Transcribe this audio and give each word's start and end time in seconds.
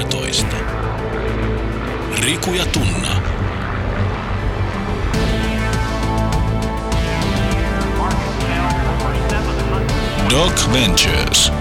13. 0.00 0.46
Riku 2.20 2.52
ja 2.52 2.66
Tunna. 2.66 3.22
Doc 10.30 10.72
Ventures. 10.72 11.52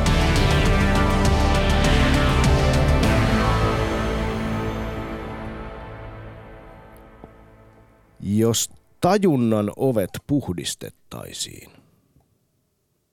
Jos 8.19 8.69
tajunnan 9.01 9.71
ovet 9.75 10.09
puhdistettaisiin, 10.27 11.71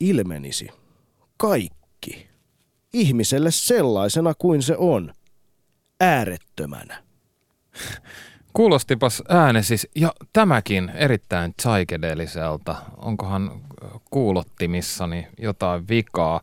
ilmenisi 0.00 0.69
kaikki 1.36 2.36
ihmiselle 2.97 3.50
sellaisena 3.50 4.34
kuin 4.34 4.62
se 4.62 4.77
on, 4.78 5.12
äärettömänä. 6.00 7.02
Kuulostipas 8.52 9.23
äänesis 9.28 9.88
ja 9.95 10.12
tämäkin 10.32 10.92
erittäin 10.95 11.55
psykedeliselta. 11.55 12.77
Onkohan 12.96 13.60
kuulottimissani 14.10 15.28
jotain 15.38 15.88
vikaa? 15.88 16.41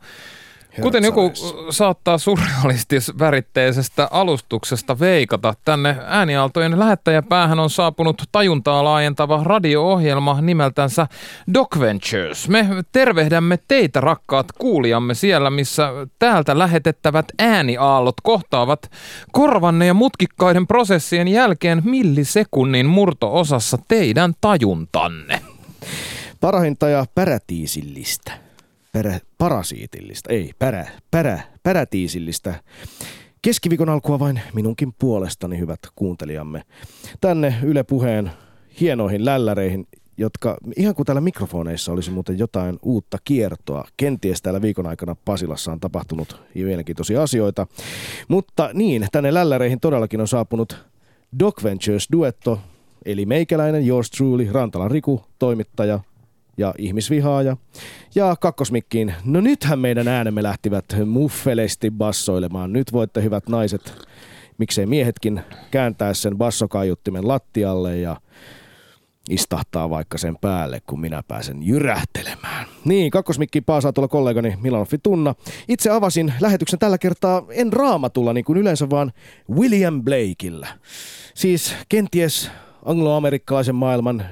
Kuten 0.81 1.03
joku 1.03 1.31
saattaa 1.69 2.17
surrealistis-väritteisestä 2.17 4.07
alustuksesta 4.11 4.99
veikata, 4.99 5.53
tänne 5.65 5.97
äänialtojen 6.05 6.79
lähettäjäpäähän 6.79 7.59
on 7.59 7.69
saapunut 7.69 8.23
tajuntaa 8.31 8.83
laajentava 8.83 9.43
radio-ohjelma 9.43 10.41
nimeltänsä 10.41 11.07
Doc 11.53 11.79
Ventures. 11.79 12.49
Me 12.49 12.67
tervehdämme 12.91 13.59
teitä 13.67 14.01
rakkaat 14.01 14.51
kuulijamme 14.51 15.13
siellä, 15.13 15.49
missä 15.49 15.89
täältä 16.19 16.57
lähetettävät 16.57 17.25
ääniaallot 17.39 18.15
kohtaavat 18.23 18.91
korvanne 19.31 19.85
ja 19.85 19.93
mutkikkaiden 19.93 20.67
prosessien 20.67 21.27
jälkeen 21.27 21.81
millisekunnin 21.85 22.85
murto-osassa 22.85 23.77
teidän 23.87 24.33
tajuntanne. 24.41 25.41
Parahinta 26.41 26.89
ja 26.89 27.05
pärätiisillistä 27.15 28.52
perä, 28.93 29.19
parasiitillista, 29.37 30.29
ei, 30.29 30.51
pärä, 30.59 30.87
pärä, 31.11 31.39
pärätiisillistä. 31.63 32.55
Keskiviikon 33.41 33.89
alkua 33.89 34.19
vain 34.19 34.41
minunkin 34.53 34.93
puolestani, 34.99 35.59
hyvät 35.59 35.79
kuuntelijamme. 35.95 36.63
Tänne 37.21 37.55
Yle 37.63 37.83
Puheen 37.83 38.31
hienoihin 38.79 39.25
lälläreihin, 39.25 39.87
jotka 40.17 40.57
ihan 40.77 40.95
kuin 40.95 41.05
täällä 41.05 41.21
mikrofoneissa 41.21 41.91
olisi 41.91 42.11
muuten 42.11 42.39
jotain 42.39 42.79
uutta 42.81 43.17
kiertoa. 43.23 43.87
Kenties 43.97 44.41
täällä 44.41 44.61
viikon 44.61 44.87
aikana 44.87 45.15
Pasilassa 45.25 45.71
on 45.71 45.79
tapahtunut 45.79 46.41
mielenkiintoisia 46.55 47.23
asioita. 47.23 47.67
Mutta 48.27 48.69
niin, 48.73 49.07
tänne 49.11 49.33
lälläreihin 49.33 49.79
todellakin 49.79 50.21
on 50.21 50.27
saapunut 50.27 50.85
Doc 51.39 51.63
Ventures 51.63 52.07
duetto, 52.11 52.59
eli 53.05 53.25
meikäläinen, 53.25 53.87
yours 53.87 54.11
truly, 54.11 54.49
Rantalan 54.51 54.91
Riku, 54.91 55.21
toimittaja, 55.39 55.99
ja 56.57 56.73
ihmisvihaaja. 56.77 57.57
Ja 58.15 58.35
kakkosmikkiin, 58.35 59.13
no 59.25 59.41
nythän 59.41 59.79
meidän 59.79 60.07
äänemme 60.07 60.43
lähtivät 60.43 60.85
muffelesti 61.05 61.91
bassoilemaan. 61.91 62.73
Nyt 62.73 62.93
voitte 62.93 63.23
hyvät 63.23 63.49
naiset, 63.49 64.07
miksei 64.57 64.85
miehetkin, 64.85 65.41
kääntää 65.71 66.13
sen 66.13 66.37
bassokaiuttimen 66.37 67.27
lattialle 67.27 67.97
ja 67.97 68.17
istahtaa 69.29 69.89
vaikka 69.89 70.17
sen 70.17 70.37
päälle, 70.41 70.81
kun 70.87 70.99
minä 70.99 71.23
pääsen 71.27 71.63
jyrähtelemään. 71.63 72.65
Niin, 72.85 73.11
kakkosmikki 73.11 73.61
paasaa 73.61 73.93
tuolla 73.93 74.07
kollegani 74.07 74.57
Milanoffi 74.61 74.97
Tunna. 74.97 75.35
Itse 75.67 75.89
avasin 75.89 76.33
lähetyksen 76.39 76.79
tällä 76.79 76.97
kertaa 76.97 77.45
en 77.49 77.73
raamatulla 77.73 78.33
niin 78.33 78.45
kuin 78.45 78.57
yleensä, 78.57 78.89
vaan 78.89 79.13
William 79.51 80.03
Blakeillä. 80.03 80.67
Siis 81.33 81.75
kenties 81.89 82.51
angloamerikkalaisen 82.85 83.75
maailman 83.75 84.25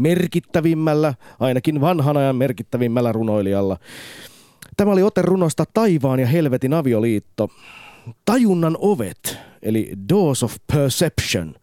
merkittävimmällä, 0.00 1.14
ainakin 1.40 1.80
vanhan 1.80 2.16
ajan 2.16 2.36
merkittävimmällä 2.36 3.12
runoilijalla. 3.12 3.76
Tämä 4.76 4.92
oli 4.92 5.02
ote 5.02 5.22
runosta 5.22 5.64
Taivaan 5.74 6.20
ja 6.20 6.26
helvetin 6.26 6.74
avioliitto. 6.74 7.48
Tajunnan 8.24 8.76
ovet, 8.80 9.38
eli 9.62 9.92
Doors 10.08 10.42
of 10.42 10.56
Perception. 10.72 11.54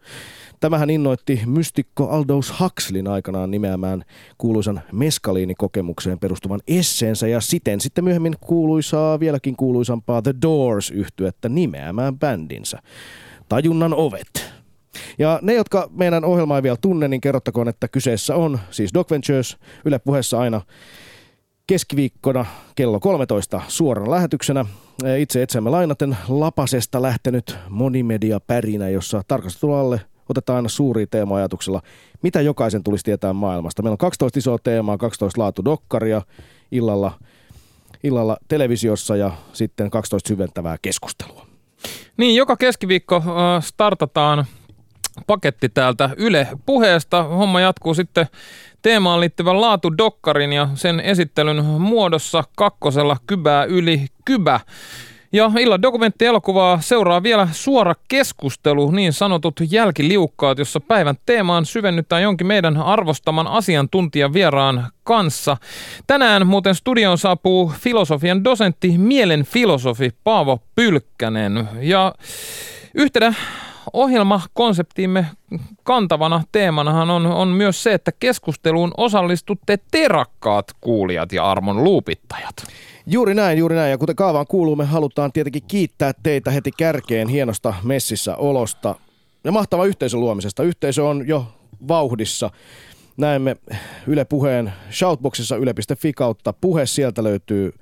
Tämähän 0.60 0.90
innoitti 0.90 1.42
mystikko 1.46 2.08
Aldous 2.08 2.60
Huxleyn 2.60 3.08
aikanaan 3.08 3.50
nimeämään 3.50 4.04
kuuluisan 4.38 4.80
meskaliinikokemukseen 4.92 6.18
perustuvan 6.18 6.60
esseensä 6.68 7.28
ja 7.28 7.40
siten 7.40 7.80
sitten 7.80 8.04
myöhemmin 8.04 8.36
kuuluisaa, 8.40 9.20
vieläkin 9.20 9.56
kuuluisampaa 9.56 10.22
The 10.22 10.34
Doors 10.42 10.90
yhtyettä 10.90 11.48
nimeämään 11.48 12.18
bändinsä. 12.18 12.78
Tajunnan 13.48 13.94
ovet. 13.94 14.57
Ja 15.18 15.38
ne, 15.42 15.54
jotka 15.54 15.90
meidän 15.90 16.24
ohjelmaa 16.24 16.58
ei 16.58 16.62
vielä 16.62 16.76
tunne, 16.80 17.08
niin 17.08 17.20
kerrottakoon, 17.20 17.68
että 17.68 17.88
kyseessä 17.88 18.34
on 18.34 18.58
siis 18.70 18.94
Doc 18.94 19.10
Ventures 19.10 19.56
Yle 19.84 19.98
puheessa 19.98 20.40
aina 20.40 20.60
keskiviikkona 21.66 22.46
kello 22.74 23.00
13 23.00 23.60
suorana 23.68 24.10
lähetyksenä. 24.10 24.64
Itse 25.18 25.42
etsemme 25.42 25.70
lainaten 25.70 26.16
Lapasesta 26.28 27.02
lähtenyt 27.02 27.56
monimedia 27.68 28.40
pärinä, 28.40 28.88
jossa 28.88 29.22
tarkastelualle 29.28 30.00
otetaan 30.28 30.56
aina 30.56 30.68
suuri 30.68 31.06
teema 31.06 31.36
ajatuksella, 31.36 31.82
mitä 32.22 32.40
jokaisen 32.40 32.82
tulisi 32.82 33.04
tietää 33.04 33.32
maailmasta. 33.32 33.82
Meillä 33.82 33.94
on 33.94 33.98
12 33.98 34.38
isoa 34.38 34.58
teemaa, 34.58 34.98
12 34.98 35.40
laatu 35.40 35.64
dokkaria 35.64 36.22
illalla, 36.72 37.12
illalla 38.04 38.36
televisiossa 38.48 39.16
ja 39.16 39.32
sitten 39.52 39.90
12 39.90 40.28
syventävää 40.28 40.76
keskustelua. 40.82 41.46
Niin, 42.16 42.36
joka 42.36 42.56
keskiviikko 42.56 43.22
startataan 43.60 44.46
paketti 45.26 45.68
täältä 45.68 46.10
Yle 46.16 46.48
puheesta. 46.66 47.22
Homma 47.22 47.60
jatkuu 47.60 47.94
sitten 47.94 48.26
teemaan 48.82 49.20
liittyvän 49.20 49.60
laatudokkarin 49.60 50.52
ja 50.52 50.68
sen 50.74 51.00
esittelyn 51.00 51.64
muodossa 51.64 52.44
kakkosella 52.56 53.16
kybää 53.26 53.64
yli 53.64 54.06
kybä. 54.24 54.60
Ja 55.32 55.52
illan 55.58 55.82
dokumenttielokuvaa 55.82 56.80
seuraa 56.80 57.22
vielä 57.22 57.48
suora 57.52 57.94
keskustelu, 58.08 58.90
niin 58.90 59.12
sanotut 59.12 59.60
jälkiliukkaat, 59.70 60.58
jossa 60.58 60.80
päivän 60.80 61.16
teemaan 61.26 61.66
syvennytään 61.66 62.22
jonkin 62.22 62.46
meidän 62.46 62.76
arvostaman 62.76 63.46
asiantuntijan 63.46 64.32
vieraan 64.32 64.86
kanssa. 65.04 65.56
Tänään 66.06 66.46
muuten 66.46 66.74
studioon 66.74 67.18
saapuu 67.18 67.72
filosofian 67.78 68.44
dosentti, 68.44 68.98
mielen 68.98 69.44
filosofi 69.44 70.10
Paavo 70.24 70.60
Pylkkänen. 70.74 71.68
Ja 71.80 72.14
yhtenä 72.94 73.34
ohjelmakonseptiimme 73.92 75.26
kantavana 75.82 76.42
teemanahan 76.52 77.10
on, 77.10 77.26
on 77.26 77.48
myös 77.48 77.82
se, 77.82 77.94
että 77.94 78.12
keskusteluun 78.12 78.92
osallistutte 78.96 79.78
te 79.90 80.08
rakkaat 80.08 80.72
kuulijat 80.80 81.32
ja 81.32 81.50
armon 81.50 81.84
luupittajat. 81.84 82.54
Juuri 83.06 83.34
näin, 83.34 83.58
juuri 83.58 83.76
näin. 83.76 83.90
Ja 83.90 83.98
kuten 83.98 84.16
kaavaan 84.16 84.46
kuuluu, 84.46 84.76
me 84.76 84.84
halutaan 84.84 85.32
tietenkin 85.32 85.62
kiittää 85.68 86.12
teitä 86.22 86.50
heti 86.50 86.70
kärkeen 86.76 87.28
hienosta 87.28 87.74
messissä 87.82 88.36
olosta 88.36 88.94
ja 89.44 89.52
mahtava 89.52 89.84
yhteisön 89.84 90.20
luomisesta. 90.20 90.62
Yhteisö 90.62 91.04
on 91.04 91.28
jo 91.28 91.46
vauhdissa. 91.88 92.50
Näemme 93.16 93.56
Yle 94.06 94.24
Puheen 94.24 94.72
shoutboxissa 94.90 95.56
yle.fi 95.56 96.12
kautta 96.12 96.52
puhe. 96.52 96.86
Sieltä 96.86 97.24
löytyy 97.24 97.72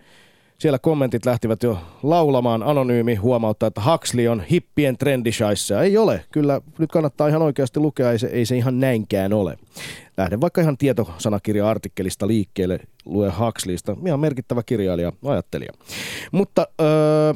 siellä 0.58 0.78
kommentit 0.78 1.26
lähtivät 1.26 1.62
jo 1.62 1.78
laulamaan. 2.02 2.62
Anonyymi 2.62 3.14
huomauttaa, 3.14 3.66
että 3.66 3.80
Huxley 3.90 4.28
on 4.28 4.40
hippien 4.40 4.98
trendishaissa. 4.98 5.82
Ei 5.82 5.98
ole. 5.98 6.24
Kyllä 6.32 6.60
nyt 6.78 6.92
kannattaa 6.92 7.28
ihan 7.28 7.42
oikeasti 7.42 7.80
lukea. 7.80 8.12
Ei 8.12 8.18
se, 8.18 8.26
ei 8.26 8.46
se 8.46 8.56
ihan 8.56 8.80
näinkään 8.80 9.32
ole. 9.32 9.58
Lähden 10.16 10.40
vaikka 10.40 10.60
ihan 10.60 10.78
tietosanakirja-artikkelista 10.78 12.26
liikkeelle. 12.26 12.80
Lue 13.04 13.32
Huxleysta. 13.38 13.96
Ihan 14.06 14.20
merkittävä 14.20 14.62
kirjailija, 14.62 15.12
ajattelija. 15.24 15.72
Mutta 16.32 16.66
öö, 16.80 17.34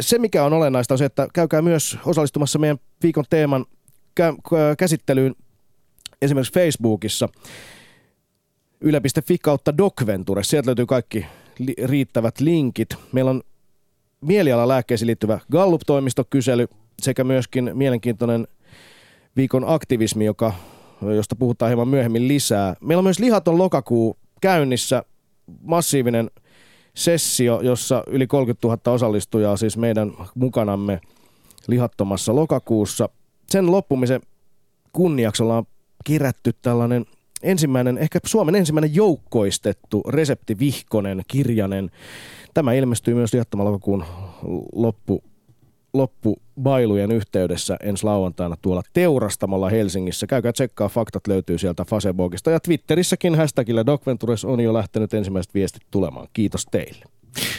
se, 0.00 0.18
mikä 0.18 0.44
on 0.44 0.52
olennaista, 0.52 0.94
on 0.94 0.98
se, 0.98 1.04
että 1.04 1.28
käykää 1.34 1.62
myös 1.62 1.98
osallistumassa 2.06 2.58
meidän 2.58 2.78
viikon 3.02 3.24
teeman 3.30 3.66
kä- 4.20 4.36
käsittelyyn 4.78 5.34
esimerkiksi 6.22 6.54
Facebookissa 6.54 7.28
yle.fi 8.80 9.38
kautta 9.38 9.78
Docventure. 9.78 10.44
Sieltä 10.44 10.66
löytyy 10.66 10.86
kaikki 10.86 11.26
li- 11.58 11.74
riittävät 11.84 12.40
linkit. 12.40 12.88
Meillä 13.12 13.30
on 13.30 13.42
mielialalääkkeisiin 14.20 15.06
liittyvä 15.06 15.40
Gallup-toimistokysely 15.52 16.68
sekä 17.02 17.24
myöskin 17.24 17.70
mielenkiintoinen 17.74 18.48
viikon 19.36 19.64
aktivismi, 19.66 20.24
joka, 20.24 20.52
josta 21.16 21.36
puhutaan 21.36 21.68
hieman 21.68 21.88
myöhemmin 21.88 22.28
lisää. 22.28 22.76
Meillä 22.80 23.00
on 23.00 23.04
myös 23.04 23.18
lihaton 23.18 23.58
lokakuu 23.58 24.16
käynnissä, 24.40 25.02
massiivinen 25.62 26.30
sessio, 26.94 27.60
jossa 27.60 28.04
yli 28.06 28.26
30 28.26 28.68
000 28.68 28.92
osallistujaa 28.92 29.56
siis 29.56 29.76
meidän 29.76 30.12
mukanamme 30.34 31.00
lihattomassa 31.66 32.34
lokakuussa. 32.34 33.08
Sen 33.50 33.72
loppumisen 33.72 34.20
kunniaksi 34.92 35.42
ollaan 35.42 35.66
kerätty 36.04 36.52
tällainen– 36.62 37.06
ensimmäinen, 37.42 37.98
ehkä 37.98 38.18
Suomen 38.26 38.54
ensimmäinen 38.54 38.94
joukkoistettu 38.94 40.02
reseptivihkonen 40.08 41.22
kirjanen. 41.28 41.90
Tämä 42.54 42.72
ilmestyy 42.72 43.14
myös 43.14 43.32
lihattoman 43.32 43.66
lokakuun 43.66 44.04
loppu 44.72 45.22
loppubailujen 45.94 47.12
yhteydessä 47.12 47.76
ensi 47.82 48.04
lauantaina 48.04 48.56
tuolla 48.62 48.82
Teurastamolla 48.92 49.68
Helsingissä. 49.68 50.26
Käykää 50.26 50.52
tsekkaa, 50.52 50.88
faktat 50.88 51.26
löytyy 51.26 51.58
sieltä 51.58 51.84
Facebookista 51.84 52.50
ja 52.50 52.60
Twitterissäkin 52.60 53.34
hashtagillä 53.34 53.86
Docventures 53.86 54.44
on 54.44 54.60
jo 54.60 54.74
lähtenyt 54.74 55.14
ensimmäiset 55.14 55.54
viestit 55.54 55.82
tulemaan. 55.90 56.28
Kiitos 56.32 56.66
teille. 56.70 57.04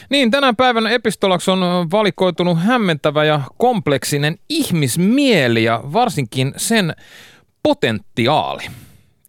Niin, 0.09 0.31
tänä 0.31 0.53
päivänä 0.53 0.89
epistolaksi 0.89 1.51
on 1.51 1.91
valikoitunut 1.91 2.57
hämmentävä 2.59 3.25
ja 3.25 3.41
kompleksinen 3.57 4.37
ihmismieli 4.49 5.63
ja 5.63 5.83
varsinkin 5.93 6.53
sen 6.57 6.93
potentiaali. 7.63 8.63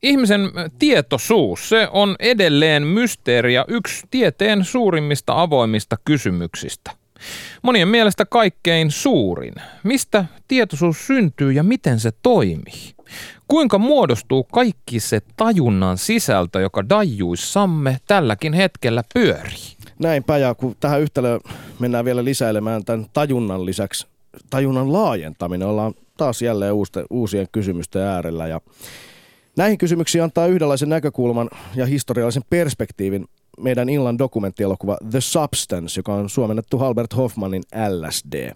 Ihmisen 0.05 0.41
tietoisuus, 0.79 1.69
se 1.69 1.89
on 1.91 2.17
edelleen 2.19 2.83
mysteeri 2.83 3.55
ja 3.55 3.65
yksi 3.69 4.07
tieteen 4.11 4.65
suurimmista 4.65 5.43
avoimista 5.43 5.97
kysymyksistä. 6.05 6.91
Monien 7.63 7.89
mielestä 7.89 8.25
kaikkein 8.25 8.91
suurin. 8.91 9.55
Mistä 9.83 10.25
tietoisuus 10.49 11.07
syntyy 11.07 11.53
ja 11.53 11.63
miten 11.63 12.01
se 12.01 12.11
toimii? 12.23 12.95
Kuinka 13.49 13.79
muodostuu 13.79 14.45
kaikki 14.45 15.01
se 15.01 15.21
tajunnan 15.37 15.99
sisältö, 15.99 16.61
joka 16.61 16.89
dajuissamme 16.89 17.99
tälläkin 18.07 18.53
hetkellä 18.53 19.03
pyörii? 19.15 19.77
Näinpä, 19.99 20.39
ja 20.39 20.55
kun 20.55 20.77
tähän 20.81 21.01
yhtälöön 21.01 21.41
mennään 21.79 22.05
vielä 22.05 22.25
lisäilemään 22.25 22.85
tämän 22.85 23.07
tajunnan 23.13 23.67
lisäksi, 23.67 24.07
tajunnan 24.51 24.93
laajentaminen, 24.93 25.69
ollaan 25.69 25.95
taas 26.17 26.43
jälleen 26.43 26.75
uusien 27.11 27.47
kysymysten 27.53 28.03
äärellä. 28.03 28.47
Ja 28.47 28.61
näihin 29.57 29.79
kysymyksiin 29.79 30.25
antaa 30.25 30.47
yhdenlaisen 30.47 30.89
näkökulman 30.89 31.51
ja 31.75 31.87
historiallisen 31.87 32.43
perspektiivin 32.51 33.25
meidän 33.61 33.89
illan 33.89 34.19
dokumenttielokuva 34.19 34.99
The 35.11 35.21
Substance, 35.21 35.99
joka 35.99 36.15
on 36.15 36.31
suomennettu 36.31 36.81
Albert 36.81 37.17
Hoffmanin 37.17 37.63
LSD 37.89 38.53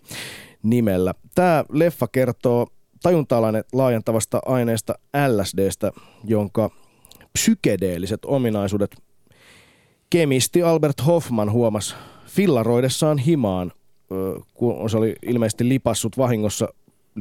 nimellä. 0.63 1.15
Tämä 1.35 1.65
leffa 1.73 2.09
kertoo 2.09 2.67
tajuntaalainen 3.03 3.65
laajentavasta 3.73 4.41
aineesta 4.47 4.95
LSDstä, 5.29 5.93
jonka 6.25 6.71
psykedeelliset 7.33 8.21
ominaisuudet 8.25 8.97
kemisti 10.11 10.63
Albert 10.63 11.07
Hoffman 11.07 11.53
huomasi 11.53 11.95
fillaroidessaan 12.27 13.19
himaan, 13.19 13.73
kun 14.55 14.91
se 14.91 14.97
oli 14.97 15.17
ilmeisesti 15.27 15.69
lipassut 15.69 16.19
vahingossa 16.19 16.69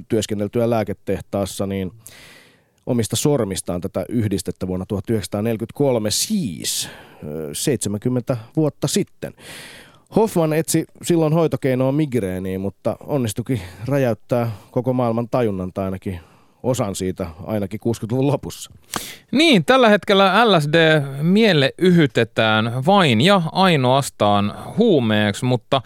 työskenneltyä 0.08 0.70
lääketehtaassa, 0.70 1.68
niin 1.68 1.92
omista 2.88 3.16
sormistaan 3.16 3.82
tätä 3.82 4.06
yhdistettä 4.10 4.68
vuonna 4.68 4.86
1943, 4.86 6.12
siis 6.12 6.90
70 7.54 8.38
vuotta 8.56 8.88
sitten. 8.88 9.34
Hoffman 10.16 10.54
etsi 10.54 10.86
silloin 11.02 11.34
hoitokeinoa 11.34 11.92
migreeniin, 11.92 12.62
mutta 12.62 12.98
onnistukin 13.08 13.62
räjäyttää 13.88 14.52
koko 14.72 14.94
maailman 14.94 15.30
tajunnan 15.30 15.74
tai 15.74 15.86
ainakin 15.86 16.20
osan 16.64 16.96
siitä 16.96 17.28
ainakin 17.46 17.80
60-luvun 17.88 18.28
lopussa. 18.28 18.72
Niin, 19.32 19.66
tällä 19.66 19.90
hetkellä 19.90 20.52
LSD 20.52 21.02
mielle 21.22 21.74
yhytetään 21.78 22.86
vain 22.86 23.22
ja 23.22 23.42
ainoastaan 23.52 24.54
huumeeksi, 24.78 25.46
mutta 25.46 25.82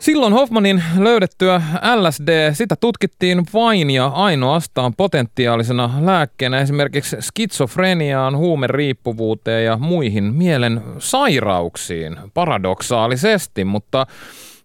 Silloin 0.00 0.32
Hoffmanin 0.32 0.84
löydettyä 0.98 1.62
LSD, 1.94 2.54
sitä 2.54 2.76
tutkittiin 2.80 3.46
vain 3.54 3.90
ja 3.90 4.06
ainoastaan 4.06 4.94
potentiaalisena 4.96 5.90
lääkkeenä 6.00 6.58
esimerkiksi 6.58 7.16
skitsofreniaan, 7.20 8.36
huumeriippuvuuteen 8.36 9.64
ja 9.64 9.76
muihin 9.76 10.24
mielen 10.24 10.82
sairauksiin 10.98 12.16
paradoksaalisesti, 12.34 13.64
mutta 13.64 14.06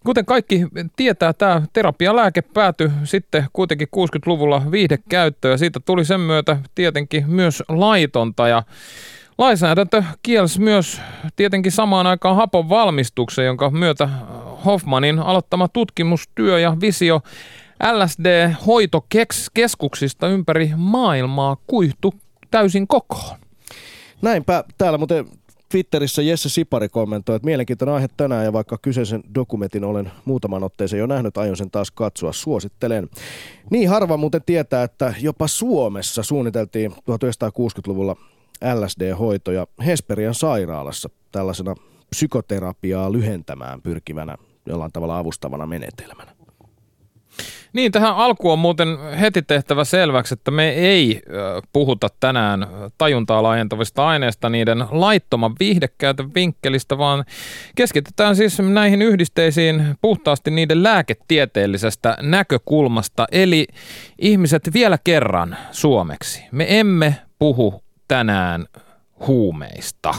Kuten 0.04 0.26
kaikki 0.26 0.66
tietää, 0.96 1.32
tämä 1.32 1.62
terapialääke 1.72 2.42
päätyi 2.42 2.90
sitten 3.04 3.46
kuitenkin 3.52 3.88
60-luvulla 3.96 4.62
viihdekäyttöön 4.70 5.52
ja 5.52 5.58
siitä 5.58 5.80
tuli 5.84 6.04
sen 6.04 6.20
myötä 6.20 6.56
tietenkin 6.74 7.30
myös 7.30 7.62
laitonta. 7.68 8.48
Ja 8.48 8.62
Lainsäädäntö 9.40 10.04
kielsi 10.22 10.60
myös 10.60 11.00
tietenkin 11.36 11.72
samaan 11.72 12.06
aikaan 12.06 12.36
hapon 12.36 12.68
valmistuksen, 12.68 13.44
jonka 13.44 13.70
myötä 13.70 14.08
Hoffmanin 14.64 15.18
aloittama 15.18 15.68
tutkimustyö 15.68 16.60
ja 16.60 16.76
visio 16.80 17.20
LSD-hoitokeskuksista 17.92 20.28
ympäri 20.28 20.70
maailmaa 20.76 21.56
kuihtu 21.66 22.14
täysin 22.50 22.86
kokoon. 22.86 23.38
Näinpä 24.22 24.64
täällä 24.78 24.98
muuten 24.98 25.26
Twitterissä 25.68 26.22
Jesse 26.22 26.48
Sipari 26.48 26.88
kommentoi, 26.88 27.36
että 27.36 27.46
mielenkiintoinen 27.46 27.94
aihe 27.94 28.08
tänään 28.16 28.44
ja 28.44 28.52
vaikka 28.52 28.78
kyseisen 28.82 29.22
dokumentin 29.34 29.84
olen 29.84 30.12
muutaman 30.24 30.64
otteeseen 30.64 31.00
jo 31.00 31.06
nähnyt, 31.06 31.38
aion 31.38 31.56
sen 31.56 31.70
taas 31.70 31.90
katsoa, 31.90 32.32
suosittelen. 32.32 33.08
Niin 33.70 33.88
harva 33.88 34.16
muuten 34.16 34.42
tietää, 34.46 34.82
että 34.82 35.14
jopa 35.20 35.48
Suomessa 35.48 36.22
suunniteltiin 36.22 36.92
1960-luvulla 36.92 38.16
LSD-hoitoja 38.74 39.66
Hesperian 39.86 40.34
sairaalassa 40.34 41.10
tällaisena 41.32 41.74
psykoterapiaa 42.10 43.12
lyhentämään 43.12 43.82
pyrkivänä 43.82 44.36
jollain 44.66 44.92
tavalla 44.92 45.18
avustavana 45.18 45.66
menetelmänä. 45.66 46.40
Niin, 47.72 47.92
tähän 47.92 48.16
alkuun 48.16 48.52
on 48.52 48.58
muuten 48.58 48.98
heti 49.20 49.42
tehtävä 49.42 49.84
selväksi, 49.84 50.34
että 50.34 50.50
me 50.50 50.68
ei 50.68 51.22
puhuta 51.72 52.08
tänään 52.20 52.66
tajuntaa 52.98 53.42
laajentavista 53.42 54.06
aineista 54.06 54.48
niiden 54.48 54.84
laittoman 54.90 55.54
viihdekäytön 55.60 56.34
vinkkelistä, 56.34 56.98
vaan 56.98 57.24
keskitytään 57.74 58.36
siis 58.36 58.58
näihin 58.58 59.02
yhdisteisiin 59.02 59.84
puhtaasti 60.00 60.50
niiden 60.50 60.82
lääketieteellisestä 60.82 62.16
näkökulmasta. 62.22 63.26
Eli 63.32 63.66
ihmiset 64.18 64.70
vielä 64.74 64.98
kerran 65.04 65.56
suomeksi. 65.70 66.44
Me 66.52 66.78
emme 66.78 67.16
puhu 67.38 67.82
tänään 68.10 68.66
huumeista. 69.26 70.14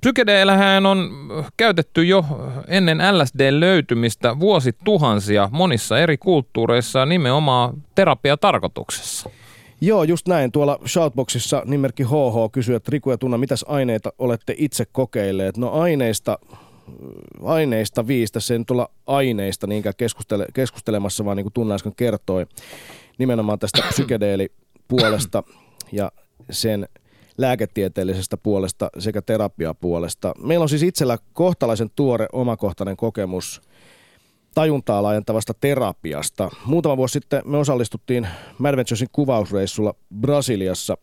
Psykedeellähän 0.00 0.86
on 0.86 1.10
käytetty 1.56 2.04
jo 2.04 2.24
ennen 2.68 2.98
LSD-löytymistä 2.98 4.40
vuosituhansia 4.40 5.48
monissa 5.52 5.98
eri 5.98 6.18
kulttuureissa 6.18 7.06
nimenomaan 7.06 7.82
terapiatarkoituksessa. 7.94 9.30
Joo, 9.80 10.02
just 10.02 10.28
näin. 10.28 10.52
Tuolla 10.52 10.78
Shoutboxissa 10.86 11.62
nimerkki 11.66 12.02
HH 12.02 12.52
kysyy, 12.52 12.74
että 12.74 12.90
Riku 12.92 13.10
ja 13.10 13.18
Tunna, 13.18 13.38
mitäs 13.38 13.64
aineita 13.68 14.12
olette 14.18 14.54
itse 14.58 14.84
kokeilleet? 14.92 15.56
No 15.56 15.70
aineista, 15.72 16.38
aineista 17.44 18.06
viistä, 18.06 18.40
sen 18.40 18.66
tulla 18.66 18.90
aineista 19.06 19.66
niinkään 19.66 19.94
keskustele, 19.96 20.46
keskustelemassa, 20.54 21.24
vaan 21.24 21.36
niin 21.36 21.44
kuin 21.44 21.52
Tunna 21.52 21.74
äsken 21.74 21.94
kertoi, 21.96 22.46
nimenomaan 23.18 23.58
tästä 23.58 23.82
psykedeelipuolesta 23.88 25.42
ja 25.92 26.12
sen 26.50 26.88
lääketieteellisestä 27.38 28.36
puolesta 28.36 28.90
sekä 28.98 29.22
terapiapuolesta. 29.22 30.34
Meillä 30.38 30.62
on 30.62 30.68
siis 30.68 30.82
itsellä 30.82 31.18
kohtalaisen 31.32 31.90
tuore 31.96 32.26
omakohtainen 32.32 32.96
kokemus 32.96 33.62
tajuntaa 34.54 35.02
laajentavasta 35.02 35.54
terapiasta. 35.60 36.50
Muutama 36.64 36.96
vuosi 36.96 37.12
sitten 37.12 37.42
me 37.44 37.58
osallistuttiin 37.58 38.28
Madventuresin 38.58 39.08
kuvausreissulla 39.12 39.94
Brasiliassa 40.20 40.96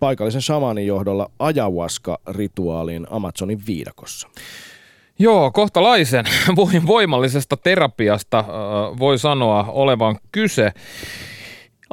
paikallisen 0.00 0.42
shamanin 0.42 0.86
johdolla 0.86 1.30
ayahuasca-rituaaliin 1.38 3.06
Amazonin 3.10 3.62
viidakossa. 3.66 4.28
Joo, 5.18 5.50
kohtalaisen 5.50 6.24
voimallisesta 6.86 7.56
terapiasta 7.56 8.44
voi 8.98 9.18
sanoa 9.18 9.64
olevan 9.68 10.18
kyse. 10.32 10.72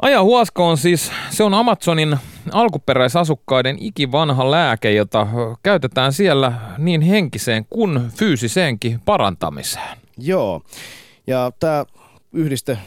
Ajahuaska 0.02 0.64
on 0.64 0.78
siis, 0.78 1.12
se 1.30 1.44
on 1.44 1.54
Amazonin 1.54 2.16
alkuperäisasukkaiden 2.52 3.76
ikivanha 3.80 4.50
lääke, 4.50 4.92
jota 4.92 5.26
käytetään 5.62 6.12
siellä 6.12 6.52
niin 6.78 7.00
henkiseen 7.00 7.66
kuin 7.70 8.00
fyysiseenkin 8.10 9.00
parantamiseen. 9.04 9.98
Joo, 10.18 10.62
ja 11.26 11.50
tämä 11.60 11.84
yhdiste 12.32 12.78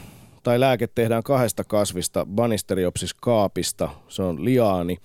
tai 0.42 0.60
lääke 0.60 0.86
tehdään 0.86 1.22
kahdesta 1.22 1.64
kasvista, 1.64 2.26
Banisteriopsis 2.26 3.14
kaapista, 3.14 3.88
se 4.08 4.22
on 4.22 4.44
liaani, 4.44 4.96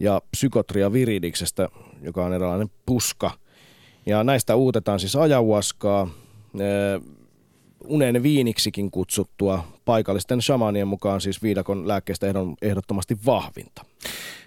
ja 0.00 0.22
Psykotria 0.30 0.92
viridiksestä, 0.92 1.68
joka 2.02 2.24
on 2.24 2.32
eräänlainen 2.32 2.70
puska. 2.86 3.30
Ja 4.06 4.24
näistä 4.24 4.54
uutetaan 4.54 5.00
siis 5.00 5.16
ajahuaskaa, 5.16 6.08
unen 7.86 8.22
viiniksikin 8.22 8.90
kutsuttua 8.90 9.64
paikallisten 9.84 10.42
shamanien 10.42 10.88
mukaan 10.88 11.20
siis 11.20 11.42
viidakon 11.42 11.88
lääkkeestä 11.88 12.26
ehdottomasti 12.62 13.18
vahvinta. 13.26 13.84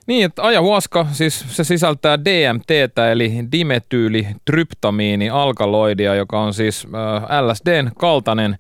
Niin, 0.08 0.25
että 0.25 0.44
ajahuaska, 0.44 1.08
siis 1.12 1.46
se 1.50 1.63
sisältää 1.63 2.20
DMT 2.20 2.72
eli 3.12 3.34
dimetyyli-tryptamiini 3.51 5.29
alkaloidia, 5.29 6.15
joka 6.15 6.41
on 6.41 6.53
siis 6.53 6.86
äh, 6.86 7.41
LSDn 7.41 7.91
kaltainen 7.98 8.58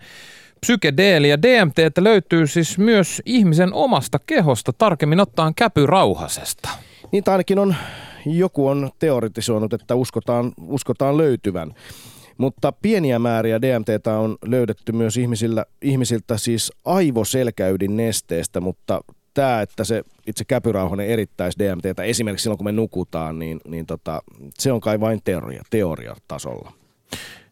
psykedeeli. 0.61 1.29
Ja 1.29 1.41
DMT 1.41 1.97
löytyy 1.97 2.47
siis 2.47 2.77
myös 2.77 3.21
ihmisen 3.25 3.73
omasta 3.73 4.19
kehosta, 4.25 4.73
tarkemmin 4.73 5.19
ottaen 5.19 5.55
käpyrauhasesta. 5.55 6.69
Niin, 7.11 7.23
ainakin 7.27 7.59
on, 7.59 7.75
joku 8.25 8.67
on 8.67 8.91
teoritisoinut, 8.99 9.73
että 9.73 9.95
uskotaan, 9.95 10.51
uskotaan 10.67 11.17
löytyvän. 11.17 11.73
Mutta 12.37 12.71
pieniä 12.71 13.19
määriä 13.19 13.61
DMTtä 13.61 14.17
on 14.17 14.37
löydetty 14.45 14.91
myös 14.91 15.17
ihmisillä, 15.17 15.65
ihmisiltä 15.81 16.37
siis 16.37 16.71
aivoselkäydin 16.85 17.97
nesteestä, 17.97 18.61
mutta 18.61 19.01
tämä, 19.33 19.61
että 19.61 19.83
se 19.83 20.03
itse 20.27 20.45
käpyrauhanen 20.45 21.07
erittäisi 21.07 21.59
DMTtä 21.59 22.03
esimerkiksi 22.03 22.43
silloin, 22.43 22.57
kun 22.57 22.65
me 22.65 22.71
nukutaan, 22.71 23.39
niin, 23.39 23.59
niin 23.67 23.85
tota, 23.85 24.21
se 24.59 24.71
on 24.71 24.79
kai 24.79 24.99
vain 24.99 25.21
teoria, 25.23 25.63
teoriatasolla. 25.69 26.71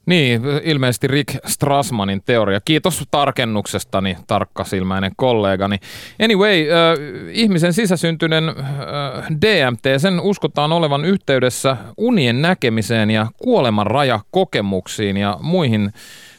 Niin, 0.05 0.41
ilmeisesti 0.63 1.07
Rick 1.07 1.35
Strassmanin 1.45 2.21
teoria. 2.25 2.61
Kiitos 2.65 3.03
tarkennuksestani, 3.11 4.17
tarkkasilmäinen 4.27 5.11
kollegani. 5.15 5.77
Anyway, 6.23 6.71
äh, 6.71 6.97
ihmisen 7.31 7.73
sisäsyntyinen 7.73 8.49
äh, 8.49 8.55
DMT, 9.41 9.83
sen 9.97 10.19
uskotaan 10.19 10.71
olevan 10.71 11.05
yhteydessä 11.05 11.77
unien 11.97 12.41
näkemiseen 12.41 13.11
ja 13.11 13.27
kuoleman 13.37 13.87
rajakokemuksiin 13.87 15.17
ja 15.17 15.37
muihin 15.41 15.93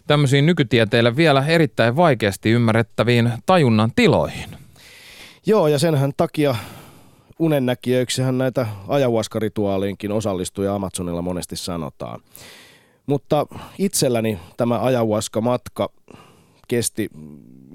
tämmöisiin 0.06 0.46
nykytieteille 0.46 1.16
vielä 1.16 1.44
erittäin 1.46 1.96
vaikeasti 1.96 2.50
ymmärrettäviin 2.50 3.32
tajunnan 3.46 3.90
tiloihin. 3.96 4.48
Joo, 5.46 5.68
ja 5.68 5.78
senhän 5.78 6.12
takia 6.16 6.56
unennäkijöiksihän 7.38 8.38
näitä 8.38 8.66
ajahuaskarituaaliinkin 8.88 10.12
osallistujia 10.12 10.74
Amazonilla 10.74 11.22
monesti 11.22 11.56
sanotaan. 11.56 12.20
Mutta 13.06 13.46
itselläni 13.78 14.38
tämä 14.56 14.78
ajahuaska-matka 14.78 15.88
kesti 16.68 17.10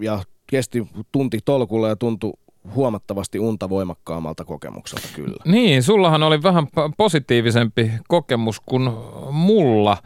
ja 0.01 0.23
kesti 0.47 0.87
tunti 1.11 1.39
tolkulla 1.45 1.87
ja 1.87 1.95
tuntui 1.95 2.33
huomattavasti 2.75 3.39
unta 3.39 3.69
voimakkaammalta 3.69 4.45
kokemukselta 4.45 5.07
kyllä. 5.15 5.43
Niin, 5.45 5.83
sullahan 5.83 6.23
oli 6.23 6.43
vähän 6.43 6.67
positiivisempi 6.97 7.91
kokemus 8.07 8.59
kuin 8.59 8.91
mulla. 9.31 9.97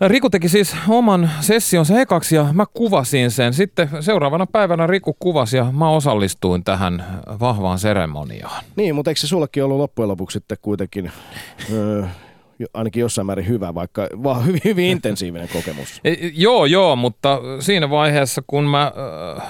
Riku 0.00 0.30
teki 0.30 0.48
siis 0.48 0.76
oman 0.88 1.30
sessionsa 1.40 2.00
ekaksi 2.00 2.36
ja 2.36 2.46
mä 2.52 2.64
kuvasin 2.74 3.30
sen. 3.30 3.54
Sitten 3.54 3.88
seuraavana 4.00 4.46
päivänä 4.46 4.86
Riku 4.86 5.16
kuvasi 5.18 5.56
ja 5.56 5.72
mä 5.72 5.90
osallistuin 5.90 6.64
tähän 6.64 7.22
vahvaan 7.40 7.78
seremoniaan. 7.78 8.64
Niin, 8.76 8.94
mutta 8.94 9.10
eikö 9.10 9.20
se 9.20 9.26
sullekin 9.26 9.64
ollut 9.64 9.78
loppujen 9.78 10.08
lopuksi 10.08 10.38
sitten 10.38 10.58
kuitenkin 10.62 11.12
öö, 11.72 12.04
ainakin 12.74 13.00
jossain 13.00 13.26
määrin 13.26 13.48
hyvä, 13.48 13.74
vaikka 13.74 14.08
vaan 14.22 14.46
hyvin, 14.46 14.60
hyvin 14.64 14.86
intensiivinen 14.86 15.48
kokemus. 15.48 16.00
Joo, 16.34 16.66
joo, 16.66 16.96
mutta 16.96 17.40
siinä 17.60 17.90
vaiheessa, 17.90 18.42
kun 18.46 18.64
mä 18.64 18.92
äh, 19.38 19.48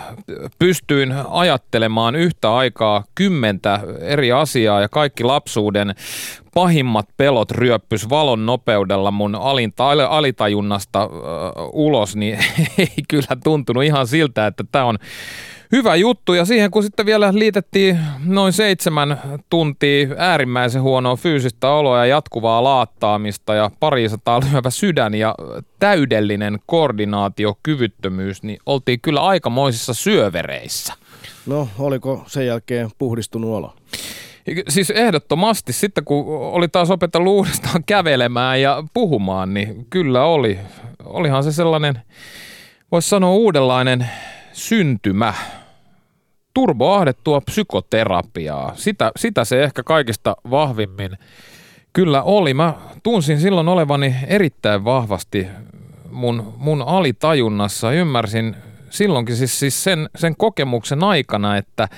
pystyin 0.58 1.14
ajattelemaan 1.30 2.16
yhtä 2.16 2.54
aikaa 2.54 3.04
kymmentä 3.14 3.80
eri 4.00 4.32
asiaa 4.32 4.80
ja 4.80 4.88
kaikki 4.88 5.24
lapsuuden 5.24 5.94
pahimmat 6.54 7.08
pelot 7.16 7.50
ryöppys 7.50 8.08
valon 8.08 8.46
nopeudella 8.46 9.10
mun 9.10 9.34
alinta, 9.34 9.90
alitajunnasta 9.90 11.02
äh, 11.02 11.08
ulos, 11.72 12.16
niin 12.16 12.38
ei 12.78 12.88
kyllä 13.08 13.36
tuntunut 13.44 13.84
ihan 13.84 14.06
siltä, 14.06 14.46
että 14.46 14.64
tämä 14.72 14.84
on 14.84 14.98
hyvä 15.72 15.96
juttu. 15.96 16.34
Ja 16.34 16.44
siihen 16.44 16.70
kun 16.70 16.82
sitten 16.82 17.06
vielä 17.06 17.30
liitettiin 17.34 17.98
noin 18.24 18.52
seitsemän 18.52 19.20
tuntia 19.50 20.08
äärimmäisen 20.16 20.82
huonoa 20.82 21.16
fyysistä 21.16 21.70
oloa 21.70 21.98
ja 21.98 22.06
jatkuvaa 22.06 22.64
laattaamista 22.64 23.54
ja 23.54 23.70
parisataa 23.80 24.40
lyövä 24.40 24.70
sydän 24.70 25.14
ja 25.14 25.34
täydellinen 25.78 26.58
koordinaatiokyvyttömyys, 26.66 28.42
niin 28.42 28.58
oltiin 28.66 29.00
kyllä 29.00 29.20
aikamoisissa 29.20 29.94
syövereissä. 29.94 30.94
No, 31.46 31.68
oliko 31.78 32.24
sen 32.26 32.46
jälkeen 32.46 32.90
puhdistunut 32.98 33.54
olo? 33.54 33.74
Siis 34.68 34.90
ehdottomasti 34.90 35.72
sitten 35.72 36.04
kun 36.04 36.24
oli 36.28 36.68
taas 36.68 36.90
opetellut 36.90 37.32
uudestaan 37.32 37.84
kävelemään 37.84 38.60
ja 38.60 38.84
puhumaan, 38.94 39.54
niin 39.54 39.86
kyllä 39.90 40.24
oli. 40.24 40.58
Olihan 41.04 41.44
se 41.44 41.52
sellainen, 41.52 42.02
voisi 42.92 43.08
sanoa 43.08 43.30
uudenlainen 43.30 44.08
syntymä, 44.56 45.34
turboahdettua 46.54 47.40
psykoterapiaa. 47.40 48.72
Sitä, 48.74 49.12
sitä 49.16 49.44
se 49.44 49.62
ehkä 49.62 49.82
kaikista 49.82 50.36
vahvimmin 50.50 51.10
kyllä 51.92 52.22
oli. 52.22 52.54
Mä 52.54 52.74
tunsin 53.02 53.40
silloin 53.40 53.68
olevani 53.68 54.14
erittäin 54.26 54.84
vahvasti 54.84 55.46
mun, 56.10 56.54
mun 56.56 56.82
alitajunnassa. 56.82 57.92
Ymmärsin 57.92 58.56
silloinkin 58.90 59.36
siis, 59.36 59.58
siis 59.58 59.84
sen, 59.84 60.08
sen 60.16 60.36
kokemuksen 60.36 61.04
aikana, 61.04 61.56
että, 61.56 61.88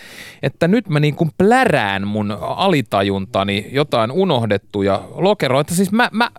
että 0.43 0.69
nyt 0.69 0.89
mä 0.89 1.01
niin 1.01 1.15
kuin 1.15 1.31
plärään 1.39 2.07
mun 2.07 2.39
alitajuntani 2.41 3.69
jotain 3.73 4.11
unohdettuja 4.11 5.03
lokeroita. 5.15 5.75
Siis 5.75 5.93
mä, 5.93 6.09
mä, 6.13 6.31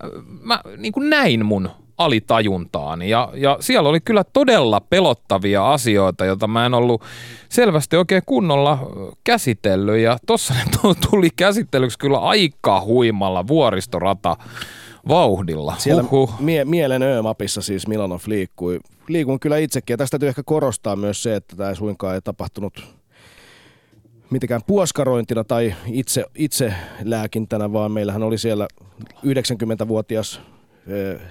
mä 0.42 0.62
niin 0.78 0.94
kuin 0.94 1.10
näin 1.10 1.46
mun 1.46 1.70
alitajuntaan. 2.00 3.02
Ja, 3.02 3.30
ja 3.34 3.58
siellä 3.60 3.90
oli 3.90 4.00
kyllä 4.00 4.24
todella 4.24 4.82
pelottavia 4.82 5.74
asioita, 5.74 6.26
joita 6.26 6.48
mä 6.48 6.66
en 6.66 6.74
ollut 6.74 7.04
selvästi 7.50 7.98
oikein 7.98 8.24
kunnolla 8.26 8.80
käsitellyt. 9.24 10.02
Ja 10.02 10.18
tossa 10.28 10.54
ne 10.54 10.62
tuli 11.10 11.30
käsittelyksi 11.36 12.00
kyllä 12.00 12.18
aika 12.18 12.82
huimalla 12.82 13.48
vuoristorata 13.48 14.38
vauhdilla. 15.08 15.76
Siellä 15.78 16.04
mie- 16.40 16.66
mielen 16.66 17.02
öömapissa 17.02 17.62
siis 17.62 17.88
Milanov 17.88 18.20
liikkui. 18.26 18.80
Liikun 19.08 19.40
kyllä 19.40 19.58
itsekin 19.58 19.94
ja 19.94 19.98
tästä 19.98 20.12
täytyy 20.12 20.30
ehkä 20.30 20.44
korostaa 20.46 20.96
myös 20.96 21.24
se, 21.24 21.36
että 21.36 21.56
tämä 21.56 21.70
ei 21.70 21.76
suinkaan 21.76 22.16
ei 22.16 22.22
tapahtunut 22.22 23.00
mitenkään 24.30 24.62
puoskarointina 24.68 25.44
tai 25.44 25.76
itse, 25.86 26.26
itse 26.36 26.74
lääkintänä, 27.04 27.74
vaan 27.74 27.92
meillähän 27.92 28.24
oli 28.24 28.38
siellä 28.38 28.68
90-vuotias 29.26 30.42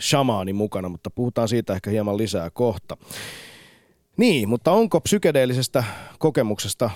shamaani 0.00 0.53
mukana, 0.53 0.88
mutta 0.88 1.11
puhutaan 1.11 1.49
siitä 1.49 1.73
ehkä 1.73 1.91
hieman 1.91 2.17
lisää 2.17 2.50
kohta. 2.50 2.97
Niin, 4.17 4.49
mutta 4.49 4.73
onko 4.73 5.00
psykedeellisestä 5.00 5.85
kokemuksesta, 6.19 6.91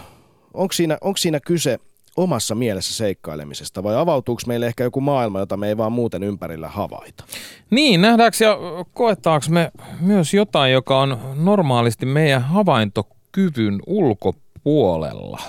onko 0.54 0.72
siinä, 0.72 0.98
onko 1.00 1.16
siinä 1.16 1.40
kyse 1.40 1.78
omassa 2.16 2.54
mielessä 2.54 2.94
seikkailemisesta 2.94 3.82
vai 3.82 3.96
avautuuko 3.96 4.42
meille 4.46 4.66
ehkä 4.66 4.84
joku 4.84 5.00
maailma, 5.00 5.38
jota 5.38 5.56
me 5.56 5.68
ei 5.68 5.76
vaan 5.76 5.92
muuten 5.92 6.22
ympärillä 6.22 6.68
havaita? 6.68 7.24
Niin, 7.70 8.00
nähdäänkö 8.00 8.44
ja 8.44 8.58
koetaanko 8.94 9.46
me 9.50 9.70
myös 10.00 10.34
jotain, 10.34 10.72
joka 10.72 11.00
on 11.00 11.18
normaalisti 11.36 12.06
meidän 12.06 12.42
havaintokyvyn 12.42 13.80
ulkopuolella? 13.86 15.40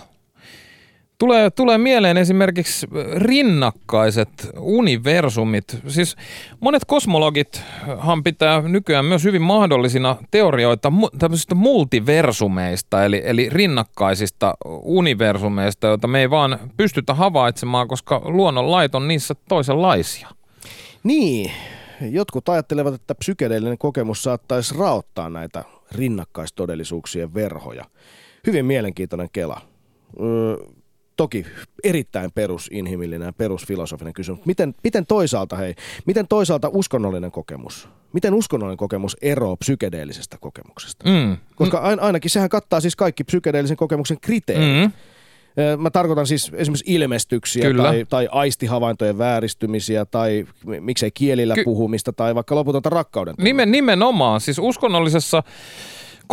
Tulee, 1.24 1.50
tulee 1.50 1.78
mieleen 1.78 2.18
esimerkiksi 2.18 2.88
rinnakkaiset 3.16 4.50
universumit. 4.58 5.78
Siis 5.88 6.16
monet 6.60 6.86
kosmologithan 6.88 8.24
pitää 8.24 8.62
nykyään 8.62 9.06
myös 9.06 9.24
hyvin 9.24 9.42
mahdollisina 9.42 10.16
teorioita 10.32 10.92
tämmöisistä 11.20 11.56
multiversumeista, 11.56 13.06
eli, 13.06 13.22
eli 13.26 13.50
rinnakkaisista 13.50 14.54
universumeista, 14.82 15.88
joita 15.88 16.08
me 16.08 16.20
ei 16.20 16.30
vaan 16.30 16.60
pystytä 16.78 17.14
havaitsemaan, 17.14 17.88
koska 17.88 18.22
luonnonlait 18.26 18.96
on 18.96 19.08
niissä 19.08 19.36
toisenlaisia. 19.50 20.28
Niin, 21.04 21.52
jotkut 22.02 22.50
ajattelevat, 22.50 22.94
että 22.94 23.16
psykedeellinen 23.16 23.78
kokemus 23.78 24.24
saattaisi 24.24 24.76
raottaa 24.78 25.30
näitä 25.30 25.64
rinnakkaistodellisuuksien 25.92 27.34
verhoja. 27.34 27.86
Hyvin 28.48 28.66
mielenkiintoinen 28.66 29.30
kela. 29.34 29.62
Toki 31.16 31.46
erittäin 31.84 32.32
perusinhimillinen 32.32 33.26
ja 33.26 33.34
perusfilosofinen 33.34 34.14
kysymys. 34.14 34.46
Miten, 34.46 34.76
miten 34.84 35.06
toisaalta, 35.06 35.56
hei, 35.56 35.76
miten 36.06 36.28
toisaalta 36.28 36.70
uskonnollinen 36.74 37.32
kokemus, 37.32 37.90
miten 38.14 38.34
uskonnollinen 38.34 38.78
kokemus 38.78 39.18
eroaa 39.22 39.56
psykedeellisestä 39.56 40.38
kokemuksesta? 40.40 41.10
Mm. 41.10 41.38
Koska 41.56 41.78
ain, 41.78 42.00
ainakin 42.00 42.32
sehän 42.32 42.50
kattaa 42.50 42.80
siis 42.80 42.96
kaikki 42.96 43.24
psykedeellisen 43.24 43.78
kokemuksen 43.78 44.18
kriteerit. 44.22 44.84
Mm. 44.84 44.92
Mä 45.78 45.90
tarkoitan 45.90 46.28
siis 46.28 46.52
esimerkiksi 46.54 46.94
ilmestyksiä 46.94 47.74
tai, 47.78 48.06
tai 48.10 48.28
aistihavaintojen 48.32 49.18
vääristymisiä 49.18 50.06
tai 50.06 50.46
miksei 50.80 51.12
kielillä 51.12 51.56
Ky- 51.56 51.64
puhumista 51.64 52.14
tai 52.14 52.36
vaikka 52.36 52.56
loputonta 52.56 52.90
rakkauden. 52.90 53.36
Nimen, 53.38 53.72
nimenomaan. 53.72 54.42
Siis 54.42 54.60
uskonnollisessa 54.60 55.44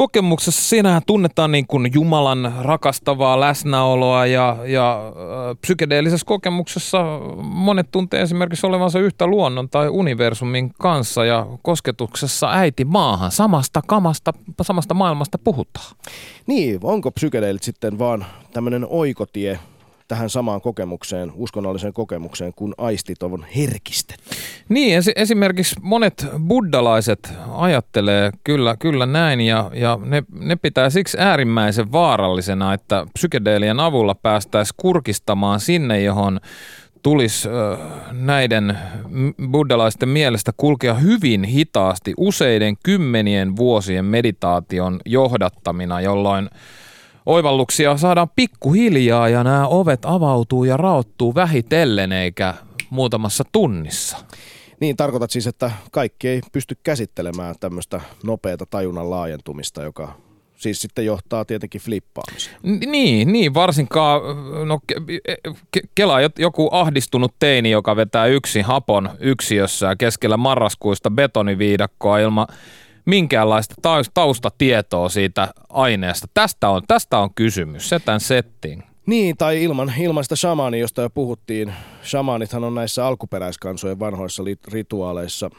kokemuksessa 0.01 0.63
siinähän 0.63 1.03
tunnetaan 1.07 1.53
niin 1.53 1.67
kuin 1.67 1.91
Jumalan 1.95 2.55
rakastavaa 2.61 3.41
läsnäoloa 3.41 4.27
ja, 4.27 4.57
ja 4.67 5.03
äh, 5.07 5.57
psykedeellisessä 5.61 6.27
kokemuksessa 6.27 7.05
monet 7.43 7.87
tuntee 7.91 8.23
esimerkiksi 8.23 8.67
olevansa 8.67 8.99
yhtä 8.99 9.27
luonnon 9.27 9.69
tai 9.69 9.89
universumin 9.89 10.73
kanssa 10.79 11.25
ja 11.25 11.47
kosketuksessa 11.63 12.51
äiti 12.53 12.85
maahan. 12.85 13.31
Samasta 13.31 13.81
kamasta, 13.87 14.33
samasta 14.63 14.95
maailmasta 14.95 15.39
puhutaan. 15.39 15.97
Niin, 16.47 16.81
onko 16.83 17.11
psykedeelit 17.11 17.63
sitten 17.63 17.99
vaan 17.99 18.27
tämmöinen 18.53 18.87
oikotie 18.91 19.59
tähän 20.11 20.31
samaan 20.31 20.61
kokemukseen, 20.61 21.33
uskonnolliseen 21.35 21.93
kokemukseen, 21.93 22.53
kun 22.57 22.75
aistit 22.79 23.23
on 23.23 23.47
herkistetty. 23.57 24.37
Niin, 24.69 25.03
esimerkiksi 25.17 25.77
monet 25.83 26.27
buddalaiset 26.47 27.33
ajattelee 27.53 28.31
kyllä, 28.45 28.77
kyllä 28.79 29.07
näin 29.07 29.41
ja, 29.41 29.71
ja 29.75 29.99
ne, 30.05 30.23
ne 30.33 30.57
pitää 30.57 30.91
siksi 30.91 31.19
äärimmäisen 31.21 31.93
vaarallisena, 31.93 32.75
että 32.75 33.07
psykedeelien 33.15 33.81
avulla 33.81 34.15
päästäisiin 34.15 34.75
kurkistamaan 34.77 35.61
sinne, 35.61 36.03
johon 36.03 36.41
tulisi 37.03 37.49
näiden 38.13 38.79
buddhalaisten 39.51 40.09
mielestä 40.09 40.53
kulkea 40.57 40.95
hyvin 40.95 41.45
hitaasti 41.45 42.15
useiden 42.17 42.77
kymmenien 42.83 43.57
vuosien 43.57 44.05
meditaation 44.05 45.01
johdattamina, 45.07 46.01
jolloin 46.01 46.51
oivalluksia 47.31 47.97
saadaan 47.97 48.29
pikkuhiljaa 48.37 49.29
ja 49.29 49.45
nämä 49.45 49.67
ovet 49.67 50.01
avautuu 50.05 50.65
ja 50.65 50.77
raottuu 50.77 51.35
vähitellen 51.35 52.13
eikä 52.13 52.55
muutamassa 52.91 53.45
tunnissa. 53.53 54.19
Niin, 54.81 54.97
tarkoitat 54.97 55.31
siis, 55.31 55.47
että 55.47 55.71
kaikki 55.93 56.29
ei 56.29 56.41
pysty 56.53 56.77
käsittelemään 56.83 57.55
tämmöistä 57.61 58.01
nopeata 58.25 58.67
tajunnan 58.67 59.11
laajentumista, 59.11 59.83
joka 59.83 60.15
siis 60.57 60.81
sitten 60.81 61.07
johtaa 61.07 61.45
tietenkin 61.45 61.81
flippaamiseen. 61.81 62.57
Niin, 62.63 63.33
niin 63.33 63.55
varsinkaan, 63.55 64.21
no 64.69 64.81
ke, 65.71 65.81
Kela 65.95 66.17
joku 66.39 66.69
ahdistunut 66.73 67.35
teini, 67.39 67.71
joka 67.71 67.97
vetää 67.97 68.27
yksin 68.27 68.65
hapon 68.65 69.11
yksiössä 69.21 69.97
keskellä 69.99 70.37
marraskuista 70.37 71.11
betoniviidakkoa 71.11 72.19
ilman 72.19 72.47
minkäänlaista 73.11 73.75
taustatietoa 74.15 75.09
siitä 75.09 75.49
aineesta. 75.69 76.27
Tästä 76.35 76.69
on, 76.69 76.83
tästä 76.89 77.19
on 77.19 77.35
kysymys, 77.35 77.89
setän 77.89 78.21
setting. 78.21 78.83
Niin, 79.07 79.37
tai 79.37 79.63
ilman, 79.63 79.93
ilman 79.99 80.25
sitä 80.25 80.37
shamaania, 80.37 80.81
josta 80.81 81.03
jo 81.03 81.11
puhuttiin. 81.11 81.73
Shamanithan 82.05 82.65
on 82.65 82.75
näissä 82.75 83.07
alkuperäiskansojen 83.07 83.99
vanhoissa 83.99 84.43
rituaaleissa 84.69 85.51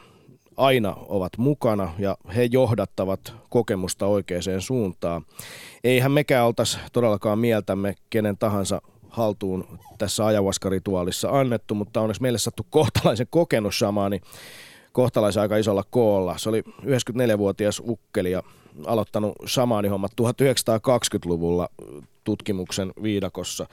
aina 0.56 0.96
ovat 1.08 1.38
mukana 1.38 1.92
ja 1.98 2.16
he 2.36 2.48
johdattavat 2.50 3.34
kokemusta 3.48 4.06
oikeaan 4.06 4.42
suuntaan. 4.60 5.26
Eihän 5.84 6.12
mekään 6.12 6.46
oltaisi 6.46 6.78
todellakaan 6.92 7.38
mieltämme 7.38 7.94
kenen 8.10 8.38
tahansa 8.38 8.82
haltuun 9.08 9.78
tässä 9.98 10.26
ajahuaska-rituaalissa 10.26 11.38
annettu, 11.38 11.74
mutta 11.74 12.00
onneksi 12.00 12.22
meille 12.22 12.38
sattu 12.38 12.66
kohtalaisen 12.70 13.26
kokenut 13.30 13.74
shamaani 13.74 14.20
kohtalaisen 14.92 15.42
aika 15.42 15.56
isolla 15.56 15.84
koolla. 15.90 16.38
Se 16.38 16.48
oli 16.48 16.62
94-vuotias 16.82 17.82
ukkeli 17.88 18.30
ja 18.30 18.42
aloittanut 18.86 19.32
shamaanihommat 19.46 20.12
1920-luvulla 20.12 21.68
tutkimuksen 22.24 22.92
viidakossa. 23.02 23.66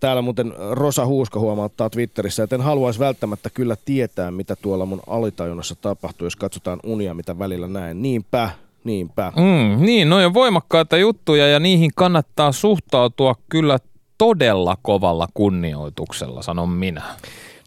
Täällä 0.00 0.22
muuten 0.22 0.54
Rosa 0.70 1.06
Huuska 1.06 1.40
huomauttaa 1.40 1.90
Twitterissä, 1.90 2.42
että 2.42 2.56
en 2.56 2.62
haluaisi 2.62 2.98
välttämättä 2.98 3.50
kyllä 3.50 3.76
tietää, 3.84 4.30
mitä 4.30 4.56
tuolla 4.56 4.86
mun 4.86 5.00
alitajunnassa 5.06 5.74
tapahtuu, 5.74 6.26
jos 6.26 6.36
katsotaan 6.36 6.80
unia, 6.84 7.14
mitä 7.14 7.38
välillä 7.38 7.68
näen. 7.68 8.02
Niinpä, 8.02 8.50
niinpä. 8.84 9.32
Mm, 9.36 9.86
niin, 9.86 10.08
noin 10.08 10.26
on 10.26 10.34
voimakkaita 10.34 10.96
juttuja 10.96 11.48
ja 11.48 11.60
niihin 11.60 11.90
kannattaa 11.94 12.52
suhtautua 12.52 13.34
kyllä 13.48 13.78
todella 14.18 14.76
kovalla 14.82 15.28
kunnioituksella, 15.34 16.42
sanon 16.42 16.68
minä. 16.68 17.00
No, 17.00 17.16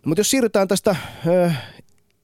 mutta 0.06 0.20
jos 0.20 0.30
siirrytään 0.32 0.68
tästä 0.68 0.96
äh, 1.46 1.64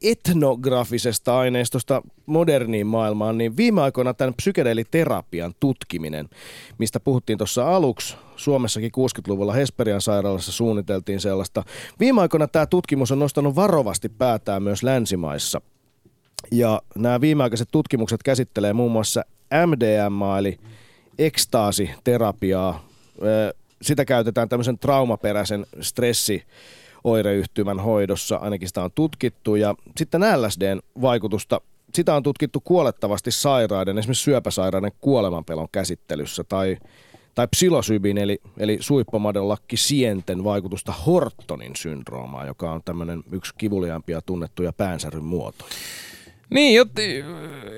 etnografisesta 0.01 1.37
aineistosta 1.39 2.01
moderniin 2.25 2.87
maailmaan, 2.87 3.37
niin 3.37 3.57
viime 3.57 3.81
aikoina 3.81 4.13
tämän 4.13 4.33
psykedeeliterapian 4.33 5.53
tutkiminen, 5.59 6.29
mistä 6.77 6.99
puhuttiin 6.99 7.37
tuossa 7.37 7.75
aluksi, 7.75 8.17
Suomessakin 8.35 8.91
60-luvulla 8.97 9.53
Hesperian 9.53 10.01
sairaalassa 10.01 10.51
suunniteltiin 10.51 11.19
sellaista. 11.19 11.63
Viime 11.99 12.21
aikoina 12.21 12.47
tämä 12.47 12.65
tutkimus 12.65 13.11
on 13.11 13.19
nostanut 13.19 13.55
varovasti 13.55 14.09
päätään 14.09 14.63
myös 14.63 14.83
länsimaissa. 14.83 15.61
Ja 16.51 16.81
nämä 16.95 17.21
viimeaikaiset 17.21 17.67
tutkimukset 17.71 18.23
käsittelee 18.23 18.73
muun 18.73 18.91
muassa 18.91 19.23
MDMA 19.65 20.39
eli 20.39 20.57
ekstaasiterapiaa. 21.19 22.87
Sitä 23.81 24.05
käytetään 24.05 24.49
tämmöisen 24.49 24.79
traumaperäisen 24.79 25.65
stressi 25.81 26.43
oireyhtymän 27.07 27.79
hoidossa, 27.79 28.35
ainakin 28.35 28.67
sitä 28.67 28.83
on 28.83 28.91
tutkittu. 28.95 29.55
Ja 29.55 29.75
sitten 29.97 30.21
LSDn 30.21 30.79
vaikutusta, 31.01 31.61
sitä 31.93 32.15
on 32.15 32.23
tutkittu 32.23 32.59
kuolettavasti 32.59 33.31
sairaiden, 33.31 33.97
esimerkiksi 33.97 34.23
syöpäsairaiden 34.23 34.91
kuolemanpelon 35.01 35.67
käsittelyssä 35.71 36.43
tai 36.43 36.77
tai 37.35 37.47
psilosybin 37.47 38.17
eli, 38.17 38.41
eli 38.57 38.77
suippomadonlakki 38.79 39.77
sienten 39.77 40.43
vaikutusta 40.43 40.91
Hortonin 40.91 41.75
syndroomaan, 41.75 42.47
joka 42.47 42.71
on 42.71 42.81
tämmöinen 42.85 43.23
yksi 43.31 43.53
kivuliaimpia 43.57 44.21
tunnettuja 44.21 44.73
päänsäryn 44.73 45.23
muotoja. 45.23 45.71
Niin, 46.49 46.75
jotta 46.75 47.01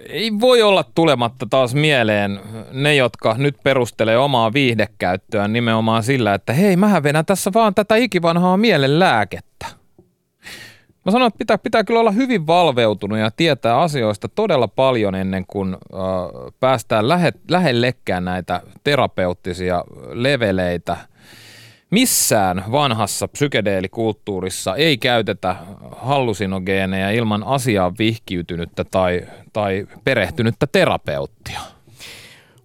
ei 0.10 0.32
voi 0.40 0.62
olla 0.62 0.86
tulematta 0.96 1.48
taas 1.50 1.76
mieleen 1.76 2.40
ne, 2.72 2.96
jotka 2.96 3.36
nyt 3.38 3.56
perustelee 3.64 4.18
omaa 4.18 4.54
viihdekäyttöään 4.54 5.54
nimenomaan 5.54 6.04
sillä, 6.04 6.34
että 6.34 6.54
hei, 6.54 6.76
mähän 6.76 7.04
vedän 7.04 7.26
tässä 7.26 7.52
vaan 7.54 7.76
tätä 7.76 7.96
ikivanhaa 7.96 8.58
mielenlääkettä. 8.58 9.66
Mä 11.06 11.12
sanon, 11.12 11.28
että 11.28 11.38
pitää, 11.38 11.58
pitää 11.58 11.84
kyllä 11.84 12.00
olla 12.00 12.12
hyvin 12.12 12.48
valveutunut 12.48 13.20
ja 13.20 13.32
tietää 13.32 13.80
asioista 13.80 14.28
todella 14.28 14.68
paljon 14.68 15.16
ennen 15.16 15.46
kuin 15.48 15.74
äh, 15.74 16.00
päästään 16.60 17.10
lähe, 17.10 17.34
lähellekään 17.50 18.26
näitä 18.26 18.62
terapeuttisia 18.84 19.84
leveleitä– 20.14 20.98
Missään 21.92 22.64
vanhassa 22.72 23.28
psykedeelikulttuurissa 23.28 24.76
ei 24.76 24.98
käytetä 24.98 25.56
hallusinogeeneja 25.92 27.12
ilman 27.12 27.44
asiaan 27.44 27.96
vihkiytynyttä 28.00 28.84
tai, 28.84 29.22
tai 29.54 29.88
perehtynyttä 30.04 30.68
terapeuttia. 30.72 31.60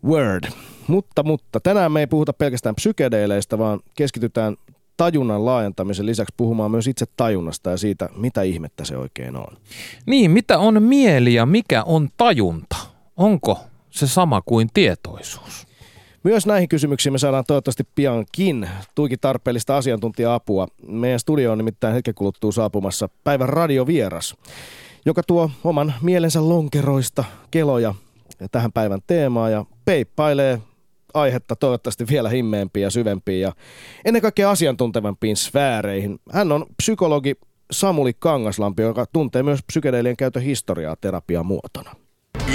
Word. 0.04 0.44
Mutta, 0.86 1.22
mutta 1.22 1.60
tänään 1.60 1.92
me 1.92 2.00
ei 2.00 2.06
puhuta 2.06 2.32
pelkästään 2.32 2.74
psykedeeleistä, 2.74 3.58
vaan 3.58 3.80
keskitytään 3.96 4.56
tajunnan 4.96 5.44
laajentamisen 5.44 6.06
lisäksi 6.06 6.34
puhumaan 6.36 6.70
myös 6.70 6.86
itse 6.86 7.06
tajunnasta 7.16 7.70
ja 7.70 7.76
siitä, 7.76 8.08
mitä 8.16 8.42
ihmettä 8.42 8.84
se 8.84 8.96
oikein 8.96 9.36
on. 9.36 9.56
Niin, 10.06 10.30
mitä 10.30 10.58
on 10.58 10.82
mieli 10.82 11.34
ja 11.34 11.46
mikä 11.46 11.82
on 11.82 12.08
tajunta? 12.16 12.76
Onko 13.16 13.58
se 13.90 14.06
sama 14.06 14.42
kuin 14.46 14.68
tietoisuus? 14.74 15.66
Myös 16.24 16.46
näihin 16.46 16.68
kysymyksiin 16.68 17.12
me 17.12 17.18
saadaan 17.18 17.44
toivottavasti 17.46 17.84
piankin 17.94 18.68
tuikin 18.94 19.18
tarpeellista 19.20 19.76
asiantuntija-apua. 19.76 20.68
Meidän 20.86 21.20
studio 21.20 21.52
on 21.52 21.58
nimittäin 21.58 21.94
hetken 21.94 22.14
kuluttua 22.14 22.52
saapumassa 22.52 23.08
päivän 23.24 23.48
radiovieras, 23.48 24.36
joka 25.06 25.22
tuo 25.22 25.50
oman 25.64 25.94
mielensä 26.02 26.48
lonkeroista 26.48 27.24
keloja 27.50 27.94
tähän 28.52 28.72
päivän 28.72 29.00
teemaan 29.06 29.52
ja 29.52 29.64
peippailee 29.84 30.60
aihetta 31.14 31.56
toivottavasti 31.56 32.06
vielä 32.10 32.28
himmeempiin 32.28 32.82
ja 32.82 32.90
syvempiin 32.90 33.40
ja 33.40 33.52
ennen 34.04 34.22
kaikkea 34.22 34.50
asiantuntevampiin 34.50 35.36
sfääreihin. 35.36 36.18
Hän 36.32 36.52
on 36.52 36.66
psykologi 36.76 37.34
Samuli 37.70 38.12
Kangaslampi, 38.18 38.82
joka 38.82 39.06
tuntee 39.12 39.42
myös 39.42 39.60
psykedeelien 39.66 40.16
käytön 40.16 40.42
historiaa 40.42 40.96
terapiamuotona. 41.00 41.94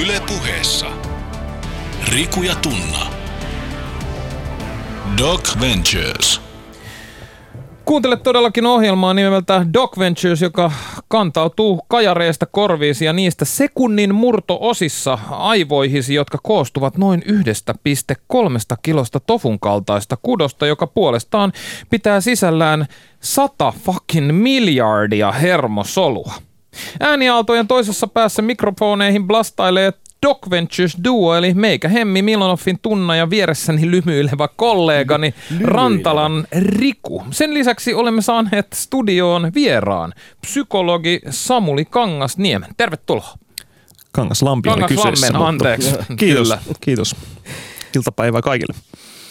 Yle 0.01 0.21
puheessa. 0.27 0.85
Riku 2.11 2.43
ja 2.43 2.55
Tunna. 2.55 3.18
Doc 5.17 5.59
Ventures. 5.61 6.41
Kuuntele 7.85 8.17
todellakin 8.17 8.65
ohjelmaa 8.65 9.13
nimeltä 9.13 9.65
Doc 9.73 9.99
Ventures, 9.99 10.41
joka 10.41 10.71
kantautuu 11.07 11.81
kajareista 11.87 12.45
korviisi 12.45 13.05
ja 13.05 13.13
niistä 13.13 13.45
sekunnin 13.45 14.15
murto-osissa 14.15 15.19
aivoihisi, 15.29 16.13
jotka 16.13 16.37
koostuvat 16.43 16.97
noin 16.97 17.23
1,3 17.27 18.77
kilosta 18.81 19.19
tofun 19.19 19.59
kaltaista 19.59 20.17
kudosta, 20.21 20.67
joka 20.67 20.87
puolestaan 20.87 21.53
pitää 21.89 22.21
sisällään 22.21 22.85
100 23.19 23.73
fucking 23.85 24.31
miljardia 24.31 25.31
hermosolua. 25.31 26.33
Ääniaaltojen 26.99 27.67
toisessa 27.67 28.07
päässä 28.07 28.41
mikrofoneihin 28.41 29.27
blastailee 29.27 29.93
Doc 30.25 30.37
Ventures 30.49 30.97
Duo, 31.03 31.35
eli 31.35 31.53
meikä 31.53 31.89
Hemmi 31.89 32.21
Milonoffin 32.21 32.79
tunna 32.81 33.15
ja 33.15 33.29
vieressäni 33.29 33.91
lymyilevä 33.91 34.47
kollegani 34.55 35.33
Rantalan 35.61 36.47
Riku. 36.51 37.23
Sen 37.31 37.53
lisäksi 37.53 37.93
olemme 37.93 38.21
saaneet 38.21 38.67
studioon 38.73 39.51
vieraan 39.55 40.13
psykologi 40.41 41.19
Samuli 41.29 41.85
Kangasniemen. 41.85 42.69
Tervetuloa. 42.77 43.37
Kangaslampi 44.11 44.69
oli 44.69 44.83
kyseessä. 44.83 45.33
Mutta... 45.33 45.47
anteeksi. 45.47 45.89
Kiitos, 46.19 46.47
Kyllä. 46.47 46.59
kiitos. 46.81 47.15
Iltapäivää 47.95 48.41
kaikille. 48.41 48.75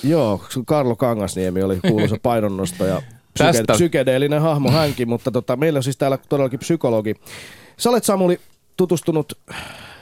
Joo, 0.05 0.45
Karlo 0.67 0.97
Kangasniemi 0.97 1.63
oli 1.63 1.79
kuuluisa 1.89 2.17
painonnosto 2.23 2.87
ja 2.87 3.03
psyke- 3.39 3.73
psykedeellinen 3.73 4.41
hahmo 4.43 4.71
hänkin, 4.71 5.09
mutta 5.09 5.31
tota, 5.31 5.57
meillä 5.57 5.77
on 5.77 5.83
siis 5.83 5.97
täällä 5.97 6.19
todellakin 6.29 6.59
psykologi. 6.59 7.15
Sä 7.77 7.91
olet 7.91 8.05
Samuli 8.05 8.41
tutustunut 8.77 9.33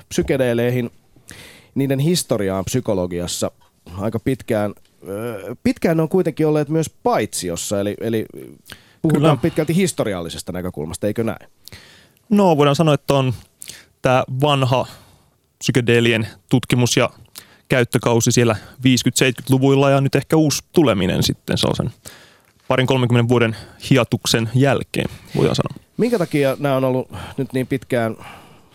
psykedeeleihin, 0.09 0.91
niiden 1.75 1.99
historiaan 1.99 2.65
psykologiassa 2.65 3.51
aika 3.99 4.19
pitkään. 4.19 4.75
Pitkään 5.63 5.97
ne 5.97 6.03
on 6.03 6.09
kuitenkin 6.09 6.47
olleet 6.47 6.69
myös 6.69 6.91
paitsiossa, 7.03 7.81
eli, 7.81 7.97
eli 8.01 8.27
puhutaan 9.03 9.23
Kyllä. 9.23 9.37
pitkälti 9.37 9.77
historiallisesta 9.77 10.53
näkökulmasta, 10.53 11.07
eikö 11.07 11.25
näin? 11.25 11.49
No 12.29 12.57
voidaan 12.57 12.77
sanoa, 12.77 12.95
että 12.95 13.15
on 13.15 13.35
tämä 14.03 14.25
vanha 14.41 14.87
psykedeelien 15.59 16.29
tutkimus 16.51 16.97
ja 16.97 17.11
käyttökausi 17.69 18.33
siellä 18.33 18.57
50-70-luvuilla 18.79 19.91
ja 19.91 20.01
nyt 20.01 20.15
ehkä 20.15 20.37
uusi 20.37 20.65
tuleminen 20.73 21.23
sitten 21.23 21.59
sellaisen 21.59 21.91
parin 22.69 22.87
30 22.87 23.29
vuoden 23.29 23.57
hiatuksen 23.91 24.51
jälkeen, 24.55 25.11
voidaan 25.37 25.57
sanoa. 25.57 25.85
Minkä 25.97 26.19
takia 26.19 26.57
nämä 26.61 26.77
on 26.77 26.85
ollut 26.85 27.13
nyt 27.37 27.53
niin 27.53 27.67
pitkään 27.67 28.17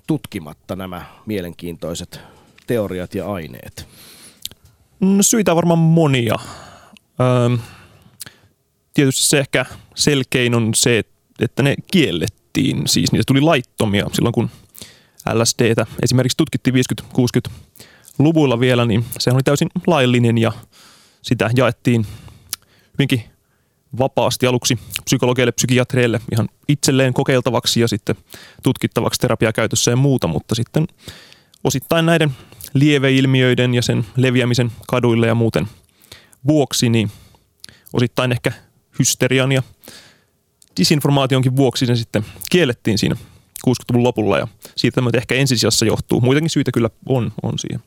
tutkimatta 0.08 0.76
nämä 0.76 1.06
mielenkiintoiset 1.26 2.20
teoriat 2.68 3.16
ja 3.16 3.32
aineet? 3.32 3.88
No, 5.00 5.24
syitä 5.24 5.56
varmaan 5.56 5.80
monia. 5.80 6.36
Tietysti 8.94 9.26
se 9.26 9.40
ehkä 9.40 9.66
selkein 9.96 10.56
on 10.56 10.76
se, 10.76 11.04
että 11.40 11.64
ne 11.64 11.76
kiellettiin, 11.92 12.88
siis 12.88 13.12
niitä 13.12 13.24
tuli 13.28 13.42
laittomia 13.42 14.10
silloin 14.14 14.34
kun 14.34 14.50
LSDtä 15.34 15.86
esimerkiksi 16.04 16.38
tutkittiin 16.38 16.76
50-60-luvuilla 16.76 18.60
vielä, 18.60 18.86
niin 18.86 19.06
se 19.20 19.32
oli 19.32 19.44
täysin 19.44 19.70
laillinen 19.88 20.38
ja 20.38 20.52
sitä 21.22 21.50
jaettiin 21.56 22.06
hyvinkin 22.94 23.31
vapaasti 24.00 24.48
aluksi 24.48 24.80
psykologeille, 25.04 25.52
psykiatreille 25.52 26.22
ihan 26.32 26.50
itselleen 26.68 27.14
kokeiltavaksi 27.14 27.82
ja 27.82 27.88
sitten 27.88 28.16
tutkittavaksi 28.64 29.20
terapiakäytössä 29.20 29.92
ja 29.92 29.98
muuta, 29.98 30.28
mutta 30.28 30.56
sitten 30.56 30.88
osittain 31.64 32.06
näiden 32.06 32.32
lieveilmiöiden 32.74 33.74
ja 33.74 33.82
sen 33.82 34.06
leviämisen 34.16 34.72
kaduille 34.88 35.28
ja 35.28 35.36
muuten 35.36 35.68
vuoksi, 36.48 36.90
niin 36.90 37.12
osittain 37.94 38.32
ehkä 38.32 38.52
hysterian 39.00 39.52
ja 39.52 39.64
disinformaationkin 40.78 41.56
vuoksi 41.56 41.86
ne 41.86 41.96
sitten 41.96 42.26
kiellettiin 42.52 42.98
siinä 42.98 43.16
60-luvun 43.68 44.04
lopulla 44.04 44.38
ja 44.38 44.48
siitä 44.78 45.02
ehkä 45.18 45.36
ensisijassa 45.36 45.86
johtuu. 45.86 46.22
Muitakin 46.22 46.50
syitä 46.50 46.72
kyllä 46.72 46.90
on, 47.06 47.32
on 47.44 47.60
siihen. 47.60 47.84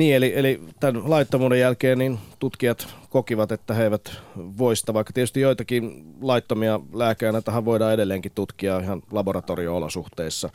Niin, 0.00 0.16
eli, 0.16 0.32
eli 0.36 0.60
tämän 0.80 1.10
laittomuuden 1.10 1.60
jälkeen 1.60 1.98
niin 1.98 2.18
tutkijat 2.38 2.94
kokivat, 3.10 3.52
että 3.52 3.74
he 3.74 3.84
eivät 3.84 4.12
voista, 4.36 4.94
vaikka 4.94 5.12
tietysti 5.12 5.40
joitakin 5.40 6.04
laittomia 6.20 6.80
lääkeaineitahan 6.92 7.64
voidaan 7.64 7.94
edelleenkin 7.94 8.32
tutkia 8.34 8.78
ihan 8.78 9.02
laboratorio-olosuhteissa 9.10 10.50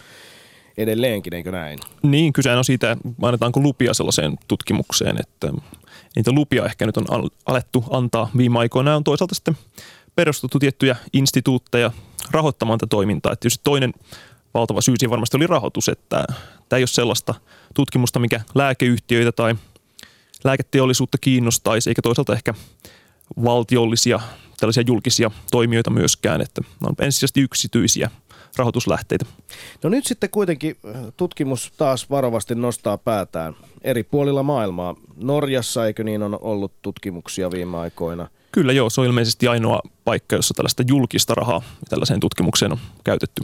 edelleenkin, 0.78 1.34
eikö 1.34 1.52
näin? 1.52 1.80
Niin, 2.04 2.34
kyse 2.34 2.56
on 2.56 2.66
siitä, 2.66 2.98
annetaanko 3.22 3.60
lupia 3.60 3.94
sellaiseen 3.94 4.38
tutkimukseen, 4.48 5.18
että 5.20 5.54
niitä 6.16 6.32
lupia 6.32 6.66
ehkä 6.66 6.86
nyt 6.86 6.98
on 6.98 7.30
alettu 7.46 7.84
antaa 7.90 8.30
viime 8.38 8.60
aikoina. 8.60 8.96
On 8.96 9.04
toisaalta 9.04 9.36
sitten 9.36 9.58
perustettu 10.16 10.60
tiettyjä 10.60 10.96
instituutteja 11.14 11.92
rahoittamaan 12.32 12.80
tätä 12.80 12.90
toimintaa. 12.90 13.34
Että 13.34 13.50
toinen 13.64 13.94
valtava 14.56 14.82
syy 14.82 14.96
siihen 14.98 15.12
varmasti 15.12 15.38
oli 15.38 15.48
rahoitus, 15.48 15.90
että 15.90 16.26
tämä 16.70 16.78
ei 16.78 16.82
ole 16.82 16.88
sellaista 16.88 17.34
tutkimusta, 17.74 18.20
mikä 18.20 18.42
lääkeyhtiöitä 18.56 19.32
tai 19.32 19.56
lääketeollisuutta 20.44 21.18
kiinnostaisi, 21.18 21.90
eikä 21.90 22.02
toisaalta 22.02 22.34
ehkä 22.34 22.54
valtiollisia 23.44 24.20
tällaisia 24.60 24.84
julkisia 24.88 25.32
toimijoita 25.52 25.90
myöskään, 25.90 26.42
että 26.42 26.62
ne 26.62 26.88
on 26.88 26.96
ensisijaisesti 27.06 27.42
yksityisiä 27.42 28.10
rahoituslähteitä. 28.58 29.26
No 29.84 29.90
nyt 29.90 30.06
sitten 30.06 30.30
kuitenkin 30.30 30.78
äh, 30.86 31.02
tutkimus 31.18 31.74
taas 31.78 32.10
varovasti 32.10 32.56
nostaa 32.56 32.98
päätään 32.98 33.56
eri 33.82 34.04
puolilla 34.04 34.44
maailmaa. 34.44 34.96
Norjassa, 35.16 35.88
eikö 35.88 36.04
niin 36.04 36.24
on 36.24 36.38
ollut 36.42 36.82
tutkimuksia 36.82 37.52
viime 37.52 37.78
aikoina? 37.78 38.28
Kyllä 38.56 38.74
joo, 38.74 38.90
se 38.90 39.02
on 39.02 39.08
ilmeisesti 39.08 39.48
ainoa 39.48 39.82
paikka, 40.06 40.36
jossa 40.36 40.54
tällaista 40.54 40.84
julkista 40.88 41.36
rahaa 41.36 41.62
tällaiseen 41.90 42.20
tutkimukseen 42.20 42.72
on 42.72 42.78
käytetty. 43.04 43.44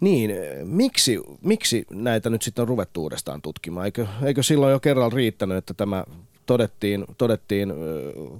Niin, 0.00 0.30
miksi, 0.64 1.20
miksi 1.40 1.86
näitä 1.90 2.30
nyt 2.30 2.42
sitten 2.42 2.62
on 2.62 2.68
ruvettu 2.68 3.02
uudestaan 3.02 3.42
tutkimaan? 3.42 3.86
Eikö, 3.86 4.06
eikö 4.24 4.42
silloin 4.42 4.72
jo 4.72 4.80
kerran 4.80 5.12
riittänyt, 5.12 5.56
että 5.56 5.74
tämä 5.74 6.04
todettiin, 6.46 7.04
todettiin 7.18 7.72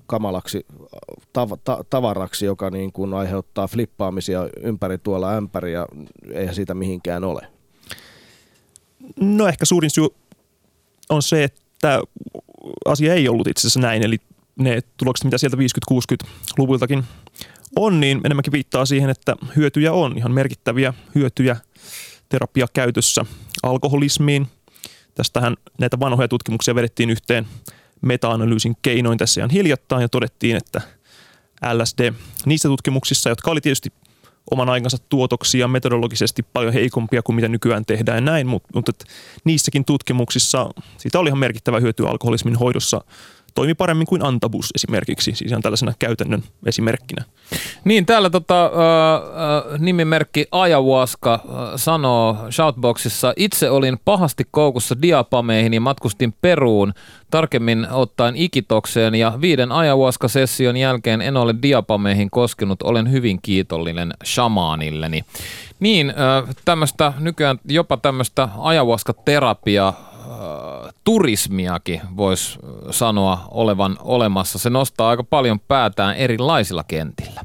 kamalaksi 0.07 0.67
tav, 1.33 1.51
ta, 1.65 1.85
tavaraksi, 1.91 2.47
joka 2.47 2.71
niin 2.71 2.93
kuin 2.93 3.15
aiheuttaa 3.15 3.69
flippaamisia 3.69 4.49
ympäri 4.63 4.99
tuolla 4.99 5.37
ämpäri 5.37 5.73
ja 5.73 5.87
eihän 6.33 6.55
siitä 6.55 6.75
mihinkään 6.75 7.25
ole? 7.25 7.47
No 9.21 9.49
ehkä 9.49 9.65
suurin 9.65 9.91
syy 9.91 10.07
on 11.09 11.23
se, 11.23 11.45
että 11.45 12.01
asia 12.85 13.15
ei 13.15 13.29
ollut 13.29 13.47
itse 13.47 13.61
asiassa 13.61 13.81
näin, 13.81 14.03
eli 14.03 14.19
ne 14.59 14.81
tulokset, 14.97 15.25
mitä 15.25 15.39
sieltä 15.39 15.57
50-60-luvultakin 15.57 17.05
on, 17.77 18.01
niin 18.01 18.21
enemmänkin 18.25 18.53
viittaa 18.53 18.87
siihen, 18.87 19.11
että 19.11 19.37
hyötyjä 19.57 19.93
on, 19.93 20.19
ihan 20.19 20.33
merkittäviä 20.33 20.95
hyötyjä 21.15 21.57
terapiakäytössä 22.29 23.25
alkoholismiin. 23.63 24.47
Tästähän 25.15 25.57
näitä 25.79 26.01
vanhoja 26.01 26.29
tutkimuksia 26.29 26.75
vedettiin 26.75 27.11
yhteen 27.11 27.47
meta-analyysin 28.03 28.77
keinoin 28.83 29.19
tässä 29.19 29.41
ihan 29.41 29.51
hiljattain 29.51 30.03
ja 30.03 30.09
todettiin, 30.09 30.57
että 30.57 30.81
LSD 31.73 32.13
niissä 32.47 32.69
tutkimuksissa, 32.69 33.29
jotka 33.29 33.51
oli 33.51 33.61
tietysti 33.61 33.93
oman 34.51 34.69
aikansa 34.69 34.99
tuotoksia 35.09 35.69
metodologisesti 35.69 36.43
paljon 36.43 36.73
heikompia 36.73 37.23
kuin 37.23 37.37
mitä 37.37 37.49
nykyään 37.49 37.85
tehdään 37.85 38.17
ja 38.17 38.21
näin, 38.21 38.47
mutta, 38.47 38.69
mutta 38.75 38.93
niissäkin 39.45 39.85
tutkimuksissa 39.85 40.71
siitä 40.99 41.19
oli 41.19 41.29
ihan 41.29 41.39
merkittävä 41.39 41.81
hyöty 41.81 42.07
alkoholismin 42.07 42.57
hoidossa 42.57 43.05
toimi 43.55 43.75
paremmin 43.75 44.07
kuin 44.07 44.25
Antabus 44.25 44.71
esimerkiksi, 44.75 45.25
siis 45.35 45.51
ihan 45.51 45.63
tällaisena 45.63 45.93
käytännön 45.99 46.43
esimerkkinä. 46.67 47.25
Niin, 47.85 48.07
täällä 48.07 48.31
tota, 48.31 48.65
äh, 48.65 49.81
nimimerkki 49.81 50.47
Ayahuasca 50.53 51.35
äh, 51.35 51.41
sanoo 51.77 52.37
Shoutboxissa, 52.51 53.33
itse 53.37 53.71
olin 53.71 53.99
pahasti 54.05 54.45
koukussa 54.51 55.03
diapameihin 55.03 55.75
ja 55.75 55.81
matkustin 55.81 56.35
Peruun, 56.41 56.93
tarkemmin 57.31 57.87
ottaen 57.91 58.37
ikitokseen 58.37 59.15
ja 59.15 59.33
viiden 59.41 59.73
Ayahuasca-session 59.73 60.77
jälkeen 60.77 61.23
en 61.23 61.37
ole 61.37 61.55
diapameihin 61.63 62.31
koskenut, 62.31 62.83
olen 62.83 63.11
hyvin 63.11 63.39
kiitollinen 63.43 64.15
shamaanilleni. 64.25 65.25
Niin, 65.81 66.11
äh, 66.11 66.55
tämmöistä 66.65 67.13
nykyään 67.19 67.59
jopa 67.65 67.97
tämmöistä 67.97 68.49
ayahuasca-terapiaa 68.59 70.13
turismiakin 71.05 72.01
voisi 72.17 72.59
sanoa 72.91 73.49
olevan 73.51 73.97
olemassa. 74.01 74.59
Se 74.59 74.71
nostaa 74.71 75.09
aika 75.09 75.25
paljon 75.25 75.61
päätään 75.61 76.17
erilaisilla 76.17 76.85
kentillä. 76.85 77.43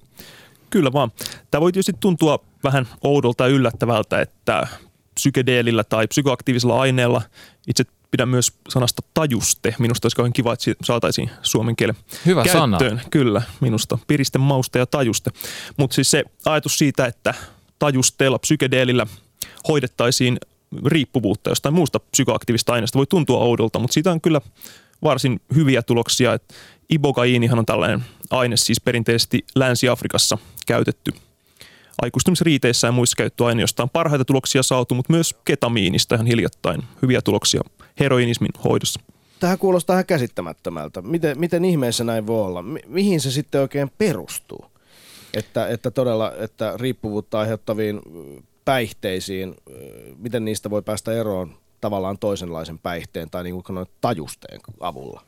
Kyllä 0.70 0.94
vaan. 0.94 1.12
Tämä 1.52 1.62
voi 1.62 1.72
tietysti 1.72 1.94
tuntua 2.00 2.40
vähän 2.64 2.88
oudolta 3.04 3.44
ja 3.44 3.50
yllättävältä, 3.50 4.22
että 4.22 4.68
psykedeelillä 5.16 5.84
tai 5.84 6.08
psykoaktiivisella 6.08 6.82
aineella 6.82 7.22
itse 7.68 7.84
pidän 8.12 8.30
myös 8.30 8.54
sanasta 8.70 9.02
tajuste. 9.14 9.76
Minusta 9.80 10.06
olisi 10.06 10.16
kauhean 10.16 10.34
kiva, 10.34 10.54
että 10.54 10.72
saataisiin 10.84 11.30
suomen 11.42 11.76
kielen 11.76 11.96
Hyvä 12.26 12.44
käyttöön. 12.44 12.98
sana. 12.98 13.10
Kyllä, 13.10 13.42
minusta. 13.60 13.98
Piriste, 14.08 14.40
mauste 14.40 14.80
ja 14.80 14.86
tajuste. 14.86 15.32
Mutta 15.78 15.94
siis 15.96 16.12
se 16.12 16.24
ajatus 16.46 16.78
siitä, 16.78 17.06
että 17.06 17.34
tajusteella, 17.80 18.40
psykedeelillä 18.40 19.06
hoidettaisiin 19.68 20.38
riippuvuutta 20.86 21.50
jostain 21.50 21.76
muusta 21.76 22.00
psykoaktiivista 22.00 22.74
aineesta 22.74 22.98
voi 22.98 23.06
tuntua 23.06 23.38
oudolta, 23.38 23.80
mutta 23.80 23.94
siitä 23.94 24.12
on 24.12 24.22
kyllä 24.22 24.42
varsin 25.04 25.42
hyviä 25.56 25.82
tuloksia. 25.82 26.34
Et 26.34 26.54
ibogaiinihan 26.90 27.60
on 27.60 27.66
tällainen 27.66 28.04
aine 28.30 28.58
siis 28.58 28.82
perinteisesti 28.82 29.46
Länsi-Afrikassa 29.56 30.38
käytetty 30.68 31.12
aikuistumisriiteissä 32.02 32.88
ja 32.88 32.92
muissa 32.92 33.16
käyttöaine, 33.16 33.62
josta 33.62 33.84
on 33.84 33.90
parhaita 33.90 34.26
tuloksia 34.26 34.64
saatu, 34.64 34.96
mutta 34.96 35.14
myös 35.14 35.36
ketamiinista 35.46 36.16
ihan 36.16 36.28
hiljattain 36.28 36.84
hyviä 37.02 37.22
tuloksia 37.22 37.62
heroinismin 38.00 38.52
hoidossa. 38.64 39.00
Tähän 39.40 39.58
kuulostaa 39.58 39.94
ihan 39.94 40.06
käsittämättömältä. 40.06 41.02
Miten, 41.02 41.40
miten 41.40 41.66
ihmeessä 41.66 42.04
näin 42.04 42.28
voi 42.28 42.46
olla? 42.46 42.62
Mi- 42.62 42.80
mihin 42.88 43.22
se 43.22 43.32
sitten 43.32 43.62
oikein 43.62 43.92
perustuu? 43.98 44.66
Että, 45.34 45.68
että 45.68 45.92
todella, 45.92 46.34
että 46.40 46.74
riippuvuutta 46.78 47.40
aiheuttaviin 47.40 48.02
päihteisiin, 48.68 49.56
miten 50.18 50.46
niistä 50.46 50.70
voi 50.70 50.82
päästä 50.82 51.14
eroon 51.14 51.58
tavallaan 51.82 52.18
toisenlaisen 52.18 52.80
päihteen 52.80 53.30
tai 53.30 53.44
niin 53.44 53.64
kuin 53.64 53.86
tajusteen 54.02 54.60
avulla? 54.80 55.22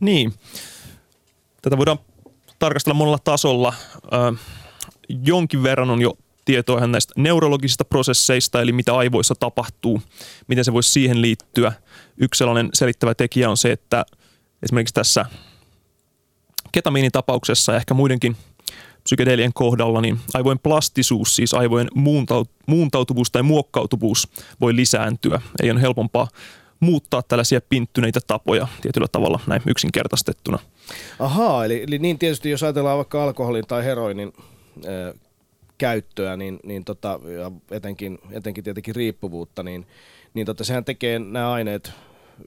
Niin. 0.00 0.32
Tätä 1.62 1.78
voidaan 1.78 1.98
tarkastella 2.58 2.94
monella 2.94 3.18
tasolla. 3.18 3.74
Ö, 4.12 4.32
jonkin 5.08 5.62
verran 5.62 5.90
on 5.90 6.00
jo 6.00 6.12
tietoa 6.44 6.86
näistä 6.86 7.12
neurologisista 7.16 7.84
prosesseista, 7.84 8.62
eli 8.62 8.72
mitä 8.72 8.96
aivoissa 8.96 9.34
tapahtuu, 9.34 10.02
miten 10.48 10.64
se 10.64 10.72
voisi 10.72 10.92
siihen 10.92 11.22
liittyä. 11.22 11.72
Yksi 12.16 12.38
sellainen 12.38 12.68
selittävä 12.74 13.14
tekijä 13.14 13.50
on 13.50 13.56
se, 13.56 13.72
että 13.72 14.04
esimerkiksi 14.62 14.94
tässä 14.94 15.26
ketamiinitapauksessa 16.72 17.72
ja 17.72 17.76
ehkä 17.76 17.94
muidenkin– 17.94 18.36
psykedelien 19.04 19.52
kohdalla, 19.54 20.00
niin 20.00 20.18
aivojen 20.34 20.58
plastisuus, 20.58 21.36
siis 21.36 21.54
aivojen 21.54 21.88
muuntautuvuus 22.66 23.30
tai 23.30 23.42
muokkautuvuus 23.42 24.28
voi 24.60 24.76
lisääntyä. 24.76 25.40
Ei 25.62 25.70
ole 25.70 25.80
helpompaa 25.80 26.28
muuttaa 26.80 27.22
tällaisia 27.22 27.60
pinttyneitä 27.68 28.20
tapoja 28.26 28.68
tietyllä 28.82 29.06
tavalla 29.12 29.40
näin 29.46 29.62
yksinkertaistettuna. 29.66 30.58
Ahaa, 31.18 31.64
eli, 31.64 31.84
eli 31.88 31.98
niin 31.98 32.18
tietysti 32.18 32.50
jos 32.50 32.62
ajatellaan 32.62 32.96
vaikka 32.96 33.24
alkoholin 33.24 33.66
tai 33.66 33.84
heroinin 33.84 34.32
ö, 34.84 35.14
käyttöä, 35.78 36.36
niin, 36.36 36.60
niin 36.64 36.84
tota, 36.84 37.20
ja 37.40 37.50
etenkin, 37.70 38.18
etenkin 38.30 38.64
tietenkin 38.64 38.94
riippuvuutta, 38.94 39.62
niin, 39.62 39.86
niin 40.34 40.46
tota, 40.46 40.64
sehän 40.64 40.84
tekee 40.84 41.18
nämä 41.18 41.52
aineet 41.52 41.92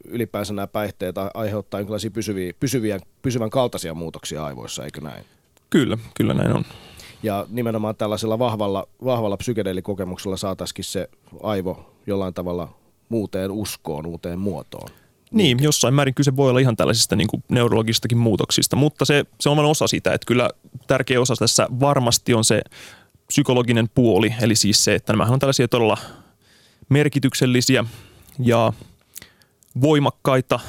ylipäänsä 0.06 0.54
nämä 0.54 0.68
päihteet 0.68 1.16
aiheuttaa 1.34 1.80
jonkinlaisia 1.80 2.12
pysyviä, 2.12 2.54
pysyviä, 2.60 3.00
pysyvän 3.22 3.50
kaltaisia 3.50 3.94
muutoksia 3.94 4.46
aivoissa, 4.46 4.84
eikö 4.84 5.02
näin? 5.02 5.26
Kyllä, 5.74 5.98
kyllä 6.14 6.34
näin 6.34 6.56
on. 6.56 6.66
Ja 7.24 7.46
nimenomaan 7.50 7.96
tällaisella 7.96 8.40
vahvalla, 8.40 8.88
vahvalla 9.06 9.38
psykedeelikokemuksella 9.38 10.38
saataisiin 10.38 10.86
se 10.86 11.10
aivo 11.44 11.94
jollain 12.08 12.34
tavalla 12.34 12.74
muuteen 13.10 13.52
uskoon, 13.52 14.06
uuteen 14.06 14.40
muotoon. 14.40 14.90
Niin, 15.32 15.64
jossain 15.64 15.94
määrin 15.94 16.14
kyse 16.14 16.36
voi 16.36 16.50
olla 16.50 16.60
ihan 16.60 16.76
tällaisista 16.76 17.16
niin 17.16 17.28
kuin 17.28 17.44
neurologistakin 17.50 18.18
muutoksista, 18.18 18.76
mutta 18.76 19.06
se, 19.06 19.26
se 19.40 19.50
on 19.50 19.58
vain 19.58 19.70
osa 19.70 19.88
sitä, 19.88 20.14
että 20.14 20.26
kyllä 20.26 20.50
tärkeä 20.88 21.22
osa 21.22 21.36
tässä 21.36 21.68
varmasti 21.80 22.34
on 22.34 22.44
se 22.44 22.62
psykologinen 23.28 23.90
puoli, 23.96 24.34
eli 24.42 24.56
siis 24.56 24.84
se, 24.84 24.96
että 24.96 25.14
nämä 25.14 25.24
on 25.24 25.40
tällaisia 25.40 25.68
todella 25.68 25.98
merkityksellisiä 26.90 27.86
ja 28.40 28.74
voimakkaita, 29.82 30.60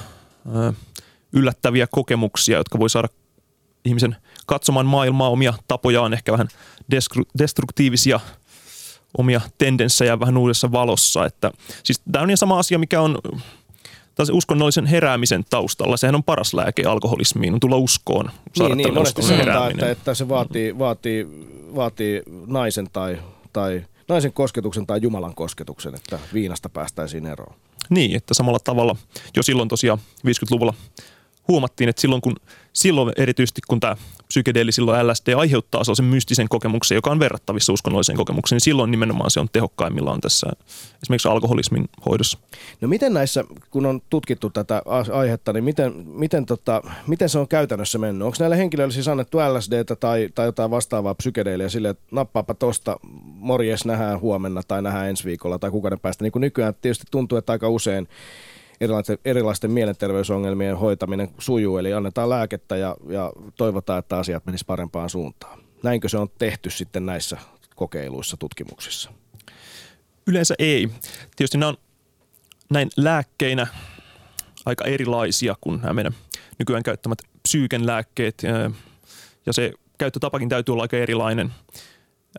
yllättäviä 1.32 1.86
kokemuksia, 1.90 2.58
jotka 2.58 2.78
voi 2.78 2.90
saada 2.90 3.08
ihmisen 3.84 4.16
katsomaan 4.46 4.86
maailmaa 4.86 5.28
omia 5.28 5.54
tapojaan, 5.68 6.12
ehkä 6.12 6.32
vähän 6.32 6.48
destruktiivisia 7.38 8.20
omia 9.18 9.40
tendenssejä 9.58 10.20
vähän 10.20 10.36
uudessa 10.36 10.72
valossa. 10.72 11.26
Että, 11.26 11.50
siis 11.82 12.02
tämä 12.12 12.22
on 12.22 12.30
ihan 12.30 12.36
sama 12.36 12.58
asia, 12.58 12.78
mikä 12.78 13.00
on 13.00 13.18
taas 14.14 14.30
uskonnollisen 14.32 14.86
heräämisen 14.86 15.44
taustalla. 15.50 15.96
Sehän 15.96 16.14
on 16.14 16.24
paras 16.24 16.54
lääke 16.54 16.82
alkoholismiin, 16.82 17.54
on 17.54 17.60
tulla 17.60 17.76
uskoon. 17.76 18.30
Saada 18.56 18.74
niin, 18.74 18.84
niin 18.84 18.94
monesti 18.94 19.22
sanotaan, 19.22 19.70
että, 19.70 19.90
että 19.90 20.14
se 20.14 20.28
vaatii, 20.28 20.78
vaatii, 20.78 21.26
vaatii 21.74 22.22
naisen 22.46 22.90
tai, 22.92 23.18
tai 23.52 23.84
naisen 24.08 24.32
kosketuksen 24.32 24.86
tai 24.86 24.98
Jumalan 25.02 25.34
kosketuksen, 25.34 25.94
että 25.94 26.18
viinasta 26.32 26.68
päästäisiin 26.68 27.26
eroon. 27.26 27.54
Niin, 27.90 28.16
että 28.16 28.34
samalla 28.34 28.58
tavalla 28.58 28.96
jo 29.36 29.42
silloin 29.42 29.68
tosiaan 29.68 29.98
50-luvulla 30.26 30.74
huomattiin, 31.48 31.88
että 31.88 32.00
silloin, 32.00 32.22
kun, 32.22 32.36
silloin 32.72 33.12
erityisesti 33.16 33.60
kun 33.68 33.80
tämä 33.80 33.96
psykedeeli, 34.28 34.72
silloin 34.72 35.08
LSD 35.08 35.34
aiheuttaa 35.34 35.84
sellaisen 35.84 36.04
mystisen 36.04 36.48
kokemuksen, 36.48 36.94
joka 36.96 37.10
on 37.10 37.18
verrattavissa 37.18 37.72
uskonnolliseen 37.72 38.18
kokemukseen, 38.18 38.56
niin 38.56 38.64
silloin 38.64 38.90
nimenomaan 38.90 39.30
se 39.30 39.40
on 39.40 39.48
tehokkaimmillaan 39.52 40.20
tässä 40.20 40.46
esimerkiksi 41.02 41.28
alkoholismin 41.28 41.84
hoidossa. 42.06 42.38
No 42.80 42.88
miten 42.88 43.14
näissä, 43.14 43.44
kun 43.70 43.86
on 43.86 44.00
tutkittu 44.10 44.50
tätä 44.50 44.82
aihetta, 45.12 45.52
niin 45.52 45.64
miten, 45.64 45.92
miten, 46.06 46.46
tota, 46.46 46.82
miten 47.06 47.28
se 47.28 47.38
on 47.38 47.48
käytännössä 47.48 47.98
mennyt? 47.98 48.26
Onko 48.26 48.36
näille 48.40 48.58
henkilöille 48.58 48.92
siis 48.92 49.08
annettu 49.08 49.38
LSDtä 49.38 49.96
tai, 49.96 50.28
tai 50.34 50.46
jotain 50.46 50.70
vastaavaa 50.70 51.14
psykedeeliä 51.14 51.68
sille, 51.68 51.88
että 51.88 52.04
nappaapa 52.10 52.54
tosta, 52.54 52.96
morjes 53.24 53.84
nähdään 53.84 54.20
huomenna 54.20 54.62
tai 54.68 54.82
nähdään 54.82 55.08
ensi 55.08 55.24
viikolla 55.24 55.58
tai 55.58 55.70
kuukauden 55.70 56.00
päästä, 56.00 56.24
niin 56.24 56.32
kuin 56.32 56.40
nykyään 56.40 56.74
tietysti 56.82 57.04
tuntuu, 57.10 57.38
että 57.38 57.52
aika 57.52 57.68
usein 57.68 58.08
erilaisten, 58.80 59.18
erilaisten 59.24 59.70
mielenterveysongelmien 59.70 60.78
hoitaminen 60.78 61.28
sujuu, 61.38 61.78
eli 61.78 61.92
annetaan 61.92 62.30
lääkettä 62.30 62.76
ja, 62.76 62.96
ja 63.08 63.32
toivotaan, 63.56 63.98
että 63.98 64.18
asiat 64.18 64.46
menisivät 64.46 64.66
parempaan 64.66 65.10
suuntaan. 65.10 65.58
Näinkö 65.82 66.08
se 66.08 66.18
on 66.18 66.28
tehty 66.38 66.70
sitten 66.70 67.06
näissä 67.06 67.36
kokeiluissa, 67.76 68.36
tutkimuksissa? 68.36 69.12
Yleensä 70.26 70.54
ei. 70.58 70.88
Tietysti 71.36 71.58
nämä 71.58 71.68
on 71.68 71.76
näin 72.70 72.90
lääkkeinä 72.96 73.66
aika 74.66 74.84
erilaisia 74.84 75.54
kuin 75.60 75.80
nämä 75.80 75.94
meidän 75.94 76.14
nykyään 76.58 76.82
käyttämät 76.82 77.18
psyyken 77.42 77.86
lääkkeet, 77.86 78.42
ja 79.46 79.52
se 79.52 79.72
käyttötapakin 79.98 80.48
täytyy 80.48 80.72
olla 80.72 80.82
aika 80.82 80.96
erilainen– 80.96 81.52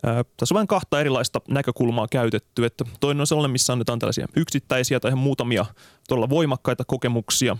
tässä 0.02 0.54
on 0.54 0.56
vain 0.56 0.66
kahta 0.66 1.00
erilaista 1.00 1.40
näkökulmaa 1.48 2.06
käytetty. 2.10 2.64
Että 2.64 2.84
toinen 3.00 3.20
on 3.20 3.26
sellainen, 3.26 3.50
missä 3.50 3.72
annetaan 3.72 3.98
tällaisia 3.98 4.28
yksittäisiä 4.36 5.00
tai 5.00 5.08
ihan 5.08 5.18
muutamia 5.18 5.66
todella 6.08 6.28
voimakkaita 6.28 6.84
kokemuksia. 6.84 7.56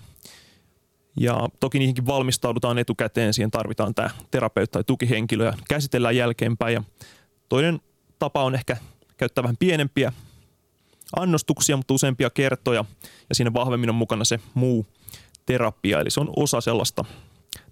Ja 1.20 1.48
toki 1.60 1.78
niihinkin 1.78 2.06
valmistaudutaan 2.06 2.78
etukäteen, 2.78 3.34
siihen 3.34 3.50
tarvitaan 3.50 3.94
tämä 3.94 4.10
terapeutti 4.30 4.72
tai 4.72 4.84
tukihenkilö 4.84 5.44
ja 5.44 5.52
käsitellään 5.68 6.16
jälkeenpäin. 6.16 6.74
Ja 6.74 6.82
toinen 7.48 7.80
tapa 8.18 8.42
on 8.44 8.54
ehkä 8.54 8.76
käyttää 9.16 9.42
vähän 9.42 9.56
pienempiä 9.56 10.12
annostuksia, 11.16 11.76
mutta 11.76 11.94
useampia 11.94 12.30
kertoja 12.30 12.84
ja 13.28 13.34
siinä 13.34 13.52
vahvemmin 13.54 13.90
on 13.90 13.96
mukana 13.96 14.24
se 14.24 14.40
muu 14.54 14.86
terapia. 15.46 16.00
Eli 16.00 16.10
se 16.10 16.20
on 16.20 16.32
osa 16.36 16.60
sellaista 16.60 17.04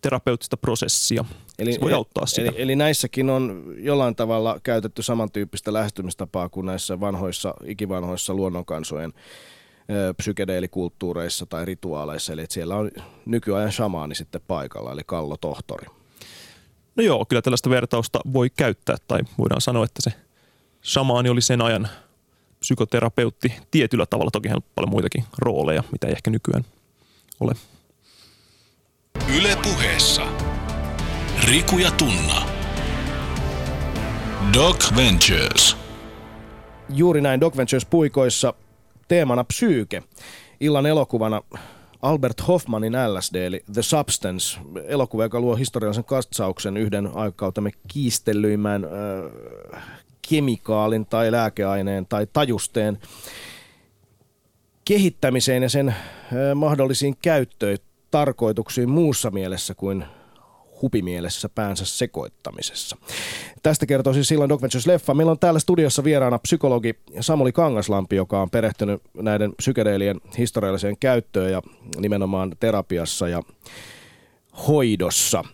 terapeuttista 0.00 0.56
prosessia. 0.56 1.24
Eli, 1.58 1.72
se 1.72 1.80
voi 1.80 1.92
auttaa 1.92 2.26
sitä. 2.26 2.40
Eli, 2.42 2.62
eli 2.62 2.76
näissäkin 2.76 3.30
on 3.30 3.74
jollain 3.78 4.14
tavalla 4.16 4.60
käytetty 4.62 5.02
samantyyppistä 5.02 5.72
lähestymistapaa 5.72 6.48
kuin 6.48 6.66
näissä 6.66 7.00
vanhoissa, 7.00 7.54
ikivanhoissa 7.66 8.34
luonnonkansojen 8.34 9.12
psykedeelikulttuureissa 10.16 11.46
tai 11.46 11.64
rituaaleissa, 11.64 12.32
eli 12.32 12.42
että 12.42 12.54
siellä 12.54 12.76
on 12.76 12.90
nykyajan 13.26 13.72
shamaani 13.72 14.14
sitten 14.14 14.40
paikalla, 14.46 14.92
eli 14.92 15.02
Kallo 15.06 15.36
Tohtori. 15.36 15.86
No 16.96 17.02
joo, 17.02 17.24
kyllä 17.24 17.42
tällaista 17.42 17.70
vertausta 17.70 18.20
voi 18.32 18.50
käyttää, 18.50 18.96
tai 19.08 19.20
voidaan 19.38 19.60
sanoa, 19.60 19.84
että 19.84 20.02
se 20.02 20.12
shamaani 20.84 21.28
oli 21.28 21.40
sen 21.40 21.62
ajan 21.62 21.88
psykoterapeutti 22.60 23.52
tietyllä 23.70 24.06
tavalla, 24.06 24.30
toki 24.30 24.48
on 24.48 24.62
paljon 24.74 24.90
muitakin 24.90 25.24
rooleja, 25.38 25.82
mitä 25.92 26.06
ei 26.06 26.12
ehkä 26.12 26.30
nykyään 26.30 26.64
ole. 27.40 27.52
Yle 29.38 29.56
puheessa. 29.62 30.22
Riku 31.44 31.78
ja 31.78 31.90
Tunna. 31.90 32.46
Doc 34.54 34.96
Ventures. 34.96 35.76
Juuri 36.88 37.20
näin 37.20 37.40
Doc 37.40 37.56
Ventures 37.56 37.86
puikoissa 37.86 38.54
teemana 39.08 39.44
psyyke. 39.44 40.02
Illan 40.60 40.86
elokuvana 40.86 41.42
Albert 42.02 42.48
Hoffmanin 42.48 42.92
LSD 42.92 43.34
eli 43.34 43.64
The 43.72 43.82
Substance, 43.82 44.60
elokuva, 44.84 45.22
joka 45.22 45.40
luo 45.40 45.56
historiallisen 45.56 46.04
katsauksen 46.04 46.76
yhden 46.76 47.10
aikautemme 47.14 47.70
kiistellyimmän 47.88 48.84
äh, 48.84 49.82
kemikaalin 50.28 51.06
tai 51.06 51.32
lääkeaineen 51.32 52.06
tai 52.06 52.26
tajusteen 52.32 52.98
kehittämiseen 54.84 55.62
ja 55.62 55.68
sen 55.68 55.88
äh, 55.88 55.96
mahdollisiin 56.54 57.16
käyttöön 57.22 57.78
tarkoituksiin 58.14 58.90
muussa 58.90 59.30
mielessä 59.30 59.74
kuin 59.74 60.04
hupimielessä 60.82 61.48
päänsä 61.48 61.84
sekoittamisessa. 61.84 62.96
Tästä 63.62 63.86
kertoo 63.86 64.12
siis 64.12 64.28
silloin 64.28 64.48
Doc 64.48 64.62
Ventures-leffa. 64.62 65.14
Meillä 65.14 65.30
on 65.30 65.38
täällä 65.38 65.60
studiossa 65.60 66.04
vieraana 66.04 66.38
psykologi 66.38 66.94
Samuli 67.20 67.52
Kangaslampi, 67.52 68.16
joka 68.16 68.42
on 68.42 68.50
perehtynyt 68.50 69.02
näiden 69.14 69.52
psykedeelien 69.56 70.20
historialliseen 70.38 70.96
käyttöön 71.00 71.52
ja 71.52 71.62
nimenomaan 71.98 72.52
terapiassa 72.60 73.28
ja 73.28 73.42
hoidossa. 74.68 75.44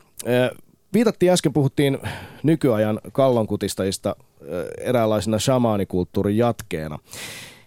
Viitattiin 0.93 1.33
äsken, 1.33 1.53
puhuttiin 1.53 1.99
nykyajan 2.43 3.01
kallonkutistajista 3.13 4.17
eräänlaisena 4.79 5.39
shamaanikulttuurin 5.39 6.37
jatkeena. 6.37 6.99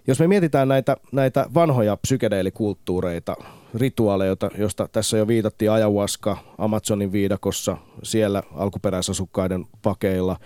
Jos 0.08 0.20
me 0.20 0.28
mietitään 0.28 0.68
näitä, 0.68 0.98
näitä 1.12 1.46
vanhoja 1.54 1.98
psykedeelikulttuureita, 1.98 3.36
rituaaleja, 3.74 4.36
josta 4.58 4.88
tässä 4.88 5.18
jo 5.18 5.28
viitattiin, 5.28 5.72
ajahuaska 5.72 6.38
Amazonin 6.58 7.12
viidakossa, 7.12 7.78
siellä 8.04 8.44
alkuperäisasukkaiden 8.56 9.66
pakeilla. 9.82 10.38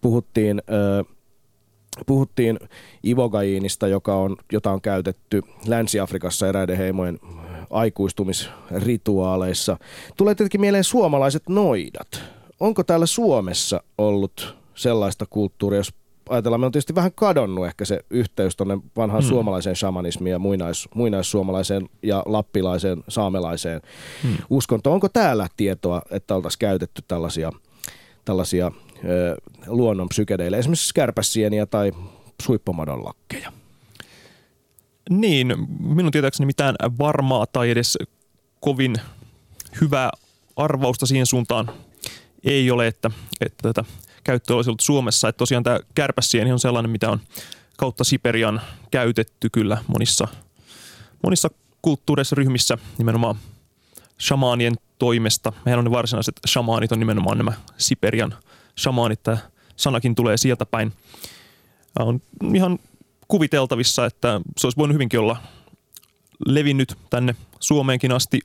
Puhuttiin, 0.00 0.62
puhuttiin 2.06 2.58
ivogaiinista, 3.06 3.88
joka 3.88 4.16
on, 4.16 4.36
jota 4.52 4.70
on 4.70 4.80
käytetty 4.80 5.42
Länsi-Afrikassa 5.66 6.48
eräiden 6.48 6.76
heimojen 6.76 7.20
aikuistumisrituaaleissa. 7.70 9.78
Tulee 10.16 10.34
tietenkin 10.34 10.60
mieleen 10.60 10.84
suomalaiset 10.84 11.42
noidat. 11.48 12.22
Onko 12.60 12.84
täällä 12.84 13.06
Suomessa 13.06 13.82
ollut 13.98 14.56
sellaista 14.74 15.26
kulttuuria, 15.30 15.80
jos 15.80 15.94
ajatellaan, 16.28 16.60
me 16.60 16.66
on 16.66 16.72
tietysti 16.72 16.94
vähän 16.94 17.12
kadonnut 17.12 17.66
ehkä 17.66 17.84
se 17.84 18.00
yhteys 18.10 18.56
tuonne 18.56 18.78
vanhaan 18.96 19.22
hmm. 19.22 19.28
suomalaiseen 19.28 19.76
shamanismiin 19.76 20.32
ja 20.32 20.38
muinais, 20.38 20.88
muinaissuomalaiseen 20.94 21.88
ja 22.02 22.22
lappilaiseen, 22.26 23.04
saamelaiseen 23.08 23.80
hmm. 24.22 24.36
uskontoon. 24.50 24.94
Onko 24.94 25.08
täällä 25.08 25.48
tietoa, 25.56 26.02
että 26.10 26.34
oltaisiin 26.34 26.58
käytetty 26.58 27.02
tällaisia, 27.08 27.52
tällaisia 28.24 28.70
ö, 29.04 29.36
luonnon 29.66 30.08
psykedeille, 30.08 30.58
esimerkiksi 30.58 30.94
kärpäsieniä 30.94 31.66
tai 31.66 31.92
suippomadon 32.42 33.04
lakkeja? 33.04 33.52
Niin, 35.10 35.54
minun 35.80 36.12
tietääkseni 36.12 36.46
mitään 36.46 36.74
varmaa 36.98 37.46
tai 37.46 37.70
edes 37.70 37.98
kovin 38.60 38.96
hyvää 39.80 40.10
arvausta 40.56 41.06
siihen 41.06 41.26
suuntaan 41.26 41.70
ei 42.44 42.70
ole, 42.70 42.86
että, 42.86 43.10
että 43.40 43.72
tätä 43.72 43.84
käyttö 44.26 44.54
olisi 44.54 44.70
ollut 44.70 44.80
Suomessa. 44.80 45.28
Että 45.28 45.38
tosiaan 45.38 45.64
tämä 45.64 45.80
kärpäsieni 45.94 46.52
on 46.52 46.58
sellainen, 46.58 46.90
mitä 46.90 47.10
on 47.10 47.20
kautta 47.76 48.04
Siperian 48.04 48.60
käytetty 48.90 49.50
kyllä 49.50 49.78
monissa, 49.86 50.28
monissa 51.22 51.50
kulttuureissa, 51.82 52.36
ryhmissä, 52.36 52.78
nimenomaan 52.98 53.36
shamaanien 54.20 54.74
toimesta. 54.98 55.52
Mehän 55.64 55.78
on 55.78 55.84
ne 55.84 55.90
varsinaiset 55.90 56.40
shamaanit, 56.46 56.92
on 56.92 56.98
nimenomaan 56.98 57.38
nämä 57.38 57.52
Siperian 57.78 58.34
shamaanit. 58.78 59.22
Tämä 59.22 59.38
sanakin 59.76 60.14
tulee 60.14 60.36
sieltä 60.36 60.66
päin. 60.66 60.92
On 61.98 62.20
ihan 62.54 62.78
kuviteltavissa, 63.28 64.06
että 64.06 64.40
se 64.58 64.66
olisi 64.66 64.76
voinut 64.76 64.94
hyvinkin 64.94 65.20
olla 65.20 65.36
levinnyt 66.46 66.98
tänne 67.10 67.34
Suomeenkin 67.60 68.12
asti. 68.12 68.40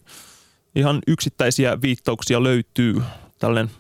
Ihan 0.76 1.00
yksittäisiä 1.08 1.82
viittauksia 1.82 2.44
löytyy. 2.44 3.02
Tällainen 3.40 3.72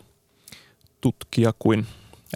tutkija 1.02 1.54
kuin 1.60 1.88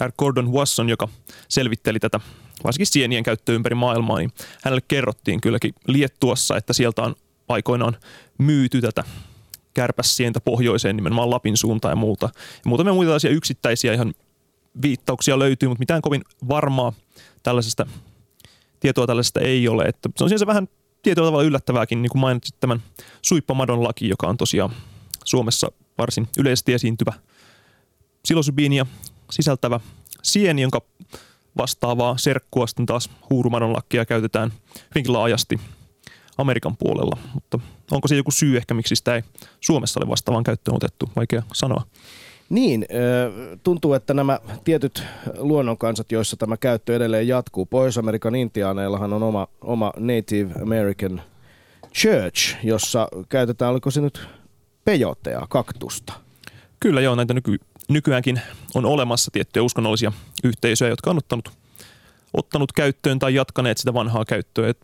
R. 0.06 0.12
Gordon 0.18 0.54
Wasson, 0.54 0.90
joka 0.90 1.08
selvitteli 1.48 2.00
tätä 2.00 2.20
varsinkin 2.64 2.88
sienien 2.88 3.24
käyttöä 3.24 3.56
ympäri 3.56 3.76
maailmaa, 3.76 4.18
niin 4.18 4.32
hänelle 4.64 4.82
kerrottiin 4.88 5.42
kylläkin 5.42 5.74
Liettuassa, 5.88 6.58
että 6.58 6.74
sieltä 6.74 7.02
on 7.02 7.16
aikoinaan 7.48 7.98
myyty 8.38 8.82
tätä 8.82 9.04
kärpässientä 9.74 10.42
pohjoiseen 10.42 10.96
nimenomaan 10.96 11.30
Lapin 11.30 11.58
suuntaan 11.58 11.92
ja 11.92 11.96
muuta. 11.96 12.30
Ja 12.36 12.62
muutamia 12.66 12.94
muita 12.94 13.08
tällaisia 13.08 13.32
yksittäisiä 13.32 13.94
ihan 13.94 14.14
viittauksia 14.82 15.40
löytyy, 15.40 15.70
mutta 15.70 15.82
mitään 15.82 16.02
kovin 16.02 16.24
varmaa 16.50 16.94
tällaisesta 17.44 17.86
tietoa 18.80 19.08
tällaisesta 19.08 19.40
ei 19.40 19.68
ole. 19.68 19.84
Että 19.84 20.10
se 20.18 20.24
on 20.24 20.30
sinänsä 20.30 20.48
vähän 20.48 20.68
tietyllä 21.04 21.28
tavalla 21.28 21.44
yllättävääkin, 21.48 22.02
niin 22.02 22.10
kuin 22.10 22.20
mainitsit 22.20 22.60
tämän 22.60 22.84
suippamadon 23.22 23.84
laki, 23.84 24.10
joka 24.10 24.28
on 24.28 24.38
tosiaan 24.38 24.72
Suomessa 25.26 25.72
varsin 25.98 26.28
yleisesti 26.38 26.74
esiintyvä 26.74 27.14
silosybiinia 28.26 28.86
sisältävä 29.32 29.80
sieni, 30.24 30.62
jonka 30.62 30.82
vastaavaa 31.58 32.18
serkkua 32.18 32.68
sitten 32.68 32.86
taas 32.86 33.10
huurumadon 33.30 33.74
lakkia 33.74 34.06
käytetään 34.06 34.54
hyvinkin 34.96 35.14
laajasti 35.14 35.60
Amerikan 36.38 36.78
puolella. 36.78 37.18
Mutta 37.34 37.60
onko 37.92 38.08
se 38.08 38.16
joku 38.16 38.32
syy 38.32 38.58
ehkä, 38.58 38.74
miksi 38.74 38.96
sitä 38.96 39.16
ei 39.16 39.24
Suomessa 39.62 40.00
ole 40.00 40.10
vastaavaan 40.10 40.44
käyttöön 40.44 40.76
otettu? 40.76 41.10
Vaikea 41.16 41.44
sanoa. 41.54 41.84
Niin, 42.50 42.86
tuntuu, 43.64 43.94
että 43.94 44.14
nämä 44.14 44.40
tietyt 44.64 45.04
luonnonkansat, 45.38 46.12
joissa 46.12 46.38
tämä 46.38 46.58
käyttö 46.58 46.96
edelleen 46.96 47.28
jatkuu. 47.28 47.66
Pohjois-Amerikan 47.66 48.36
intiaaneillahan 48.36 49.14
on 49.14 49.24
oma, 49.24 49.48
oma 49.62 49.94
Native 49.98 50.54
American 50.62 51.22
Church, 51.94 52.56
jossa 52.64 53.08
käytetään, 53.30 53.72
oliko 53.72 53.92
se 53.92 54.02
nyt 54.02 54.28
pejotea, 54.86 55.46
kaktusta? 55.50 56.14
Kyllä 56.80 57.02
joo, 57.02 57.16
näitä 57.16 57.34
nyky, 57.34 57.60
nykyäänkin 57.88 58.42
on 58.74 58.86
olemassa 58.86 59.32
tiettyjä 59.32 59.64
uskonnollisia 59.64 60.12
yhteisöjä, 60.44 60.90
jotka 60.90 61.10
on 61.10 61.18
ottanut, 61.18 61.52
ottanut 62.34 62.72
käyttöön 62.72 63.20
tai 63.20 63.36
jatkaneet 63.36 63.78
sitä 63.78 63.94
vanhaa 63.94 64.26
käyttöä. 64.26 64.70
Et, 64.70 64.80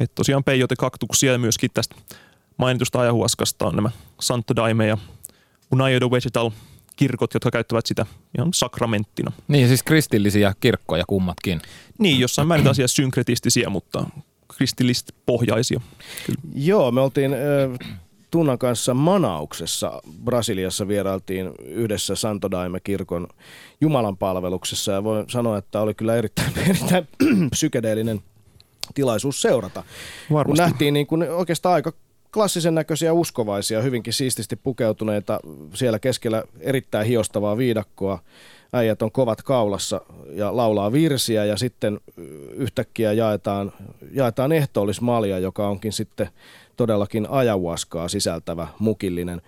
et 0.00 0.14
tosiaan 0.14 0.44
peijote 0.44 0.74
kaktuksia 0.78 1.32
ja 1.32 1.38
myöskin 1.38 1.70
tästä 1.74 1.94
mainitusta 2.56 3.00
ajahuaskasta 3.00 3.66
on 3.66 3.76
nämä 3.76 3.90
Santo 4.20 4.56
Daime 4.56 4.86
ja 4.86 4.98
United 5.72 6.10
Vegetal 6.10 6.50
kirkot, 6.96 7.34
jotka 7.34 7.50
käyttävät 7.50 7.86
sitä 7.86 8.06
ihan 8.38 8.48
sakramenttina. 8.54 9.32
Niin, 9.48 9.68
siis 9.68 9.82
kristillisiä 9.82 10.54
kirkkoja 10.60 11.04
kummatkin. 11.06 11.60
Niin, 11.98 12.20
jossain 12.20 12.48
määrin 12.48 12.68
asiassa 12.68 12.94
synkretistisiä, 12.94 13.68
mutta 13.70 14.06
kristillisesti 14.56 15.12
pohjaisia. 15.26 15.80
Kyllä. 16.26 16.40
Joo, 16.54 16.90
me 16.90 17.00
oltiin 17.00 17.32
äh, 17.32 17.98
Tunnan 18.34 18.58
kanssa 18.58 18.94
Manauksessa 18.94 20.02
Brasiliassa 20.24 20.88
vierailtiin 20.88 21.50
yhdessä 21.64 22.14
Santo 22.14 22.50
Daime-kirkon 22.50 23.28
Jumalan 23.80 24.16
palveluksessa 24.16 24.92
ja 24.92 25.04
voin 25.04 25.30
sanoa, 25.30 25.58
että 25.58 25.80
oli 25.80 25.94
kyllä 25.94 26.16
erittäin, 26.16 26.52
erittäin 26.70 27.08
psykedeellinen 27.50 28.20
tilaisuus 28.94 29.42
seurata. 29.42 29.82
Varmasti. 30.32 30.48
Kun 30.48 30.56
nähtiin 30.56 30.94
niin 30.94 31.06
kuin 31.06 31.22
oikeastaan 31.22 31.74
aika 31.74 31.92
klassisen 32.32 32.74
näköisiä 32.74 33.12
uskovaisia, 33.12 33.82
hyvinkin 33.82 34.12
siististi 34.12 34.56
pukeutuneita, 34.56 35.40
siellä 35.74 35.98
keskellä 35.98 36.42
erittäin 36.60 37.06
hiostavaa 37.06 37.56
viidakkoa. 37.56 38.18
Äijät 38.72 39.02
on 39.02 39.12
kovat 39.12 39.42
kaulassa 39.42 40.00
ja 40.32 40.56
laulaa 40.56 40.92
virsiä 40.92 41.44
ja 41.44 41.56
sitten 41.56 42.00
yhtäkkiä 42.52 43.12
jaetaan, 43.12 43.72
jaetaan 44.12 44.52
ehtoollismalja, 44.52 45.38
joka 45.38 45.68
onkin 45.68 45.92
sitten 45.92 46.28
todellakin 46.76 47.26
ajahuaskaa 47.30 48.08
sisältävä 48.08 48.68
mukillinen. 48.78 49.42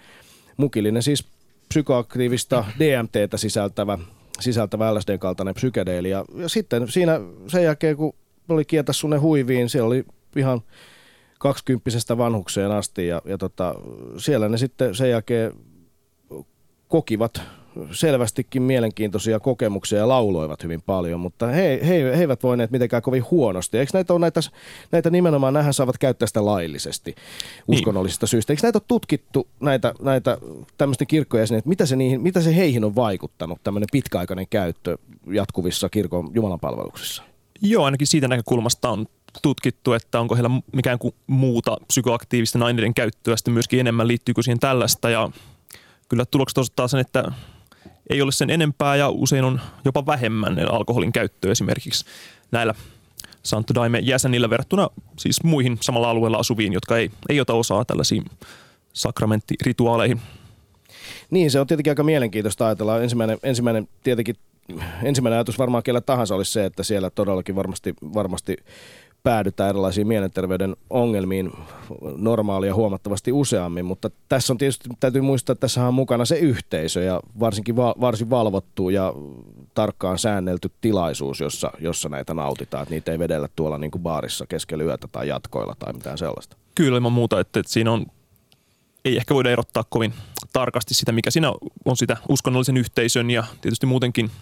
Mukillinen 0.57 1.03
siis 1.03 1.25
psykoaktiivista 1.69 2.65
DMTtä 2.79 3.37
sisältävä, 3.37 3.99
sisältävä 4.41 4.95
LSDn 4.95 5.19
kaltainen 5.19 5.55
psykedeeli. 5.55 6.11
Ja, 6.11 6.25
ja 6.35 6.49
sitten 6.49 6.89
siinä 6.89 7.21
sen 7.49 7.65
jälkeen, 7.65 7.97
kun 7.97 8.15
oli 8.49 8.65
kietä 8.65 8.93
sunne 8.93 9.17
huiviin, 9.17 9.69
siellä 9.69 9.87
oli 9.87 10.05
ihan 10.37 10.61
kaksikymppisestä 11.39 12.19
vanhukseen 12.19 12.71
asti 12.71 13.07
ja, 13.07 13.23
ja 13.25 13.39
tota, 13.39 13.75
siellä 14.17 14.49
ne 14.49 14.59
sitten 14.59 14.95
sen 14.95 15.11
jälkeen 15.11 15.53
kokivat 16.89 17.43
selvästikin 17.91 18.63
mielenkiintoisia 18.63 19.41
kokemuksia 19.41 19.99
ja 19.99 20.09
lauloivat 20.09 20.63
hyvin 20.63 20.83
paljon, 20.83 21.21
mutta 21.21 21.47
he, 21.47 21.81
he, 21.83 21.95
he 22.17 22.21
eivät 22.21 22.43
voineet 22.43 22.71
mitenkään 22.71 23.03
kovin 23.03 23.25
huonosti. 23.31 23.79
Eikö 23.79 23.91
näitä 23.95 24.13
ole 24.13 24.21
näitä, 24.21 24.41
näitä 24.93 25.11
nimenomaan, 25.11 25.55
nähän 25.55 25.75
saavat 25.75 25.99
käyttää 25.99 26.27
sitä 26.27 26.45
laillisesti 26.45 27.15
uskonnollisista 27.69 28.25
niin. 28.25 28.29
syistä. 28.29 28.53
Eikö 28.53 28.63
näitä 28.63 28.79
ole 28.79 28.85
tutkittu, 28.89 29.49
näitä, 29.61 29.95
näitä 30.01 30.39
tämmöisten 30.79 31.07
kirkkojen 31.07 31.55
että 31.55 31.69
mitä 31.69 31.87
se, 31.87 31.97
niihin, 31.97 32.21
mitä 32.21 32.41
se 32.41 32.57
heihin 32.57 32.85
on 32.85 32.95
vaikuttanut, 32.95 33.61
tämmöinen 33.65 33.89
pitkäaikainen 33.93 34.47
käyttö 34.51 34.99
jatkuvissa 35.33 35.89
kirkon 35.89 36.31
jumalanpalveluksissa? 36.35 37.23
Joo, 37.63 37.85
ainakin 37.85 38.07
siitä 38.07 38.29
näkökulmasta 38.29 38.91
on 38.91 39.07
tutkittu, 39.43 39.93
että 39.93 40.21
onko 40.21 40.35
heillä 40.35 40.51
mikään 40.73 40.99
kuin 40.99 41.15
muuta 41.27 41.77
psykoaktiivisten 41.87 42.63
aineiden 42.63 42.95
käyttöä 42.95 43.37
sitten 43.37 43.55
myöskin 43.55 43.81
enemmän, 43.81 44.09
liittyykö 44.09 44.43
siihen 44.43 44.61
tällaista 44.61 45.11
ja 45.11 45.31
kyllä 46.09 46.25
tulokset 46.25 46.59
osoittaa 46.59 46.89
sen, 46.89 47.01
että 47.01 47.33
ei 48.11 48.23
ole 48.23 48.33
sen 48.33 48.51
enempää 48.51 48.97
ja 48.97 49.09
usein 49.09 49.45
on 49.45 49.61
jopa 49.85 50.07
vähemmän 50.07 50.59
alkoholin 50.71 51.13
käyttöä 51.13 51.53
esimerkiksi 51.53 52.05
näillä 52.51 52.75
Santo 53.43 53.75
Daime 53.75 53.99
jäsenillä 53.99 54.51
verrattuna 54.51 54.91
siis 55.19 55.45
muihin 55.45 55.79
samalla 55.81 56.11
alueella 56.11 56.39
asuviin, 56.39 56.73
jotka 56.73 56.99
ei, 56.99 57.11
ei 57.29 57.41
ota 57.41 57.55
osaa 57.55 57.85
tällaisiin 57.85 58.25
sakramenttirituaaleihin. 58.93 60.21
Niin, 61.31 61.51
se 61.51 61.61
on 61.61 61.67
tietenkin 61.67 61.91
aika 61.91 62.03
mielenkiintoista 62.03 62.67
ajatella. 62.67 63.03
Ensimmäinen, 63.03 63.39
ensimmäinen 63.43 63.89
tietenkin 64.03 64.37
ensimmäinen 65.03 65.37
ajatus 65.37 65.59
varmaan 65.59 65.83
kellä 65.83 66.01
tahansa 66.01 66.35
olisi 66.35 66.53
se, 66.53 66.65
että 66.65 66.83
siellä 66.83 67.11
todellakin 67.11 67.57
varmasti, 67.57 67.95
varmasti 68.15 68.57
päädytään 69.27 69.71
erilaisiin 69.71 70.07
mielenterveyden 70.07 70.77
ongelmiin 70.91 71.53
normaalia 72.17 72.75
huomattavasti 72.75 73.33
useammin, 73.33 73.85
mutta 73.85 74.11
tässä 74.29 74.53
on 74.53 74.59
tietysti, 74.59 74.89
täytyy 75.01 75.21
muistaa, 75.21 75.53
että 75.53 75.61
tässä 75.61 75.87
on 75.87 75.95
mukana 75.95 76.25
se 76.25 76.39
yhteisö 76.39 77.03
ja 77.03 77.21
varsinkin 77.41 77.77
va- 77.77 77.95
varsin 78.01 78.31
valvottu 78.31 78.89
ja 78.89 79.15
tarkkaan 79.75 80.19
säännelty 80.19 80.71
tilaisuus, 80.81 81.41
jossa, 81.41 81.71
jossa 81.81 82.09
näitä 82.09 82.35
nautitaan, 82.35 82.83
että 82.83 82.95
niitä 82.95 83.13
ei 83.13 83.19
vedellä 83.19 83.49
tuolla 83.57 83.79
niin 83.79 83.91
kuin 83.91 84.03
baarissa 84.03 84.47
keskellä 84.47 84.85
yötä 84.85 85.09
tai 85.13 85.29
jatkoilla 85.29 85.77
tai 85.79 85.93
mitään 85.93 86.19
sellaista. 86.19 86.57
Kyllä 86.75 86.97
ilman 86.97 87.13
muuta, 87.13 87.41
että, 87.41 87.61
että 87.61 87.73
siinä 87.73 87.93
on, 87.93 88.07
ei 89.05 89.17
ehkä 89.17 89.35
voida 89.35 89.51
erottaa 89.51 89.85
kovin 89.89 90.15
tarkasti 90.53 90.95
sitä, 90.95 91.13
mikä 91.13 91.31
siinä 91.31 91.53
on 91.85 91.97
sitä 91.97 92.17
uskonnollisen 92.29 92.77
yhteisön 92.77 93.31
ja 93.31 93.45
tietysti 93.61 93.87
muutenkin– 93.87 94.31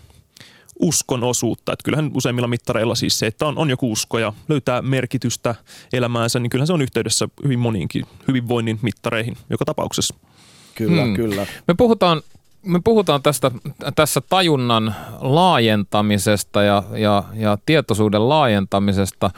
uskon 0.80 1.24
osuutta. 1.24 1.72
Että 1.72 1.84
kyllähän 1.84 2.10
useimmilla 2.14 2.48
mittareilla 2.48 2.94
siis 2.94 3.18
se, 3.18 3.26
että 3.26 3.46
on, 3.46 3.58
on 3.58 3.70
joku 3.70 3.92
usko 3.92 4.18
ja 4.18 4.32
löytää 4.48 4.82
merkitystä 4.82 5.54
elämäänsä, 5.92 6.38
niin 6.38 6.50
kyllähän 6.50 6.66
se 6.66 6.72
on 6.72 6.82
yhteydessä 6.82 7.28
hyvin 7.44 7.58
moniinkin 7.58 8.06
hyvinvoinnin 8.28 8.78
mittareihin 8.82 9.36
joka 9.50 9.64
tapauksessa. 9.64 10.14
Kyllä, 10.74 11.04
hmm. 11.04 11.14
kyllä. 11.14 11.46
Me 11.68 11.74
puhutaan 11.74 12.22
me 12.64 12.80
puhutaan 12.84 13.22
tästä, 13.22 13.50
tässä 13.94 14.20
tajunnan 14.28 14.94
laajentamisesta 15.20 16.62
ja, 16.62 16.82
ja, 16.96 17.24
ja 17.34 17.58
tietoisuuden 17.66 18.28
laajentamisesta, 18.28 19.30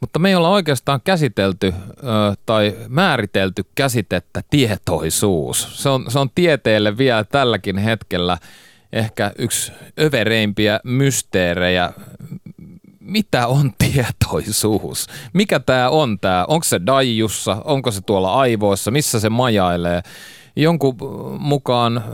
mutta 0.00 0.18
me 0.18 0.28
ei 0.28 0.34
olla 0.34 0.48
oikeastaan 0.48 1.00
käsitelty 1.04 1.66
ö, 1.66 2.02
tai 2.46 2.76
määritelty 2.88 3.64
käsitettä 3.74 4.42
tietoisuus. 4.50 5.82
Se 5.82 5.88
on, 5.88 6.04
se 6.08 6.18
on 6.18 6.30
tieteelle 6.34 6.98
vielä 6.98 7.24
tälläkin 7.24 7.78
hetkellä 7.78 8.38
ehkä 8.94 9.32
yksi 9.38 9.72
övereimpiä 10.00 10.80
mysteerejä. 10.84 11.92
Mitä 13.00 13.46
on 13.46 13.72
tietoisuus? 13.78 15.06
Mikä 15.32 15.60
tämä 15.60 15.88
on 15.90 16.18
tämä? 16.18 16.44
Onko 16.48 16.64
se 16.64 16.80
daijussa? 16.86 17.56
Onko 17.64 17.90
se 17.90 18.00
tuolla 18.00 18.34
aivoissa? 18.34 18.90
Missä 18.90 19.20
se 19.20 19.28
majailee? 19.28 20.02
Jonkun 20.56 20.96
mukaan 21.38 22.04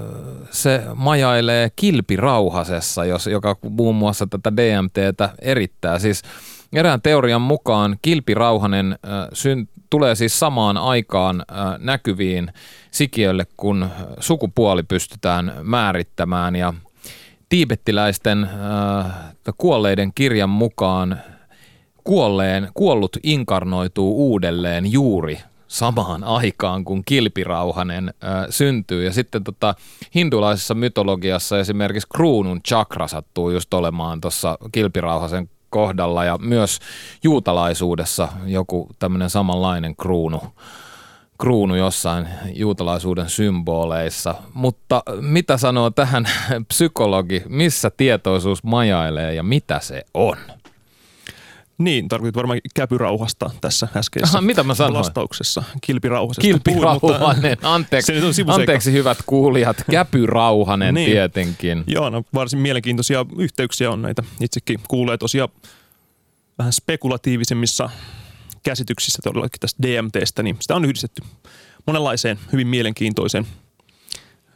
se 0.50 0.82
majailee 0.94 1.70
kilpirauhasessa, 1.76 3.04
jos, 3.04 3.26
joka 3.26 3.56
muun 3.70 3.94
muassa 3.94 4.26
tätä 4.26 4.56
DMTtä 4.56 5.28
erittää. 5.38 5.98
Siis 5.98 6.22
erään 6.72 7.02
teorian 7.02 7.40
mukaan 7.40 7.96
kilpirauhanen 8.02 8.92
äh, 8.92 9.28
syn, 9.32 9.68
tulee 9.90 10.14
siis 10.14 10.38
samaan 10.38 10.76
aikaan 10.76 11.40
äh, 11.40 11.56
näkyviin 11.78 12.52
sikiöille, 12.90 13.46
kun 13.56 13.88
sukupuoli 14.20 14.82
pystytään 14.82 15.52
määrittämään 15.62 16.56
ja 16.56 16.74
tiibettiläisten 17.48 18.44
äh, 18.44 19.12
kuolleiden 19.56 20.12
kirjan 20.14 20.50
mukaan 20.50 21.20
kuolleen, 22.04 22.68
kuollut 22.74 23.16
inkarnoituu 23.22 24.30
uudelleen 24.30 24.92
juuri 24.92 25.38
samaan 25.68 26.24
aikaan, 26.24 26.84
kun 26.84 27.02
kilpirauhanen 27.04 28.08
äh, 28.08 28.46
syntyy. 28.50 29.04
Ja 29.04 29.12
sitten 29.12 29.44
tota, 29.44 29.74
hindulaisessa 30.14 30.74
mytologiassa 30.74 31.58
esimerkiksi 31.58 32.08
kruunun 32.14 32.62
chakra 32.62 33.08
sattuu 33.08 33.50
just 33.50 33.74
olemaan 33.74 34.20
tuossa 34.20 34.58
kilpirauhasen 34.72 35.50
kohdalla 35.70 36.24
ja 36.24 36.38
myös 36.38 36.78
juutalaisuudessa 37.24 38.28
joku 38.46 38.88
tämmöinen 38.98 39.30
samanlainen 39.30 39.96
kruunu 39.96 40.42
kruunu 41.40 41.74
jossain 41.74 42.28
juutalaisuuden 42.54 43.30
symboleissa. 43.30 44.34
Mutta 44.54 45.02
mitä 45.20 45.56
sanoo 45.56 45.90
tähän 45.90 46.24
psykologi, 46.68 47.42
missä 47.48 47.90
tietoisuus 47.90 48.64
majailee 48.64 49.34
ja 49.34 49.42
mitä 49.42 49.80
se 49.80 50.02
on? 50.14 50.36
Niin, 51.80 52.08
tarkoitit 52.08 52.36
varmaan 52.36 52.60
käpyrauhasta 52.74 53.50
tässä 53.60 53.88
äskeisessä 53.96 54.38
Aha, 54.38 54.46
mitä 54.46 54.62
mä 54.62 54.74
sanoin? 54.74 54.94
vastauksessa. 54.94 55.62
Kilpirauhasesta. 55.80 56.40
Kilpirauhanen, 56.42 57.58
anteeksi, 57.62 58.12
on 58.12 58.34
sivuseikka. 58.34 58.52
anteeksi 58.62 58.92
hyvät 58.92 59.18
kuulijat, 59.26 59.84
käpyrauhanen 59.90 60.94
Niin. 60.94 61.10
tietenkin. 61.10 61.84
Joo, 61.86 62.10
no 62.10 62.22
varsin 62.34 62.58
mielenkiintoisia 62.58 63.26
yhteyksiä 63.38 63.90
on 63.90 64.02
näitä. 64.02 64.22
Itsekin 64.40 64.80
kuulee 64.88 65.18
tosiaan 65.18 65.48
vähän 66.58 66.72
spekulatiivisemmissa 66.72 67.90
käsityksissä 68.62 69.22
todellakin 69.24 69.60
tästä 69.60 69.82
DMTstä, 69.82 70.42
niin 70.42 70.56
sitä 70.60 70.76
on 70.76 70.84
yhdistetty 70.84 71.22
monenlaiseen 71.86 72.38
hyvin 72.52 72.66
mielenkiintoiseen 72.66 73.46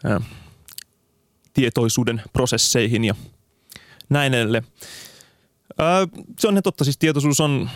ää, 0.05 0.21
tietoisuuden 1.55 2.23
prosesseihin 2.33 3.05
ja 3.05 3.15
näin 4.09 4.35
edelleen. 4.35 4.65
Ää, 5.79 6.07
se 6.39 6.49
on 6.49 6.55
ihan 6.55 6.63
totta, 6.63 6.85
siis 6.85 6.99
tietoisuus 6.99 7.41
on 7.41 7.71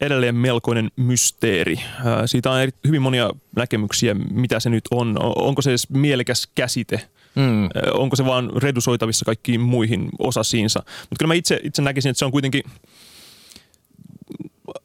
edelleen 0.00 0.34
melkoinen 0.34 0.90
mysteeri. 0.96 1.76
Ää, 2.04 2.26
Siitä 2.26 2.50
on 2.50 2.60
eri- 2.60 2.72
hyvin 2.86 3.02
monia 3.02 3.30
näkemyksiä, 3.56 4.14
mitä 4.14 4.60
se 4.60 4.70
nyt 4.70 4.84
on. 4.90 5.16
O- 5.22 5.46
Onko 5.48 5.62
se 5.62 5.70
edes 5.70 5.90
mielekäs 5.90 6.48
käsite? 6.54 7.08
Mm. 7.34 7.64
Ö, 7.64 7.68
onko 7.92 8.16
se 8.16 8.24
vaan 8.24 8.50
redusoitavissa 8.56 9.24
kaikkiin 9.24 9.60
muihin 9.60 10.08
osasiinsa. 10.18 10.80
Mutta 10.86 11.16
kyllä 11.18 11.28
mä 11.28 11.34
itse, 11.34 11.60
itse 11.62 11.82
näkisin, 11.82 12.10
että 12.10 12.18
se 12.18 12.24
on 12.24 12.30
kuitenkin 12.32 12.62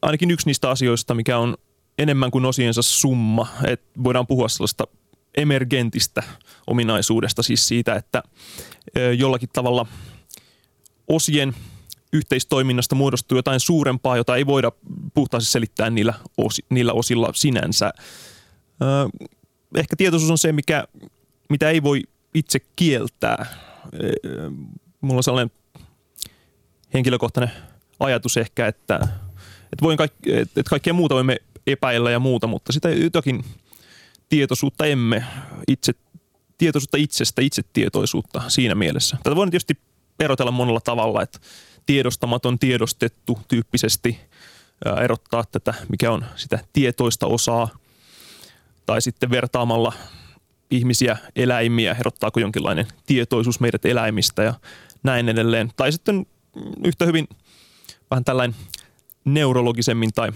ainakin 0.02 0.30
yksi 0.30 0.46
niistä 0.46 0.70
asioista, 0.70 1.14
mikä 1.14 1.38
on 1.38 1.56
enemmän 1.98 2.30
kuin 2.30 2.44
osiensa 2.44 2.82
summa. 2.82 3.48
Et 3.66 3.82
voidaan 4.04 4.26
puhua 4.26 4.48
sellaista 4.48 4.84
emergentistä 5.36 6.22
ominaisuudesta, 6.66 7.42
siis 7.42 7.68
siitä, 7.68 7.94
että 7.94 8.22
jollakin 9.18 9.48
tavalla 9.52 9.86
osien 11.08 11.54
yhteistoiminnasta 12.12 12.94
muodostuu 12.94 13.38
jotain 13.38 13.60
suurempaa, 13.60 14.16
jota 14.16 14.36
ei 14.36 14.46
voida 14.46 14.72
puhtaasti 15.14 15.50
selittää 15.50 15.90
niillä, 15.90 16.14
osi, 16.36 16.64
niillä 16.70 16.92
osilla 16.92 17.30
sinänsä. 17.34 17.92
Ehkä 19.76 19.96
tietoisuus 19.96 20.30
on 20.30 20.38
se, 20.38 20.52
mikä, 20.52 20.84
mitä 21.48 21.70
ei 21.70 21.82
voi 21.82 22.02
itse 22.34 22.60
kieltää. 22.76 23.46
Ö, 23.94 24.50
Mulla 25.00 25.18
on 25.18 25.22
sellainen 25.22 25.50
henkilökohtainen 26.94 27.50
ajatus 28.00 28.36
ehkä, 28.36 28.66
että, 28.66 28.94
että, 29.72 29.82
voin 29.82 29.96
kaikki, 29.96 30.34
että 30.34 30.62
kaikkea 30.70 30.92
muuta 30.92 31.14
voimme 31.14 31.36
epäillä 31.66 32.10
ja 32.10 32.18
muuta, 32.18 32.46
mutta 32.46 32.72
sitä 32.72 32.90
jotakin 32.90 33.44
tietoisuutta 34.28 34.86
emme 34.86 35.24
itse, 35.68 35.92
tietoisuutta 36.58 36.96
itsestä, 36.96 37.42
itsetietoisuutta 37.42 38.42
siinä 38.48 38.74
mielessä. 38.74 39.16
Tätä 39.22 39.36
voin 39.36 39.50
tietysti 39.50 39.78
erotella 40.20 40.50
monella 40.50 40.80
tavalla, 40.80 41.22
että 41.22 41.38
tiedostamaton, 41.86 42.58
tiedostettu 42.58 43.38
tyyppisesti 43.48 44.20
erottaa 45.02 45.44
tätä, 45.52 45.74
mikä 45.88 46.12
on 46.12 46.24
sitä 46.36 46.58
tietoista 46.72 47.26
osaa, 47.26 47.68
tai 48.86 49.02
sitten 49.02 49.30
vertaamalla 49.30 49.92
ihmisiä, 50.70 51.16
eläimiä, 51.36 51.96
erottaako 52.00 52.40
jonkinlainen 52.40 52.86
tietoisuus 53.06 53.60
meidät 53.60 53.84
eläimistä 53.84 54.42
ja 54.42 54.54
näin 55.02 55.28
edelleen. 55.28 55.72
Tai 55.76 55.92
sitten 55.92 56.26
yhtä 56.84 57.06
hyvin 57.06 57.28
vähän 58.10 58.24
tällainen 58.24 58.56
neurologisemmin 59.24 60.10
tai 60.14 60.32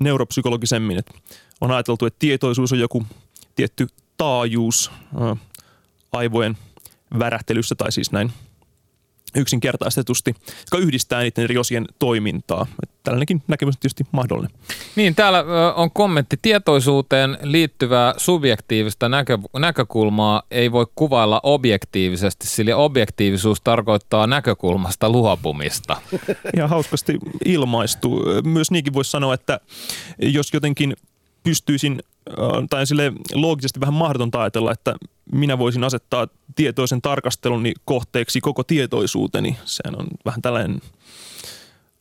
neuropsykologisemmin, 0.00 0.98
että 0.98 1.12
on 1.60 1.70
ajateltu, 1.70 2.06
että 2.06 2.18
tietoisuus 2.18 2.72
on 2.72 2.78
joku 2.78 3.06
tietty 3.54 3.86
taajuus 4.16 4.90
aivojen 6.12 6.58
värähtelyssä 7.18 7.74
tai 7.74 7.92
siis 7.92 8.12
näin 8.12 8.32
yksinkertaistetusti, 9.36 10.34
joka 10.72 10.84
yhdistää 10.84 11.20
niiden 11.20 11.44
eri 11.44 11.58
osien 11.58 11.84
toimintaa. 11.98 12.66
Tällainenkin 13.04 13.42
näkemys 13.48 13.74
on 13.74 13.80
tietysti 13.80 14.06
mahdollinen. 14.12 14.58
Niin, 14.96 15.14
täällä 15.14 15.44
on 15.76 15.90
kommentti. 15.90 16.36
Tietoisuuteen 16.42 17.38
liittyvää 17.42 18.14
subjektiivista 18.16 19.08
näkö, 19.08 19.38
näkökulmaa 19.58 20.42
ei 20.50 20.72
voi 20.72 20.86
kuvailla 20.94 21.40
objektiivisesti, 21.42 22.46
sillä 22.46 22.76
objektiivisuus 22.76 23.60
tarkoittaa 23.60 24.26
näkökulmasta 24.26 25.10
luopumista. 25.10 25.96
Ihan 26.56 26.70
hauskasti 26.70 27.18
ilmaistu. 27.44 28.22
Myös 28.44 28.70
niinkin 28.70 28.94
voisi 28.94 29.10
sanoa, 29.10 29.34
että 29.34 29.60
jos 30.18 30.54
jotenkin 30.54 30.96
pystyisin, 31.42 32.02
tai 32.70 32.86
sille 32.86 33.12
loogisesti 33.34 33.80
vähän 33.80 33.94
mahdotonta 33.94 34.40
ajatella, 34.40 34.72
että 34.72 34.94
minä 35.32 35.58
voisin 35.58 35.84
asettaa 35.84 36.28
tietoisen 36.54 37.02
tarkasteluni 37.02 37.74
kohteeksi 37.84 38.40
koko 38.40 38.64
tietoisuuteni. 38.64 39.56
Sehän 39.64 40.00
on 40.00 40.06
vähän 40.24 40.42
tällainen 40.42 40.80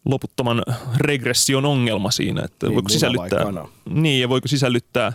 loputtoman 0.05 0.63
regression 0.97 1.65
ongelma 1.65 2.11
siinä, 2.11 2.41
että 2.45 2.67
Niin, 2.67 2.76
voiko 2.76 2.89
muna 2.89 3.17
vai 3.17 3.30
sisällyttää, 3.30 3.65
niin, 3.89 4.21
ja 4.21 4.30
voiko 4.30 4.47
sisällyttää 4.47 5.13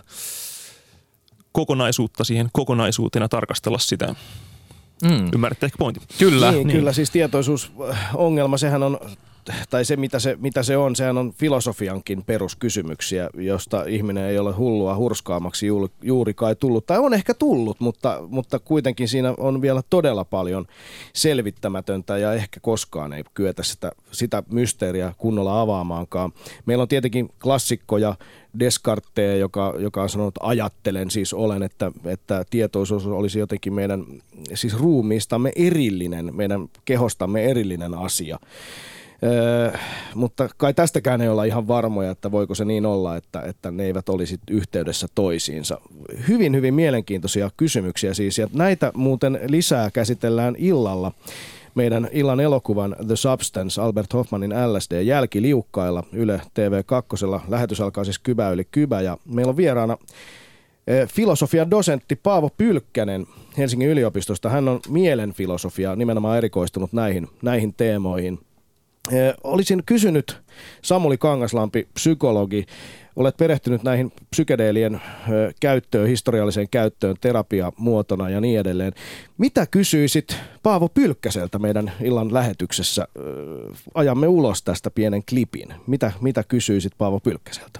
kokonaisuutta 1.51 2.23
siihen 2.23 2.49
kokonaisuutena 2.53 3.29
tarkastella 3.29 3.79
sitä. 3.79 4.15
Mm. 5.03 5.29
Ymmärrätte 5.33 5.65
ehkä 5.65 5.77
pointin. 5.77 6.03
Kyllä. 6.17 6.51
Niin, 6.51 6.67
niin, 6.67 6.77
kyllä 6.77 6.93
siis 6.93 7.09
tietoisuusongelma, 7.11 8.57
sehän 8.57 8.83
on, 8.83 8.99
tai 9.69 9.85
se 9.85 9.95
mitä, 9.95 10.19
se 10.19 10.37
mitä 10.39 10.63
se 10.63 10.77
on, 10.77 10.95
sehän 10.95 11.17
on 11.17 11.33
filosofiankin 11.33 12.23
peruskysymyksiä, 12.23 13.29
josta 13.33 13.83
ihminen 13.87 14.25
ei 14.25 14.39
ole 14.39 14.53
hullua 14.53 14.95
hurskaamaksi 14.95 15.67
juuri, 16.03 16.33
kai 16.33 16.55
tullut, 16.55 16.85
tai 16.85 16.99
on 16.99 17.13
ehkä 17.13 17.33
tullut, 17.33 17.79
mutta, 17.79 18.23
mutta 18.27 18.59
kuitenkin 18.59 19.07
siinä 19.07 19.33
on 19.37 19.61
vielä 19.61 19.81
todella 19.89 20.25
paljon 20.25 20.65
selvittämätöntä 21.13 22.17
ja 22.17 22.33
ehkä 22.33 22.59
koskaan 22.59 23.13
ei 23.13 23.23
kyetä 23.33 23.63
sitä, 23.63 23.91
sitä 24.11 24.43
mysteeriä 24.51 25.13
kunnolla 25.17 25.61
avaamaankaan. 25.61 26.31
Meillä 26.65 26.81
on 26.81 26.87
tietenkin 26.87 27.29
klassikkoja, 27.43 28.15
Descartes, 28.59 29.39
joka, 29.39 29.73
joka 29.79 30.03
on 30.03 30.09
sanonut, 30.09 30.35
ajattelen, 30.39 31.11
siis 31.11 31.33
olen, 31.33 31.63
että, 31.63 31.91
että 32.05 32.43
tietoisuus 32.49 33.07
olisi 33.07 33.39
jotenkin 33.39 33.73
meidän 33.73 34.05
siis 34.53 34.79
ruumiistamme 34.79 35.51
erillinen, 35.55 36.35
meidän 36.35 36.69
kehostamme 36.85 37.45
erillinen 37.45 37.93
asia. 37.93 38.39
Öö, 39.23 39.71
mutta 40.15 40.49
kai 40.57 40.73
tästäkään 40.73 41.21
ei 41.21 41.29
olla 41.29 41.43
ihan 41.43 41.67
varmoja, 41.67 42.11
että 42.11 42.31
voiko 42.31 42.55
se 42.55 42.65
niin 42.65 42.85
olla, 42.85 43.15
että, 43.15 43.41
että 43.41 43.71
ne 43.71 43.83
eivät 43.83 44.09
olisi 44.09 44.39
yhteydessä 44.51 45.07
toisiinsa. 45.15 45.81
Hyvin, 46.27 46.55
hyvin 46.55 46.73
mielenkiintoisia 46.73 47.49
kysymyksiä 47.57 48.13
siis, 48.13 48.37
ja 48.37 48.47
näitä 48.53 48.91
muuten 48.95 49.39
lisää 49.47 49.91
käsitellään 49.91 50.55
illalla 50.57 51.11
meidän 51.75 52.09
illan 52.11 52.39
elokuvan 52.39 52.95
The 53.07 53.15
Substance, 53.15 53.81
Albert 53.81 54.13
Hoffmanin 54.13 54.53
LSD, 54.73 55.01
jälkiliukkailla 55.01 56.03
Yle 56.13 56.41
TV2. 56.45 57.41
Lähetys 57.47 57.81
alkaa 57.81 58.03
siis 58.03 58.19
kybä 58.19 58.49
yli 58.49 58.67
kybä, 58.71 59.01
ja 59.01 59.17
meillä 59.25 59.49
on 59.49 59.57
vieraana 59.57 59.97
filosofian 61.07 61.71
dosentti 61.71 62.15
Paavo 62.15 62.49
Pylkkänen 62.57 63.27
Helsingin 63.57 63.89
yliopistosta. 63.89 64.49
Hän 64.49 64.67
on 64.67 64.79
mielenfilosofia 64.89 65.95
nimenomaan 65.95 66.37
erikoistunut 66.37 66.93
näihin, 66.93 67.27
näihin 67.41 67.73
teemoihin. 67.73 68.39
Eh, 69.11 69.33
Olisin 69.43 69.83
kysynyt 69.85 70.41
Samuli 70.81 71.17
Kangaslampi, 71.17 71.87
psykologi, 71.93 72.65
olet 73.15 73.37
perehtynyt 73.37 73.83
näihin 73.83 74.11
psykedeelien 74.29 74.95
ö, 74.95 75.53
käyttöön, 75.59 76.07
historialliseen 76.07 76.69
käyttöön, 76.69 77.15
terapiamuotona 77.21 78.29
ja 78.29 78.41
niin 78.41 78.59
edelleen. 78.59 78.93
Mitä 79.37 79.65
kysyisit 79.65 80.37
Paavo 80.63 80.89
Pylkkäseltä 80.89 81.59
meidän 81.59 81.91
illan 82.01 82.33
lähetyksessä? 82.33 83.07
Ö, 83.17 83.21
Ajamme 83.93 84.27
ulos 84.27 84.63
tästä 84.63 84.91
pienen 84.91 85.23
klipin. 85.29 85.73
Mitä, 85.87 86.11
mitä 86.21 86.43
kysyisit 86.43 86.93
Paavo 86.97 87.19
Pylkkäseltä? 87.19 87.79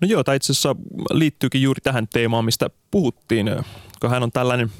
No 0.00 0.08
joo, 0.08 0.24
tämä 0.24 0.34
itse 0.34 0.52
asiassa 0.52 0.76
liittyykin 1.10 1.62
juuri 1.62 1.80
tähän 1.80 2.08
teemaan, 2.12 2.44
mistä 2.44 2.70
puhuttiin, 2.90 3.50
kun 4.00 4.10
hän 4.10 4.22
on 4.22 4.32
tällainen 4.32 4.70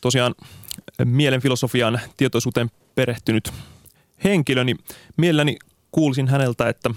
tosiaan 0.00 0.34
mielenfilosofian 1.04 2.00
tietoisuuteen 2.16 2.70
perehtynyt 2.94 3.52
henkilö, 4.24 4.64
niin 4.64 4.78
mielelläni 5.16 5.56
kuulisin 5.92 6.28
häneltä, 6.28 6.68
että 6.68 6.90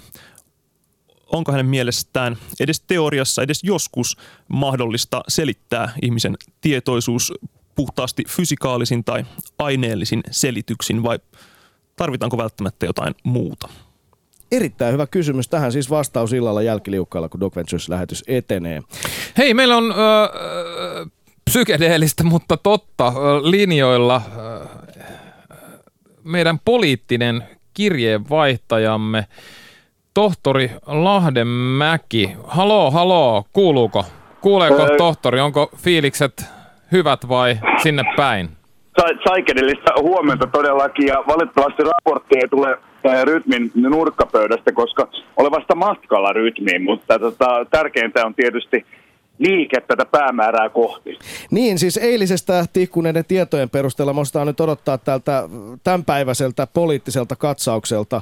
onko 1.31 1.51
hänen 1.51 1.65
mielestään 1.65 2.37
edes 2.59 2.81
teoriassa, 2.81 3.41
edes 3.41 3.63
joskus 3.63 4.17
mahdollista 4.47 5.21
selittää 5.27 5.93
ihmisen 6.01 6.37
tietoisuus 6.61 7.33
puhtaasti 7.75 8.23
fysikaalisin 8.27 9.03
tai 9.03 9.25
aineellisin 9.57 10.23
selityksin 10.31 11.03
vai 11.03 11.19
tarvitaanko 11.95 12.37
välttämättä 12.37 12.85
jotain 12.85 13.15
muuta? 13.23 13.69
Erittäin 14.51 14.93
hyvä 14.93 15.07
kysymys. 15.07 15.47
Tähän 15.47 15.71
siis 15.71 15.89
vastaus 15.89 16.33
illalla 16.33 16.61
jälkiliukkailla, 16.61 17.29
kun 17.29 17.39
Doc 17.39 17.55
Ventures-lähetys 17.55 18.23
etenee. 18.27 18.81
Hei, 19.37 19.53
meillä 19.53 19.77
on 19.77 19.91
ö, 19.91 19.95
ö, 19.95 21.05
psykedeellistä, 21.49 22.23
mutta 22.23 22.57
totta 22.57 23.13
linjoilla 23.43 24.21
ö, 24.37 24.67
meidän 26.23 26.59
poliittinen 26.65 27.43
kirjeenvaihtajamme 27.73 29.25
tohtori 30.13 30.71
Lahdenmäki. 30.87 32.31
Haloo, 32.47 32.91
haloo, 32.91 33.43
kuuluuko? 33.53 34.05
Kuuleeko 34.41 34.81
Öö. 34.81 34.97
tohtori, 34.97 35.39
onko 35.39 35.69
fiilikset 35.77 36.45
hyvät 36.91 37.29
vai 37.29 37.57
sinne 37.83 38.03
päin? 38.15 38.49
Sa- 38.99 39.29
Saikedelista 39.29 39.93
huomenta 40.01 40.47
todellakin 40.47 41.07
ja 41.07 41.23
valitettavasti 41.27 41.83
raportti 41.83 42.35
ei 42.41 42.47
tule 42.47 42.77
äh, 43.05 43.23
rytmin 43.23 43.71
nurkkapöydästä, 43.75 44.71
koska 44.71 45.07
olen 45.37 45.51
vasta 45.51 45.75
matkalla 45.75 46.33
rytmiin, 46.33 46.83
mutta 46.83 47.19
tota, 47.19 47.65
tärkeintä 47.71 48.25
on 48.25 48.35
tietysti 48.35 48.85
liike 49.41 49.81
tätä 49.81 50.05
päämäärää 50.05 50.69
kohti. 50.69 51.19
Niin, 51.51 51.79
siis 51.79 51.97
eilisestä 51.97 52.65
tihkuneiden 52.73 53.25
tietojen 53.25 53.69
perusteella 53.69 54.13
musta 54.13 54.45
nyt 54.45 54.59
odottaa 54.59 54.97
tältä 54.97 55.49
tämänpäiväiseltä 55.83 56.67
poliittiselta 56.67 57.35
katsaukselta 57.35 58.21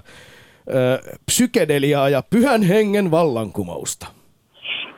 ö, 0.70 1.00
psykedeliaa 1.26 2.10
ja 2.10 2.24
pyhän 2.30 2.64
hengen 2.64 3.12
vallankumousta. 3.12 4.08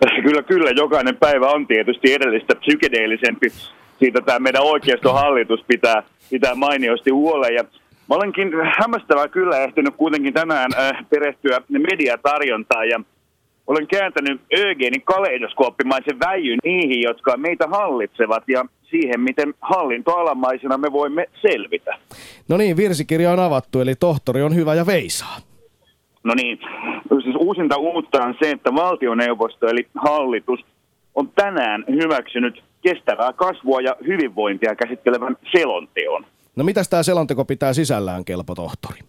Kyllä, 0.24 0.44
kyllä. 0.44 0.72
Jokainen 0.76 1.18
päivä 1.18 1.48
on 1.48 1.68
tietysti 1.68 2.14
edellistä 2.14 2.56
psykedeellisempi. 2.56 3.50
Siitä 4.00 4.22
tämä 4.22 4.40
meidän 4.40 4.64
oikeistohallitus 4.64 5.64
pitää, 5.68 6.04
pitää 6.30 6.56
mainiosti 6.56 7.10
huolen. 7.10 7.56
Ja 7.56 7.64
mä 8.10 8.16
olenkin 8.16 8.52
hämmästävää 8.80 9.28
kyllä 9.28 9.64
ehtinyt 9.64 9.96
kuitenkin 9.98 10.34
tänään 10.34 10.72
äh, 10.80 11.06
perehtyä 11.10 11.62
mediatarjontaan 11.70 12.90
ja 12.90 13.02
olen 13.72 13.88
kääntänyt 13.88 14.42
Ögenin 14.60 15.02
kaleidoskooppimaisen 15.02 16.20
väijyn 16.20 16.60
niihin, 16.64 17.02
jotka 17.02 17.38
meitä 17.38 17.68
hallitsevat 17.68 18.44
ja 18.48 18.66
siihen, 18.90 19.22
miten 19.22 19.54
hallintoalamaisena 19.62 20.78
me 20.78 20.92
voimme 20.92 21.26
selvitä. 21.42 21.98
No 22.48 22.58
niin, 22.58 22.78
virsikirja 22.78 23.32
on 23.32 23.40
avattu, 23.40 23.82
eli 23.82 23.96
tohtori 23.96 24.42
on 24.42 24.56
hyvä 24.56 24.76
ja 24.76 24.86
veisaa. 24.86 25.38
No 26.24 26.34
niin, 26.34 26.60
siis 27.24 27.36
uusinta 27.40 27.78
uutta 27.78 28.24
on 28.24 28.36
se, 28.44 28.52
että 28.52 28.74
valtioneuvosto 28.74 29.68
eli 29.68 29.88
hallitus 29.96 30.60
on 31.16 31.30
tänään 31.36 31.86
hyväksynyt 31.88 32.64
kestävää 32.82 33.34
kasvua 33.34 33.82
ja 33.82 33.96
hyvinvointia 34.08 34.76
käsittelevän 34.76 35.38
selonteon. 35.58 36.26
No 36.56 36.64
mitäs 36.64 36.90
tämä 36.90 37.04
selonteko 37.04 37.46
pitää 37.46 37.74
sisällään, 37.74 38.26
kelpo 38.26 38.56
tohtori? 38.56 39.00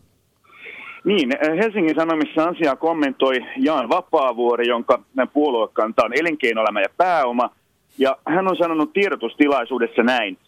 Niin, 1.05 1.33
eh, 1.33 1.59
Helsingin 1.59 1.95
Sanomissa 1.95 2.45
asiaa 2.45 2.77
kommentoi 2.77 3.37
Jaan 3.57 3.89
Vapaavuori, 3.89 4.69
jonka 4.69 5.03
puoluekanta 5.33 6.05
on 6.05 6.13
elinkeinoelämä 6.21 6.81
ja 6.81 6.89
pääoma. 6.97 7.51
Ja 7.99 8.17
hän 8.27 8.49
on 8.49 8.57
sanonut 8.57 8.93
tiedotustilaisuudessa 8.93 10.03
näin. 10.03 10.39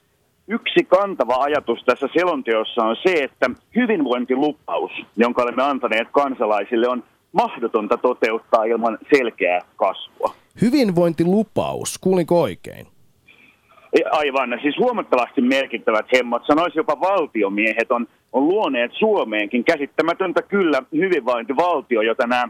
Yksi 0.48 0.84
kantava 0.88 1.34
ajatus 1.34 1.84
tässä 1.84 2.08
selonteossa 2.12 2.84
on 2.84 2.96
se, 3.02 3.12
että 3.12 3.50
hyvinvointilupaus, 3.76 4.90
jonka 5.16 5.42
olemme 5.42 5.62
antaneet 5.62 6.08
kansalaisille, 6.12 6.88
on 6.88 7.02
mahdotonta 7.32 7.96
toteuttaa 7.96 8.64
ilman 8.64 8.98
selkeää 9.16 9.60
kasvua. 9.76 10.34
Hyvinvointilupaus, 10.62 11.98
kuulinko 11.98 12.42
oikein? 12.42 12.86
Ei, 13.92 14.04
Aivan, 14.10 14.58
siis 14.62 14.78
huomattavasti 14.78 15.40
merkittävät 15.40 16.06
hemmat, 16.16 16.42
sanoisi 16.46 16.78
jopa 16.78 17.00
valtiomiehet 17.00 17.92
on, 17.92 18.06
on 18.34 18.48
luoneet 18.48 18.92
Suomeenkin 18.98 19.64
käsittämätöntä 19.64 20.42
kyllä 20.42 20.82
hyvinvointivaltio, 20.92 22.02
jota 22.02 22.26
nämä 22.26 22.44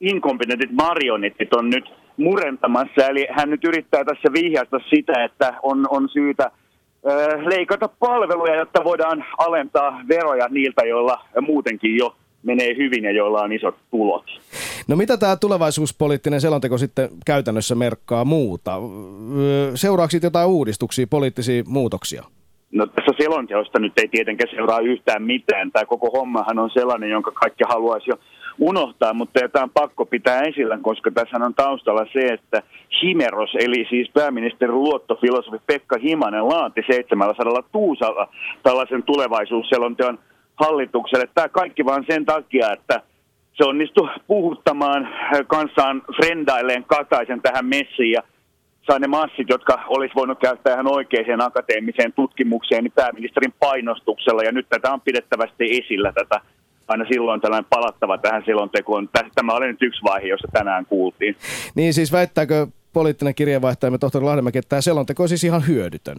inkompetentit 0.00 0.70
marionettit 0.72 1.54
on 1.54 1.70
nyt 1.70 1.84
murentamassa. 2.16 3.06
Eli 3.08 3.26
hän 3.30 3.50
nyt 3.50 3.64
yrittää 3.64 4.04
tässä 4.04 4.32
vihjata 4.32 4.80
sitä, 4.90 5.24
että 5.24 5.54
on, 5.62 5.86
on 5.90 6.08
syytä 6.12 6.50
ö, 7.06 7.38
leikata 7.50 7.88
palveluja, 7.98 8.54
jotta 8.54 8.84
voidaan 8.84 9.24
alentaa 9.38 10.00
veroja 10.08 10.48
niiltä, 10.48 10.86
joilla 10.86 11.24
muutenkin 11.40 11.96
jo 11.96 12.16
menee 12.42 12.76
hyvin 12.76 13.04
ja 13.04 13.12
joilla 13.12 13.42
on 13.42 13.52
isot 13.52 13.74
tulot. 13.90 14.24
No 14.88 14.96
mitä 14.96 15.16
tämä 15.16 15.36
tulevaisuuspoliittinen 15.36 16.40
selonteko 16.40 16.78
sitten 16.78 17.08
käytännössä 17.26 17.74
merkkaa 17.74 18.24
muuta? 18.24 18.72
Seuraako 19.74 20.16
jotain 20.22 20.48
uudistuksia, 20.48 21.06
poliittisia 21.10 21.62
muutoksia? 21.66 22.24
No 22.76 22.86
tässä 22.86 23.12
selonteosta 23.18 23.78
nyt 23.78 23.98
ei 23.98 24.08
tietenkään 24.08 24.50
seuraa 24.54 24.80
yhtään 24.80 25.22
mitään. 25.22 25.72
Tämä 25.72 25.84
koko 25.84 26.10
hommahan 26.10 26.58
on 26.58 26.70
sellainen, 26.70 27.10
jonka 27.10 27.30
kaikki 27.30 27.64
haluaisi 27.68 28.10
jo 28.10 28.16
unohtaa, 28.58 29.14
mutta 29.14 29.40
tämä 29.52 29.62
on 29.62 29.70
pakko 29.70 30.06
pitää 30.06 30.42
esillä, 30.42 30.78
koska 30.82 31.10
tässä 31.10 31.36
on 31.40 31.54
taustalla 31.54 32.06
se, 32.12 32.20
että 32.32 32.62
Himeros, 33.02 33.50
eli 33.54 33.86
siis 33.90 34.10
pääministerin 34.14 34.74
luottofilosofi 34.74 35.56
Pekka 35.66 35.98
Himanen 35.98 36.48
laati 36.48 36.82
700 36.90 37.62
tuusalla 37.72 38.28
tällaisen 38.62 39.02
tulevaisuusselonteon 39.02 40.18
hallitukselle. 40.56 41.28
Tämä 41.34 41.48
kaikki 41.48 41.84
vaan 41.84 42.04
sen 42.10 42.24
takia, 42.24 42.72
että 42.72 43.02
se 43.52 43.64
onnistui 43.64 44.08
puhuttamaan 44.26 45.08
kanssaan 45.46 46.02
frendailleen 46.16 46.84
Kataisen 46.84 47.42
tähän 47.42 47.66
messiin 47.66 48.22
sai 48.86 49.00
ne 49.00 49.06
massit, 49.06 49.48
jotka 49.48 49.84
olisi 49.88 50.14
voinut 50.14 50.38
käyttää 50.38 50.74
ihan 50.74 50.92
oikeaan 50.92 51.40
akateemiseen 51.40 52.12
tutkimukseen, 52.12 52.84
niin 52.84 52.92
pääministerin 52.92 53.54
painostuksella. 53.58 54.42
Ja 54.42 54.52
nyt 54.52 54.66
tätä 54.68 54.92
on 54.92 55.00
pidettävästi 55.00 55.64
esillä 55.78 56.12
tätä 56.12 56.40
aina 56.88 57.04
silloin 57.12 57.40
tällainen 57.40 57.68
palattava 57.70 58.18
tähän 58.18 58.42
selontekoon. 58.46 59.08
Tä- 59.08 59.30
Tämä 59.34 59.52
oli 59.52 59.66
nyt 59.66 59.82
yksi 59.82 60.02
vaihe, 60.04 60.28
jossa 60.28 60.48
tänään 60.52 60.86
kuultiin. 60.86 61.36
Niin 61.74 61.94
siis 61.94 62.12
väittääkö 62.12 62.66
poliittinen 62.92 63.34
kirjeenvaihtajamme 63.34 63.98
tohtori 63.98 64.24
Lahdenmäki, 64.24 64.58
että 64.58 64.68
tämä 64.68 64.80
selonteko 64.80 65.22
on 65.22 65.28
siis 65.28 65.44
ihan 65.44 65.66
hyödytön? 65.66 66.16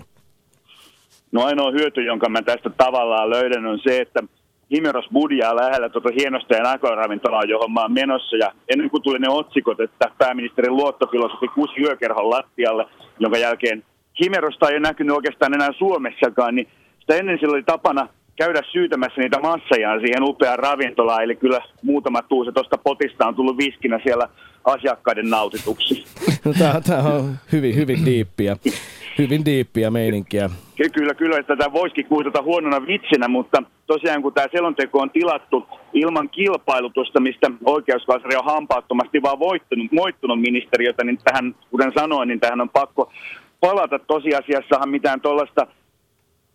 No 1.31 1.43
ainoa 1.43 1.71
hyöty, 1.71 2.03
jonka 2.03 2.29
mä 2.29 2.41
tästä 2.41 2.69
tavallaan 2.69 3.29
löydän, 3.29 3.65
on 3.65 3.79
se, 3.83 4.01
että 4.01 4.23
Himeros 4.71 5.05
budjaa 5.13 5.55
lähellä 5.55 5.89
tuota 5.89 6.09
hienosta 6.19 6.55
ja 6.55 6.63
näköravintolaa, 6.63 7.43
johon 7.43 7.71
mä 7.71 7.81
oon 7.81 7.93
menossa. 7.93 8.37
Ja 8.37 8.51
ennen 8.69 8.89
kuin 8.89 9.03
tuli 9.03 9.19
ne 9.19 9.29
otsikot, 9.29 9.79
että 9.79 10.11
pääministerin 10.17 10.75
luottofilosofi 10.75 11.47
kusi 11.47 11.81
yökerhon 11.81 12.29
lattialle, 12.29 12.85
jonka 13.19 13.37
jälkeen 13.37 13.83
Himerosta 14.23 14.69
ei 14.69 14.73
ole 14.73 14.79
näkynyt 14.79 15.15
oikeastaan 15.15 15.53
enää 15.53 15.69
Suomessakaan, 15.77 16.55
niin 16.55 16.67
sitä 16.99 17.15
ennen 17.15 17.39
sillä 17.39 17.53
oli 17.53 17.63
tapana 17.63 18.07
käydä 18.35 18.61
syytämässä 18.71 19.21
niitä 19.21 19.39
massajaan 19.39 19.99
siihen 19.99 20.23
upeaan 20.23 20.59
ravintolaan. 20.59 21.23
Eli 21.23 21.35
kyllä 21.35 21.61
muutama 21.83 22.21
tuusi 22.21 22.51
tuosta 22.51 22.77
potista 22.77 23.27
on 23.27 23.35
tullut 23.35 23.57
viskinä 23.57 23.99
siellä 24.03 24.29
asiakkaiden 24.63 25.29
nautituksi. 25.29 26.05
No 26.45 26.53
tämä 26.87 26.99
on 27.13 27.35
hyvin, 27.51 27.75
hyvin 27.75 28.05
diippiä, 28.05 28.57
hyvin 29.17 29.45
diippiä 29.45 29.91
meininkiä. 29.91 30.49
Ky- 30.75 30.89
Kyllä, 30.89 31.13
kyllä, 31.13 31.37
että 31.37 31.55
tätä 31.55 31.73
voisikin 31.73 32.05
kuvitella 32.05 32.43
huonona 32.43 32.87
vitsinä, 32.87 33.27
mutta 33.27 33.63
tosiaan 33.87 34.21
kun 34.21 34.33
tämä 34.33 34.47
selonteko 34.51 34.99
on 34.99 35.09
tilattu 35.09 35.67
ilman 35.93 36.29
kilpailutusta, 36.29 37.19
mistä 37.19 37.51
oikeuskansleri 37.65 38.35
on 38.35 38.45
hampaattomasti 38.45 39.21
vaan 39.21 39.39
voittunut, 39.39 39.91
moittunut 39.91 40.41
ministeriötä, 40.41 41.03
niin 41.03 41.19
tähän, 41.23 41.55
kuten 41.71 41.91
sanoin, 41.95 42.27
niin 42.27 42.39
tähän 42.39 42.61
on 42.61 42.69
pakko 42.69 43.11
palata. 43.59 43.99
Tosiasiassahan 43.99 44.89
mitään 44.89 45.21
tuollaista 45.21 45.67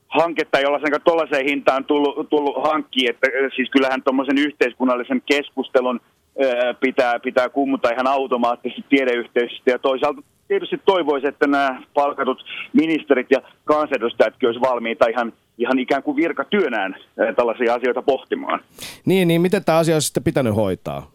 hanketta, 0.08 0.60
jolla 0.60 0.78
sen 0.78 1.00
tuollaiseen 1.04 1.46
hintaan 1.46 1.84
tullut, 1.84 2.28
tullut 2.30 2.64
hankkia, 2.64 3.10
että 3.10 3.26
ö, 3.34 3.50
siis 3.56 3.70
kyllähän 3.70 4.02
tuommoisen 4.02 4.38
yhteiskunnallisen 4.38 5.22
keskustelun 5.26 6.00
ö, 6.42 6.74
pitää, 6.80 7.20
pitää 7.20 7.48
kummuta 7.48 7.90
ihan 7.90 8.06
automaattisesti 8.06 8.84
tiedeyhteisöstä 8.88 9.70
ja 9.70 9.78
toisaalta 9.78 10.22
tietysti 10.52 10.80
toivoisi, 10.84 11.26
että 11.26 11.46
nämä 11.46 11.82
palkatut 11.94 12.44
ministerit 12.72 13.26
ja 13.30 13.42
kansanedustajatkin 13.64 14.48
olisi 14.48 14.60
valmiita 14.60 15.06
ihan, 15.06 15.32
ihan 15.58 15.78
ikään 15.78 16.02
kuin 16.02 16.16
virkatyönään 16.16 16.96
ö, 17.20 17.32
tällaisia 17.34 17.74
asioita 17.74 18.02
pohtimaan. 18.02 18.60
Niin, 19.04 19.28
niin 19.28 19.40
miten 19.40 19.64
tämä 19.64 19.78
asia 19.78 19.94
on 19.94 20.02
sitten 20.02 20.22
pitänyt 20.22 20.56
hoitaa? 20.56 21.10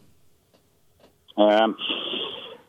Ää, 1.40 1.70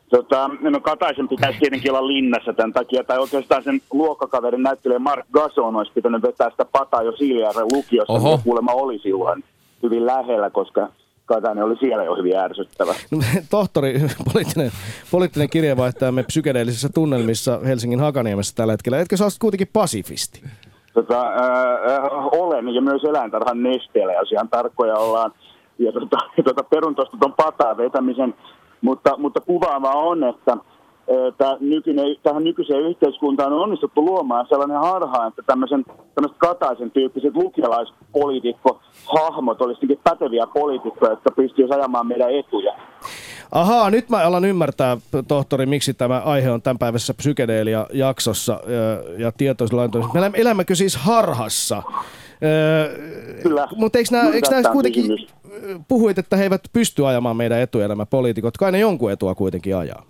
Tota, 0.09 0.49
no 0.61 0.79
Kataisen 0.79 1.27
pitäisi 1.27 1.59
tietenkin 1.59 1.91
olla 1.91 2.07
linnassa 2.07 2.53
tämän 2.53 2.73
takia, 2.73 3.03
tai 3.03 3.17
oikeastaan 3.17 3.63
sen 3.63 3.81
luokkakaverin 3.93 4.63
näyttelijä 4.63 4.99
Mark 4.99 5.25
Gason 5.31 5.75
olisi 5.75 5.91
pitänyt 5.95 6.21
vetää 6.21 6.49
sitä 6.49 6.65
pataa 6.65 7.03
jo 7.03 7.11
Siilijärven 7.11 7.67
lukiossa, 7.73 8.13
Oho. 8.13 8.39
kuulemma 8.43 8.71
oli 8.71 8.99
silloin 8.99 9.43
hyvin 9.83 10.05
lähellä, 10.05 10.49
koska 10.49 10.89
Katainen 11.29 11.63
oli 11.63 11.75
siellä 11.75 12.03
jo 12.03 12.15
hyvin 12.15 12.37
ärsyttävä. 12.37 12.93
No, 13.11 13.17
tohtori, 13.49 14.01
poliittinen, 14.33 14.71
poliittinen 15.11 15.49
kirjeenvaihtajamme 15.49 16.23
psykedeellisissä 16.23 16.89
tunnelmissa 16.93 17.59
Helsingin 17.65 17.99
Hakaniemessä 17.99 18.55
tällä 18.55 18.73
hetkellä. 18.73 18.99
Etkö 18.99 19.17
sä 19.17 19.25
olet 19.25 19.33
kuitenkin 19.39 19.67
pasifisti? 19.73 20.43
Tota, 20.93 21.21
ää, 21.21 21.79
ää, 21.91 22.09
olen 22.31 22.69
ja 22.69 22.81
myös 22.81 23.03
eläintarhan 23.03 23.63
nesteellä, 23.63 24.13
jos 24.13 24.31
ihan 24.31 24.49
tarkkoja 24.49 24.95
ollaan. 24.95 25.31
Ja 25.79 25.91
tota, 25.91 26.17
tota, 26.49 26.63
perun 26.63 26.95
tuon 26.95 27.33
pataa 27.33 27.77
vetämisen, 27.77 28.35
mutta, 28.81 29.17
mutta 29.17 29.41
kuvaavaa 29.41 29.95
on, 29.95 30.23
että 30.23 30.57
nykyinen, 31.59 32.15
tähän 32.23 32.43
nykyiseen 32.43 32.81
yhteiskuntaan 32.81 33.53
on 33.53 33.59
onnistuttu 33.59 34.05
luomaan 34.05 34.45
sellainen 34.49 34.79
harha, 34.79 35.27
että 35.27 35.41
tämmöisen, 35.45 35.85
tämmöiset 36.15 36.37
Kataisen 36.37 36.91
tyyppiset 36.91 37.35
lukialaispoliitikko-hahmot 37.35 39.61
olisikin 39.61 39.99
päteviä 40.03 40.47
poliitikkoja, 40.53 41.11
jotka 41.11 41.31
pystyisivät 41.31 41.77
ajamaan 41.77 42.07
meidän 42.07 42.35
etuja. 42.35 42.73
Ahaa, 43.51 43.89
nyt 43.89 44.09
mä 44.09 44.17
alan 44.17 44.45
ymmärtää, 44.45 44.97
tohtori, 45.27 45.65
miksi 45.65 45.93
tämä 45.93 46.19
aihe 46.19 46.51
on 46.51 46.61
tämänpäiväisessä 46.61 47.13
psykedeelia-jaksossa 47.13 48.59
ja, 48.67 49.03
ja 49.17 49.31
tietoisella 49.31 49.87
Me 49.87 50.19
elämme- 50.19 50.41
elämmekö 50.41 50.75
siis 50.75 50.97
harhassa? 50.97 51.83
Kyllä. 53.43 53.67
Mutta 53.75 53.97
eikö 53.97 54.09
nämä, 54.11 54.33
eikö 54.33 54.49
nämä 54.49 54.73
kuitenkin, 54.73 55.03
kysymys. 55.03 55.27
puhuit, 55.87 56.17
että 56.17 56.37
he 56.37 56.43
eivät 56.43 56.61
pysty 56.73 57.07
ajamaan 57.07 57.37
meidän 57.37 57.59
etuja 57.59 57.87
nämä 57.87 58.05
poliitikot, 58.05 58.57
kai 58.57 58.71
ne 58.71 58.79
jonkun 58.79 59.11
etua 59.11 59.35
kuitenkin 59.35 59.77
ajaa? 59.77 60.03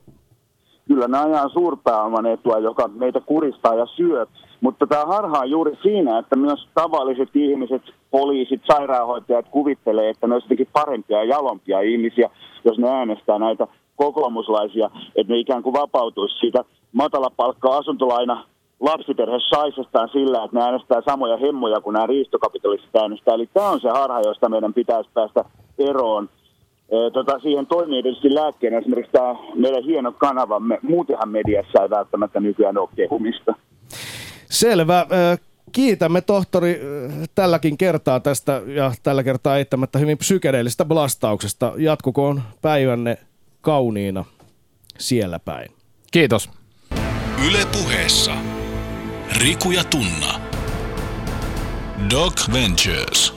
Kyllä 0.89 1.07
ne 1.07 1.17
ajaa 1.17 1.49
suurpääoman 1.49 2.25
etua, 2.25 2.59
joka 2.59 2.87
meitä 2.87 3.21
kuristaa 3.21 3.75
ja 3.75 3.85
syö. 3.85 4.25
Mutta 4.61 4.87
tämä 4.87 5.05
harha 5.05 5.45
juuri 5.45 5.77
siinä, 5.81 6.19
että 6.19 6.35
myös 6.35 6.67
tavalliset 6.73 7.35
ihmiset, 7.35 7.81
poliisit, 8.11 8.61
sairaanhoitajat 8.71 9.45
kuvittelee, 9.51 10.09
että 10.09 10.27
ne 10.27 10.33
olisivat 10.33 10.69
parempia 10.73 11.17
ja 11.17 11.23
jalompia 11.23 11.81
ihmisiä, 11.81 12.29
jos 12.65 12.77
ne 12.77 12.89
äänestää 12.89 13.39
näitä 13.39 13.67
kokoomuslaisia, 13.95 14.89
että 15.15 15.33
ne 15.33 15.39
ikään 15.39 15.63
kuin 15.63 15.73
vapautuisi 15.73 16.39
siitä 16.39 16.63
matalapalkka-asuntolaina 16.93 18.45
lapsiperhe 18.79 19.37
saisestaan 19.49 20.09
sillä, 20.09 20.43
että 20.43 20.57
ne 20.57 20.63
äänestää 20.63 21.01
samoja 21.05 21.37
hemmoja 21.37 21.81
kuin 21.81 21.93
nämä 21.93 22.07
riistokapitalistit 22.07 22.95
äänestää. 22.95 23.35
Eli 23.35 23.49
tämä 23.53 23.69
on 23.69 23.81
se 23.81 23.89
harha, 23.89 24.21
josta 24.21 24.49
meidän 24.49 24.73
pitäisi 24.73 25.09
päästä 25.13 25.45
eroon. 25.79 26.29
Tota, 27.13 27.39
siihen 27.39 27.67
toimii 27.67 28.03
tietysti 28.03 28.35
lääkkeenä 28.35 28.77
esimerkiksi 28.77 29.11
tämä 29.11 29.35
meidän 29.55 29.83
hieno 29.83 30.11
kanavamme. 30.11 30.79
Muutenhan 30.81 31.29
mediassa 31.29 31.83
ei 31.83 31.89
välttämättä 31.89 32.39
nykyään 32.39 32.77
ole 32.77 32.89
kehumista. 32.95 33.53
Selvä. 34.49 35.05
Kiitämme 35.71 36.21
tohtori 36.21 36.81
tälläkin 37.35 37.77
kertaa 37.77 38.19
tästä 38.19 38.61
ja 38.65 38.91
tällä 39.03 39.23
kertaa 39.23 39.57
eittämättä 39.57 39.99
hyvin 39.99 40.17
psykedeellistä 40.17 40.85
blastauksesta. 40.85 41.73
Jatkukoon 41.77 42.41
päivänne 42.61 43.17
kauniina 43.61 44.25
siellä 44.97 45.39
päin. 45.39 45.71
Kiitos. 46.11 46.49
Yle 47.47 47.65
puheessa. 47.71 48.31
Riku 49.43 49.71
ja 49.71 49.83
Tunna. 49.83 50.41
Doc 52.09 52.53
Ventures. 52.53 53.33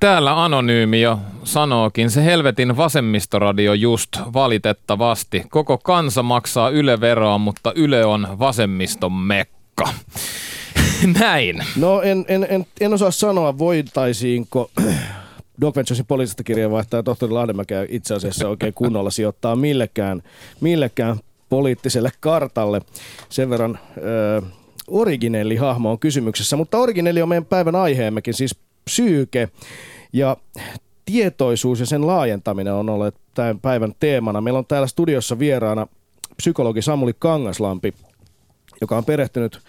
Täällä 0.00 0.44
Anonyymi 0.44 1.00
jo 1.00 1.18
sanookin, 1.44 2.10
se 2.10 2.24
helvetin 2.24 2.76
vasemmistoradio 2.76 3.74
just 3.74 4.08
valitettavasti. 4.32 5.42
Koko 5.50 5.78
kansa 5.78 6.22
maksaa 6.22 6.68
Yle 6.68 7.00
veroa, 7.00 7.38
mutta 7.38 7.72
Yle 7.74 8.04
on 8.04 8.28
vasemmiston 8.38 9.12
mekka. 9.12 9.84
Näin. 11.20 11.64
No 11.76 12.02
en, 12.02 12.24
en, 12.28 12.46
en, 12.50 12.66
en 12.80 12.94
osaa 12.94 13.10
sanoa, 13.10 13.58
voitaisiinko 13.58 14.70
Doc 15.60 15.76
Venturesin 15.76 16.06
poliisista 16.06 16.42
kirjeenvaihtaja 16.42 17.02
tohtori 17.02 17.32
Lahdemäkeä 17.32 17.86
itse 17.88 18.14
asiassa 18.14 18.48
oikein 18.48 18.74
kunnolla 18.74 19.10
sijoittaa 19.10 19.56
millekään, 19.56 20.22
millekään 20.60 21.16
poliittiselle 21.48 22.10
kartalle. 22.20 22.80
Sen 23.28 23.50
verran 23.50 23.78
originelli 24.88 25.56
hahmo 25.56 25.90
on 25.90 25.98
kysymyksessä, 25.98 26.56
mutta 26.56 26.78
originelli 26.78 27.22
on 27.22 27.28
meidän 27.28 27.44
päivän 27.44 27.76
aiheemmekin, 27.76 28.34
siis 28.34 28.56
psyyke 28.84 29.48
ja 30.12 30.36
tietoisuus 31.12 31.80
ja 31.80 31.86
sen 31.86 32.06
laajentaminen 32.06 32.72
on 32.72 32.90
ollut 32.90 33.14
tämän 33.34 33.60
päivän 33.60 33.92
teemana. 34.00 34.40
Meillä 34.40 34.58
on 34.58 34.66
täällä 34.66 34.86
studiossa 34.86 35.38
vieraana 35.38 35.86
psykologi 36.36 36.82
Samuli 36.82 37.12
Kangaslampi, 37.18 37.94
joka 38.80 38.96
on 38.96 39.04
perehtynyt 39.04 39.60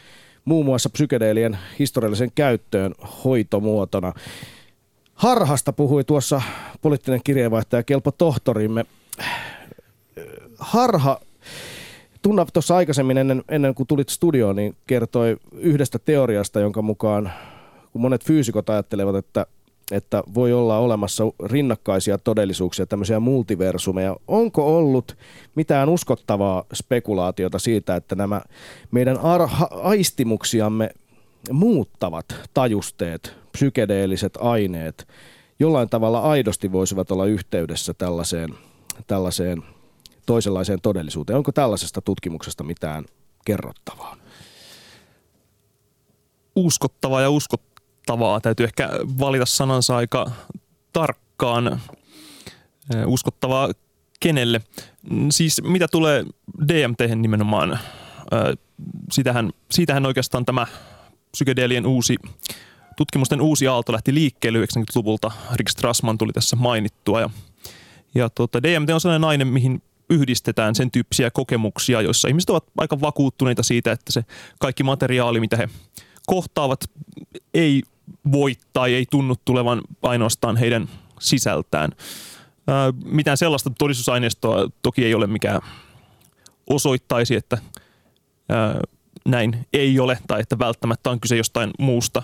muun 0.45 0.65
muassa 0.65 0.89
psykedeelien 0.89 1.57
historiallisen 1.79 2.31
käyttöön 2.35 2.95
hoitomuotona. 3.23 4.13
Harhasta 5.13 5.73
puhui 5.73 6.03
tuossa 6.03 6.41
poliittinen 6.81 7.21
kirjeenvaihtaja 7.23 7.83
Kelpo 7.83 8.11
Tohtorimme. 8.11 8.85
Harha 10.57 11.19
Tunna 12.21 12.45
tuossa 12.53 12.75
aikaisemmin 12.75 13.17
ennen, 13.17 13.43
ennen 13.49 13.75
kuin 13.75 13.87
tulit 13.87 14.09
studioon, 14.09 14.55
niin 14.55 14.75
kertoi 14.87 15.37
yhdestä 15.51 15.99
teoriasta, 15.99 16.59
jonka 16.59 16.81
mukaan 16.81 17.31
kun 17.91 18.01
monet 18.01 18.25
fyysikot 18.25 18.69
ajattelevat, 18.69 19.15
että, 19.15 19.45
että 19.91 20.23
voi 20.33 20.53
olla 20.53 20.77
olemassa 20.77 21.23
rinnakkaisia 21.45 22.17
todellisuuksia, 22.17 22.85
tämmöisiä 22.85 23.19
multiversumeja. 23.19 24.17
Onko 24.27 24.77
ollut 24.77 25.17
mitään 25.55 25.89
uskottavaa 25.89 26.63
spekulaatiota 26.73 27.59
siitä, 27.59 27.95
että 27.95 28.15
nämä 28.15 28.41
meidän 28.91 29.17
arha, 29.17 29.67
aistimuksiamme 29.71 30.89
muuttavat 31.51 32.25
tajusteet, 32.53 33.35
psykedeelliset 33.51 34.37
aineet, 34.41 35.07
jollain 35.59 35.89
tavalla 35.89 36.19
aidosti 36.19 36.71
voisivat 36.71 37.11
olla 37.11 37.25
yhteydessä 37.25 37.93
tällaiseen, 37.93 38.49
tällaiseen 39.07 39.63
toisenlaiseen 40.25 40.81
todellisuuteen. 40.81 41.37
Onko 41.37 41.51
tällaisesta 41.51 42.01
tutkimuksesta 42.01 42.63
mitään 42.63 43.05
kerrottavaa? 43.45 44.17
Uskottavaa 46.55 47.21
ja 47.21 47.29
uskottavaa. 47.29 47.72
Täytyy 48.41 48.63
ehkä 48.63 48.89
valita 49.19 49.45
sanansa 49.45 49.95
aika 49.95 50.31
tarkkaan. 50.93 51.81
Uskottavaa 53.05 53.69
kenelle? 54.19 54.61
Siis 55.29 55.61
mitä 55.63 55.87
tulee 55.87 56.25
DMT 56.67 56.99
nimenomaan, 57.15 57.79
sitähän, 59.11 59.51
siitähän 59.71 60.05
oikeastaan 60.05 60.45
tämä 60.45 60.67
psykedeelien 61.31 61.85
uusi, 61.85 62.15
tutkimusten 62.97 63.41
uusi 63.41 63.67
aalto 63.67 63.93
lähti 63.93 64.13
liikkeelle 64.13 64.59
90-luvulta. 64.59 65.31
Rick 65.53 65.69
Strassman 65.69 66.17
tuli 66.17 66.33
tässä 66.33 66.55
mainittua 66.55 67.21
ja, 67.21 67.29
ja 68.15 68.29
tuota, 68.29 68.63
DMT 68.63 68.89
on 68.89 69.01
sellainen 69.01 69.29
aine, 69.29 69.45
mihin 69.45 69.81
yhdistetään 70.09 70.75
sen 70.75 70.91
tyyppisiä 70.91 71.31
kokemuksia, 71.31 72.01
joissa 72.01 72.27
ihmiset 72.27 72.49
ovat 72.49 72.65
aika 72.77 73.01
vakuuttuneita 73.01 73.63
siitä, 73.63 73.91
että 73.91 74.11
se 74.11 74.25
kaikki 74.59 74.83
materiaali, 74.83 75.39
mitä 75.39 75.57
he 75.57 75.69
kohtaavat, 76.27 76.79
ei 77.53 77.83
voi 78.31 78.55
tai 78.73 78.93
ei 78.93 79.05
tunnu 79.11 79.35
tulevan 79.45 79.81
ainoastaan 80.01 80.57
heidän 80.57 80.89
sisältään. 81.19 81.91
Ää, 82.67 82.93
mitään 83.05 83.37
sellaista 83.37 83.71
todistusaineistoa 83.79 84.69
toki 84.81 85.05
ei 85.05 85.13
ole, 85.13 85.27
mikä 85.27 85.59
osoittaisi, 86.69 87.35
että 87.35 87.57
näin 89.25 89.67
ei 89.73 89.99
ole 89.99 90.17
tai 90.27 90.41
että 90.41 90.59
välttämättä 90.59 91.09
on 91.09 91.19
kyse 91.19 91.37
jostain 91.37 91.71
muusta. 91.79 92.23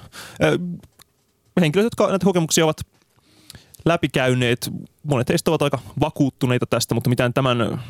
Henkilöt, 1.62 1.84
jotka 1.84 2.08
näitä 2.08 2.26
kokemuksia 2.26 2.66
ovat 2.66 2.82
läpikäyneet. 3.86 4.72
Monet 5.04 5.30
heistä 5.30 5.52
ovat 5.52 5.62
aika 5.62 5.80
vakuuttuneita 6.00 6.66
tästä, 6.66 6.96
mutta 6.96 7.10
mitään 7.10 7.34
tämän 7.34 7.82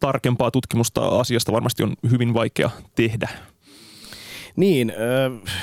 tarkempaa 0.00 0.50
tutkimusta 0.50 1.08
asiasta 1.08 1.52
varmasti 1.52 1.82
on 1.82 1.94
hyvin 2.10 2.34
vaikea 2.34 2.70
tehdä. 2.94 3.28
Niin, 4.58 4.90
äh, 4.90 5.54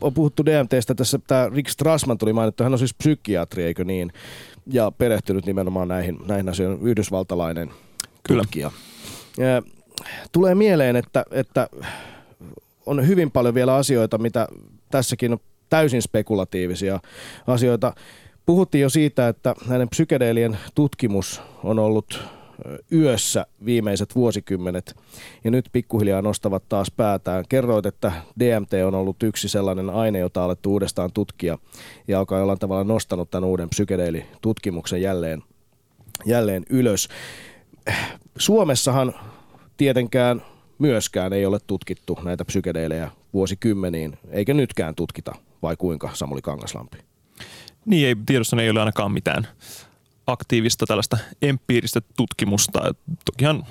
on 0.00 0.14
puhuttu 0.14 0.44
DMTstä 0.46 0.94
tässä, 0.94 1.18
tämä 1.26 1.50
Rick 1.54 1.68
Strassman 1.68 2.18
tuli 2.18 2.32
mainittu, 2.32 2.62
hän 2.62 2.72
on 2.72 2.78
siis 2.78 2.94
psykiatri, 2.94 3.64
eikö 3.64 3.84
niin? 3.84 4.12
Ja 4.66 4.90
perehtynyt 4.90 5.46
nimenomaan 5.46 5.88
näihin, 5.88 6.18
näihin 6.26 6.48
asioihin, 6.48 6.86
yhdysvaltalainen 6.86 7.70
Kyllä. 8.22 8.42
tutkija. 8.42 8.66
Äh, 8.66 9.72
tulee 10.32 10.54
mieleen, 10.54 10.96
että, 10.96 11.24
että 11.30 11.68
on 12.86 13.06
hyvin 13.06 13.30
paljon 13.30 13.54
vielä 13.54 13.74
asioita, 13.74 14.18
mitä 14.18 14.48
tässäkin 14.90 15.32
on 15.32 15.38
täysin 15.70 16.02
spekulatiivisia 16.02 17.00
asioita. 17.46 17.94
Puhuttiin 18.46 18.82
jo 18.82 18.88
siitä, 18.88 19.28
että 19.28 19.54
näiden 19.68 19.88
psykedeelien 19.88 20.58
tutkimus 20.74 21.42
on 21.64 21.78
ollut 21.78 22.22
yössä 22.92 23.46
viimeiset 23.64 24.14
vuosikymmenet 24.14 24.96
ja 25.44 25.50
nyt 25.50 25.68
pikkuhiljaa 25.72 26.22
nostavat 26.22 26.68
taas 26.68 26.90
päätään. 26.90 27.44
Kerroit, 27.48 27.86
että 27.86 28.12
DMT 28.38 28.72
on 28.86 28.94
ollut 28.94 29.22
yksi 29.22 29.48
sellainen 29.48 29.90
aine, 29.90 30.18
jota 30.18 30.44
alettu 30.44 30.72
uudestaan 30.72 31.12
tutkia 31.12 31.58
ja 32.08 32.18
joka 32.18 32.34
on 32.34 32.40
jollain 32.40 32.58
tavalla 32.58 32.84
nostanut 32.84 33.30
tämän 33.30 33.48
uuden 33.48 33.68
psykedeelitutkimuksen 33.68 35.02
jälleen, 35.02 35.42
jälleen 36.26 36.64
ylös. 36.70 37.08
Suomessahan 38.38 39.14
tietenkään 39.76 40.42
myöskään 40.78 41.32
ei 41.32 41.46
ole 41.46 41.58
tutkittu 41.66 42.18
näitä 42.22 42.44
psykedeelejä 42.44 43.10
vuosikymmeniin, 43.32 44.18
eikä 44.30 44.54
nytkään 44.54 44.94
tutkita, 44.94 45.34
vai 45.62 45.76
kuinka 45.76 46.10
Samuli 46.12 46.42
Kangaslampi? 46.42 46.98
Niin, 47.86 48.08
ei, 48.08 48.16
tiedossa 48.26 48.62
ei 48.62 48.70
ole 48.70 48.80
ainakaan 48.80 49.12
mitään 49.12 49.48
aktiivista 50.26 50.86
tällaista 50.86 51.18
empiiristä 51.42 52.00
tutkimusta. 52.16 52.94
Tokihan 53.24 53.66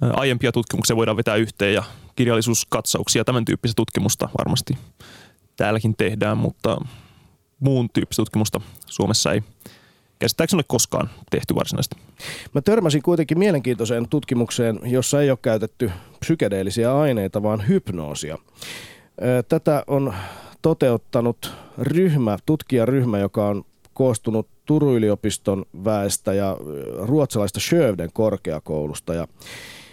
aiempia 0.00 0.52
tutkimuksia 0.52 0.96
voidaan 0.96 1.16
vetää 1.16 1.36
yhteen 1.36 1.74
ja 1.74 1.82
kirjallisuuskatsauksia, 2.16 3.24
tämän 3.24 3.44
tyyppistä 3.44 3.76
tutkimusta 3.76 4.28
varmasti 4.38 4.78
täälläkin 5.56 5.94
tehdään, 5.96 6.38
mutta 6.38 6.76
muun 7.60 7.90
tyyppistä 7.92 8.20
tutkimusta 8.20 8.60
Suomessa 8.86 9.32
ei 9.32 9.42
käsittääkseni 10.18 10.58
ole 10.58 10.64
koskaan 10.68 11.10
tehty 11.30 11.54
varsinaisesti. 11.54 11.96
Mä 12.54 12.60
törmäsin 12.60 13.02
kuitenkin 13.02 13.38
mielenkiintoiseen 13.38 14.08
tutkimukseen, 14.08 14.80
jossa 14.84 15.22
ei 15.22 15.30
ole 15.30 15.38
käytetty 15.42 15.90
psykedeellisiä 16.20 16.98
aineita, 16.98 17.42
vaan 17.42 17.68
hypnoosia. 17.68 18.38
Tätä 19.48 19.84
on 19.86 20.14
toteuttanut 20.62 21.52
ryhmä, 21.78 22.38
tutkijaryhmä, 22.46 23.18
joka 23.18 23.48
on 23.48 23.64
koostunut 23.92 24.48
Turun 24.64 24.94
yliopiston 24.94 25.64
väestä 25.84 26.34
ja 26.34 26.56
ruotsalaista 26.96 27.60
Schövden 27.60 28.10
korkeakoulusta. 28.12 29.14
Ja 29.14 29.28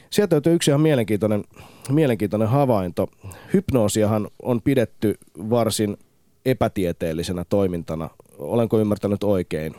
Sieltä 0.09 0.35
löytyy 0.35 0.53
yksi 0.53 0.71
ihan 0.71 0.81
mielenkiintoinen, 0.81 1.43
mielenkiintoinen 1.89 2.47
havainto. 2.47 3.07
Hypnoosiahan 3.53 4.27
on 4.41 4.61
pidetty 4.61 5.15
varsin 5.37 5.97
epätieteellisenä 6.45 7.45
toimintana. 7.49 8.09
Olenko 8.37 8.79
ymmärtänyt 8.79 9.23
oikein, 9.23 9.75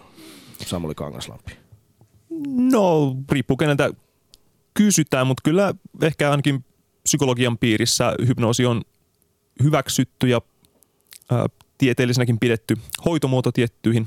Samuli 0.66 0.94
Kangaslampi? 0.94 1.52
No, 2.48 3.16
riippuu 3.32 3.56
keneltä 3.56 3.90
kysytään, 4.74 5.26
mutta 5.26 5.40
kyllä 5.44 5.74
ehkä 6.02 6.30
ainakin 6.30 6.64
psykologian 7.02 7.58
piirissä 7.58 8.14
hypnoosi 8.26 8.66
on 8.66 8.82
hyväksytty 9.62 10.28
ja 10.28 10.40
ää, 11.30 11.46
tieteellisenäkin 11.80 12.38
pidetty 12.38 12.76
hoitomuoto 13.04 13.52
tiettyihin, 13.52 14.06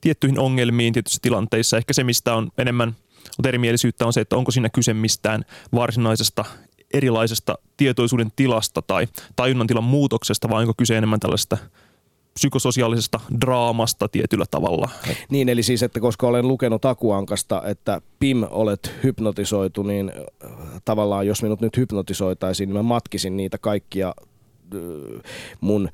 tiettyihin 0.00 0.38
ongelmiin 0.38 0.92
tietyissä 0.92 1.18
tilanteissa. 1.22 1.76
Ehkä 1.76 1.92
se, 1.92 2.04
mistä 2.04 2.34
on 2.34 2.50
enemmän 2.58 2.96
on 3.38 3.48
erimielisyyttä, 3.48 4.06
on 4.06 4.12
se, 4.12 4.20
että 4.20 4.36
onko 4.36 4.50
siinä 4.50 4.68
kyse 4.68 4.94
mistään 4.94 5.44
varsinaisesta 5.74 6.44
erilaisesta 6.94 7.58
tietoisuuden 7.76 8.32
tilasta 8.36 8.82
tai 8.82 9.08
tajunnan 9.36 9.66
tilan 9.66 9.84
muutoksesta, 9.84 10.48
vai 10.48 10.62
onko 10.62 10.72
kyse 10.76 10.96
enemmän 10.96 11.20
tällaista 11.20 11.58
psykososiaalisesta 12.34 13.20
draamasta 13.40 14.08
tietyllä 14.08 14.44
tavalla. 14.50 14.88
Niin, 15.30 15.48
eli 15.48 15.62
siis, 15.62 15.82
että 15.82 16.00
koska 16.00 16.26
olen 16.26 16.48
lukenut 16.48 16.84
Akuankasta, 16.84 17.62
että 17.66 18.00
Pim, 18.18 18.44
olet 18.50 18.94
hypnotisoitu, 19.02 19.82
niin 19.82 20.12
äh, 20.16 20.50
tavallaan 20.84 21.26
jos 21.26 21.42
minut 21.42 21.60
nyt 21.60 21.76
hypnotisoitaisiin, 21.76 22.68
niin 22.68 22.76
mä 22.76 22.82
matkisin 22.82 23.36
niitä 23.36 23.58
kaikkia 23.58 24.14
äh, 24.74 24.80
mun 25.60 25.88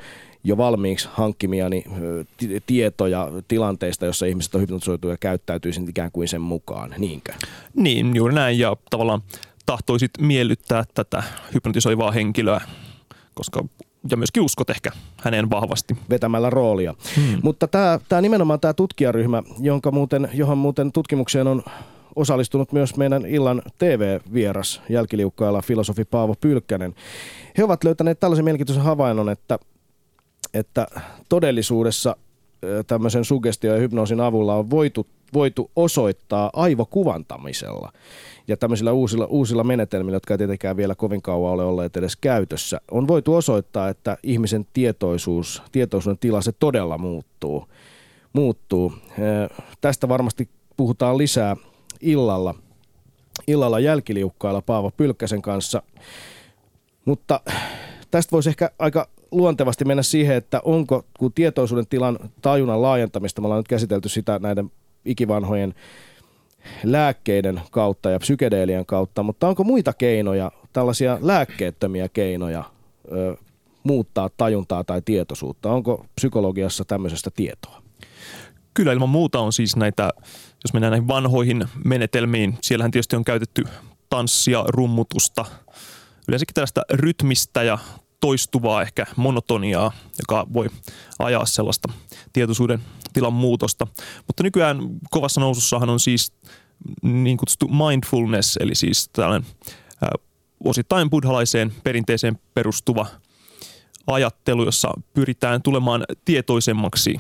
jo 0.45 0.57
valmiiksi 0.57 1.09
hankkimiani 1.13 1.85
äh, 1.87 2.63
tietoja 2.67 3.29
tilanteista, 3.49 4.07
jossa 4.07 4.27
ihmiset 4.27 4.55
on 4.55 4.61
hypnotisoitu 4.61 5.09
ja 5.09 5.17
käyttäytyisin 5.17 5.89
ikään 5.89 6.13
kuin 6.13 6.29
sen 6.29 6.41
mukaan, 6.41 6.95
niinkö? 6.99 7.33
Niin, 7.75 8.17
juuri 8.17 8.35
näin 8.35 8.59
ja 8.59 8.77
tavallaan 8.91 9.23
tahtoisit 9.67 10.11
miellyttää 10.21 10.85
tätä 10.95 11.23
hypnotisoivaa 11.55 12.11
henkilöä, 12.11 12.61
koska 13.35 13.65
ja 14.11 14.17
myöskin 14.17 14.43
uskot 14.43 14.71
ehkä 14.71 14.91
häneen 15.17 15.51
vahvasti. 15.51 15.97
Vetämällä 16.11 16.51
roolia. 16.51 16.95
Hmm. 17.17 17.39
Mutta 17.43 17.69
tämä, 17.69 17.99
tämä 18.09 18.21
nimenomaan 18.21 18.61
tämä 18.61 18.75
tutkijaryhmä, 18.75 19.43
jonka 19.61 19.91
muuten, 19.91 20.29
johon 20.35 20.59
muuten 20.59 20.93
tutkimukseen 20.93 21.47
on 21.47 21.63
osallistunut 22.17 22.73
myös 22.73 22.97
meidän 22.97 23.27
illan 23.27 23.63
TV-vieras 23.79 24.83
jälkiliukkailla 24.89 25.63
filosofi 25.63 26.05
Paavo 26.05 26.35
Pylkkänen. 26.41 26.95
He 27.59 27.65
ovat 27.65 27.85
löytäneet 27.85 28.21
tällaisen 28.21 28.45
mielenkiintoisen 28.45 28.85
havainnon, 28.85 29.29
että, 29.29 29.59
että 30.55 30.87
todellisuudessa 31.29 32.17
tämmöisen 32.87 33.25
sugestio- 33.25 33.75
ja 33.75 33.81
hypnoosin 33.81 34.21
avulla 34.21 34.55
on 34.55 34.71
voitu, 34.71 35.07
voitu 35.35 35.71
osoittaa 35.77 36.51
aivokuvantamisella– 36.53 37.93
ja 38.49 38.57
tämmöisillä 38.57 38.93
uusilla, 38.93 39.27
uusilla 39.27 39.65
menetelmillä, 39.65 40.17
jotka 40.17 40.35
ei 40.35 40.39
tietenkään 40.39 40.77
vielä 40.77 40.95
kovin 40.95 41.23
kauan 41.23 41.53
ole 41.53 41.65
olleet 41.65 41.97
edes 41.97 42.17
käytössä, 42.17 42.81
on 42.91 43.09
voitu 43.09 43.35
osoittaa, 43.35 43.89
että 43.89 44.19
ihmisen 44.23 44.67
tietoisuus, 44.73 45.63
tietoisuuden 45.73 46.19
tila, 46.19 46.43
se 46.43 46.53
todella 46.53 46.99
muuttuu. 46.99 47.69
muuttuu. 48.33 48.93
Tästä 49.81 50.09
varmasti 50.09 50.49
puhutaan 50.77 51.19
lisää 51.19 51.57
illalla, 52.01 52.55
illalla 53.47 53.81
jälkiliukkailla 53.81 54.63
Paavo 54.63 54.91
Pylkkäsen 54.97 55.43
kanssa, 55.43 55.83
mutta 57.05 57.41
tästä 58.11 58.33
voisi 58.33 58.49
ehkä 58.49 58.71
aika 58.79 59.09
luontevasti 59.33 59.85
mennä 59.85 60.03
siihen, 60.03 60.37
että 60.37 60.61
onko, 60.65 61.05
kun 61.19 61.33
tietoisuuden 61.33 61.87
tilan 61.87 62.19
tajunnan 62.43 62.83
laajentamista, 62.83 63.41
me 63.41 63.47
ollaan 63.47 63.59
nyt 63.59 63.69
käsitelty 63.69 64.09
sitä 64.09 64.39
näiden 64.39 64.71
ikivanhojen 65.05 65.75
lääkkeiden 66.85 67.61
kautta 67.71 68.11
ja 68.11 68.19
psykedeelien 68.19 68.87
kautta, 68.87 69.23
mutta 69.23 69.49
onko 69.49 69.65
muita 69.65 69.93
keinoja, 69.93 70.53
tällaisia 70.73 71.19
lääkkeettömiä 71.21 72.09
keinoja 72.09 72.65
ö, 73.13 73.37
muuttaa 73.83 74.31
tajuntaa 74.37 74.85
tai 74.85 75.03
tietoisuutta? 75.05 75.73
Onko 75.73 76.07
psykologiassa 76.15 76.85
tämmöisestä 76.85 77.31
tietoa? 77.31 77.83
Kyllä 78.75 78.93
ilman 78.93 79.09
muuta 79.09 79.41
on 79.41 79.53
siis 79.53 79.77
näitä, 79.77 80.11
jos 80.65 80.73
mennään 80.73 80.91
näihin 80.91 81.09
vanhoihin 81.09 81.65
menetelmiin, 81.85 82.59
siellähän 82.63 82.91
tietysti 82.91 83.17
on 83.17 83.25
käytetty 83.25 83.65
tanssia, 84.11 84.65
rummutusta, 84.69 85.45
yleensäkin 86.29 86.55
tällaista 86.55 86.83
rytmistä 86.91 87.63
ja 87.63 87.79
toistuvaa 88.23 88.83
ehkä 88.83 89.07
monotoniaa, 89.17 89.93
joka 90.19 90.47
voi 90.53 90.69
ajaa 91.19 91.47
sellaista 91.47 91.93
tietoisuuden 92.33 92.81
tilan 93.13 93.33
muutosta. 93.33 93.87
Mutta 94.27 94.43
nykyään 94.43 94.79
kovassa 95.11 95.41
nousussahan 95.41 95.91
on 95.91 96.01
siis 96.01 96.33
niin 97.03 97.37
kutsuttu 97.37 97.69
mindfulness, 97.69 98.57
eli 98.57 98.75
siis 98.75 99.11
tällainen 99.13 99.51
ää, 100.03 100.11
osittain 100.65 101.11
buddhalaiseen 101.11 101.73
perinteeseen 101.85 102.39
perustuva 102.55 103.07
ajattelu, 104.07 104.65
jossa 104.65 104.91
pyritään 105.15 105.63
tulemaan 105.63 106.05
tietoisemmaksi, 106.25 107.17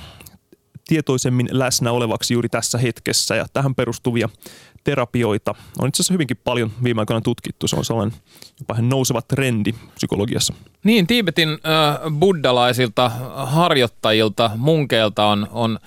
tietoisemmin 0.89 1.49
läsnä 1.51 1.93
olevaksi 1.93 2.35
juuri 2.35 2.49
tässä 2.49 2.79
hetkessä 2.79 3.37
ja 3.37 3.47
tähän 3.53 3.75
perustuvia 3.75 4.29
terapioita 4.85 5.55
on 5.79 5.89
itse 5.89 6.03
asiassa 6.03 6.15
hyvinkin 6.15 6.37
paljon 6.45 6.71
viime 6.85 7.01
aikoina 7.03 7.21
tutkittu. 7.21 7.69
Se 7.69 7.77
on 7.77 7.85
sellainen 7.85 8.19
jopa 8.61 8.77
nouseva 8.81 9.23
trendi 9.23 9.75
psykologiassa. 9.95 10.55
Niin, 10.85 11.07
Tiibetin 11.07 11.49
äh, 11.49 11.59
buddalaisilta 12.19 13.09
harjoittajilta, 13.35 14.51
munkeilta 14.57 15.27
on, 15.27 15.49
on 15.51 15.79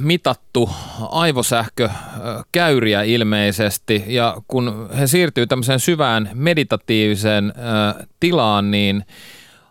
mitattu 0.00 0.70
aivosähkökäyriä 1.10 3.02
ilmeisesti 3.02 4.04
ja 4.06 4.36
kun 4.48 4.88
he 4.98 5.06
siirtyy 5.06 5.46
tämmöiseen 5.46 5.80
syvään 5.80 6.30
meditatiiviseen 6.34 7.52
tilaan, 8.20 8.70
niin– 8.70 9.04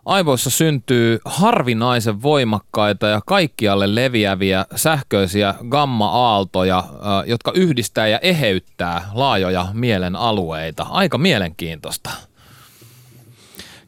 aivoissa 0.06 0.50
syntyy 0.50 1.20
harvinaisen 1.26 2.22
voimakkaita 2.22 3.08
ja 3.08 3.22
kaikkialle 3.26 3.96
leviäviä 3.96 4.66
sähköisiä 4.76 5.56
gamma-aaltoja, 5.70 6.84
jotka 7.26 7.52
yhdistää 7.56 8.08
ja 8.08 8.20
eheyttää 8.20 9.10
laajoja 9.14 9.68
mielen 9.74 10.16
alueita. 10.16 10.84
Aika 10.90 11.18
mielenkiintoista. 11.18 12.10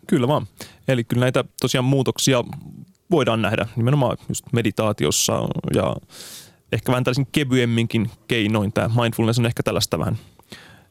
Kyllä 0.08 0.28
vaan. 0.28 0.48
Eli 0.88 1.04
kyllä 1.04 1.20
näitä 1.20 1.44
tosiaan 1.62 1.86
muutoksia 1.86 2.44
voidaan 3.12 3.42
nähdä 3.42 3.66
nimenomaan 3.76 4.18
just 4.30 4.46
meditaatiossa 4.52 5.34
ja 5.74 5.96
ehkä 6.72 6.92
vähän 6.92 7.04
tällaisin 7.04 7.28
kevyemminkin 7.32 8.12
keinoin. 8.28 8.74
Tämä 8.74 9.02
mindfulness 9.02 9.40
on 9.40 9.46
ehkä 9.46 9.64
tällaista 9.64 10.00
vähän 10.00 10.18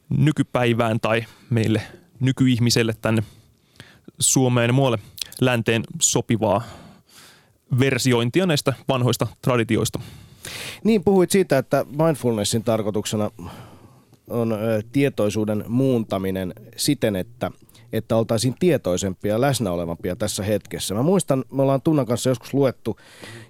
nykypäivään 0.09 0.99
tai 0.99 1.25
meille 1.49 1.81
nykyihmiselle 2.19 2.95
tänne 3.01 3.23
Suomeen 4.19 4.69
ja 4.69 4.73
muualle 4.73 4.99
länteen 5.41 5.83
sopivaa 6.01 6.61
versiointia 7.79 8.45
näistä 8.45 8.73
vanhoista 8.87 9.27
traditioista. 9.41 9.99
Niin, 10.83 11.03
puhuit 11.03 11.31
siitä, 11.31 11.57
että 11.57 11.85
mindfulnessin 11.89 12.63
tarkoituksena 12.63 13.31
on 14.29 14.57
tietoisuuden 14.91 15.65
muuntaminen 15.67 16.53
siten, 16.75 17.15
että, 17.15 17.51
että 17.93 18.15
oltaisiin 18.15 18.55
tietoisempia 18.59 19.33
ja 19.33 19.41
läsnä 19.41 19.71
olevampia 19.71 20.15
tässä 20.15 20.43
hetkessä. 20.43 20.93
Mä 20.93 21.03
muistan, 21.03 21.43
me 21.51 21.61
ollaan 21.61 21.81
Tunnan 21.81 22.05
kanssa 22.05 22.29
joskus 22.29 22.53
luettu 22.53 22.97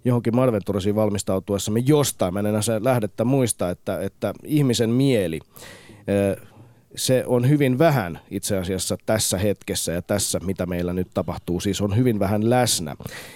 johonkin 0.05 0.35
Marventurisiin 0.35 0.95
valmistautuessamme 0.95 1.79
jostain, 1.79 2.33
mä 2.33 2.39
en 2.39 2.45
enää 2.45 2.61
lähdettä 2.79 3.25
muista, 3.25 3.69
että, 3.69 4.01
että 4.01 4.33
ihmisen 4.43 4.89
mieli 4.89 5.39
se 6.97 7.23
on 7.27 7.49
hyvin 7.49 7.79
vähän 7.79 8.19
itse 8.31 8.57
asiassa 8.57 8.97
tässä 9.05 9.37
hetkessä 9.37 9.91
ja 9.91 10.01
tässä, 10.01 10.39
mitä 10.39 10.65
meillä 10.65 10.93
nyt 10.93 11.07
tapahtuu, 11.13 11.59
siis 11.59 11.81
on 11.81 11.95
hyvin 11.95 12.19
vähän 12.19 12.49
läsnä. 12.49 12.95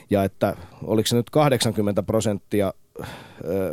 Ja 0.10 0.24
että 0.24 0.56
oliko 0.84 1.08
se 1.08 1.16
nyt 1.16 1.30
80 1.30 2.04
prosenttia 2.04 2.74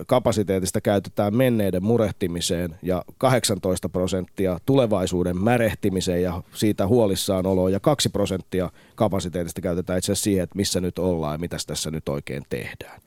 kapasiteetista 0.06 0.80
käytetään 0.80 1.36
menneiden 1.36 1.84
murehtimiseen 1.84 2.78
ja 2.82 3.04
18 3.18 3.88
prosenttia 3.88 4.58
tulevaisuuden 4.66 5.36
märehtimiseen 5.36 6.22
ja 6.22 6.42
siitä 6.54 6.86
huolissaan 6.86 7.46
oloon 7.46 7.72
ja 7.72 7.80
2 7.80 8.08
prosenttia 8.08 8.70
kapasiteetista 8.94 9.60
käytetään 9.60 9.98
itse 9.98 10.12
asiassa 10.12 10.24
siihen, 10.24 10.44
että 10.44 10.56
missä 10.56 10.80
nyt 10.80 10.98
ollaan 10.98 11.34
ja 11.34 11.38
mitä 11.38 11.56
tässä 11.66 11.90
nyt 11.90 12.08
oikein 12.08 12.42
tehdään. 12.48 13.00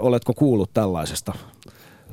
Oletko 0.00 0.32
kuullut 0.34 0.70
tällaisesta 0.74 1.32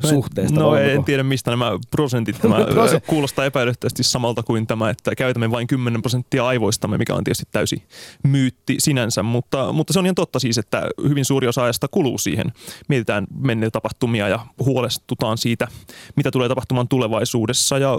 suhteesta? 0.07 0.59
No 0.59 0.75
en 0.75 1.03
tiedä 1.03 1.23
mistä 1.23 1.51
nämä 1.51 1.71
prosentit, 1.91 2.41
tämä 2.41 2.57
kuulostaa 3.07 3.45
epäilyttävästi 3.45 4.03
samalta 4.03 4.43
kuin 4.43 4.67
tämä, 4.67 4.89
että 4.89 5.15
käytämme 5.15 5.51
vain 5.51 5.67
10 5.67 6.01
prosenttia 6.01 6.47
aivoistamme, 6.47 6.97
mikä 6.97 7.13
on 7.13 7.23
tietysti 7.23 7.45
täysi 7.51 7.83
myytti 8.23 8.75
sinänsä, 8.79 9.23
mutta, 9.23 9.73
mutta 9.73 9.93
se 9.93 9.99
on 9.99 10.05
ihan 10.05 10.15
totta 10.15 10.39
siis, 10.39 10.57
että 10.57 10.89
hyvin 11.09 11.25
suuri 11.25 11.47
osa 11.47 11.63
ajasta 11.63 11.87
kuluu 11.87 12.17
siihen. 12.17 12.53
Mietitään 12.87 13.27
menneitä 13.39 13.71
tapahtumia 13.71 14.27
ja 14.27 14.45
huolestutaan 14.59 15.37
siitä, 15.37 15.67
mitä 16.15 16.31
tulee 16.31 16.49
tapahtumaan 16.49 16.87
tulevaisuudessa 16.87 17.77
ja 17.77 17.97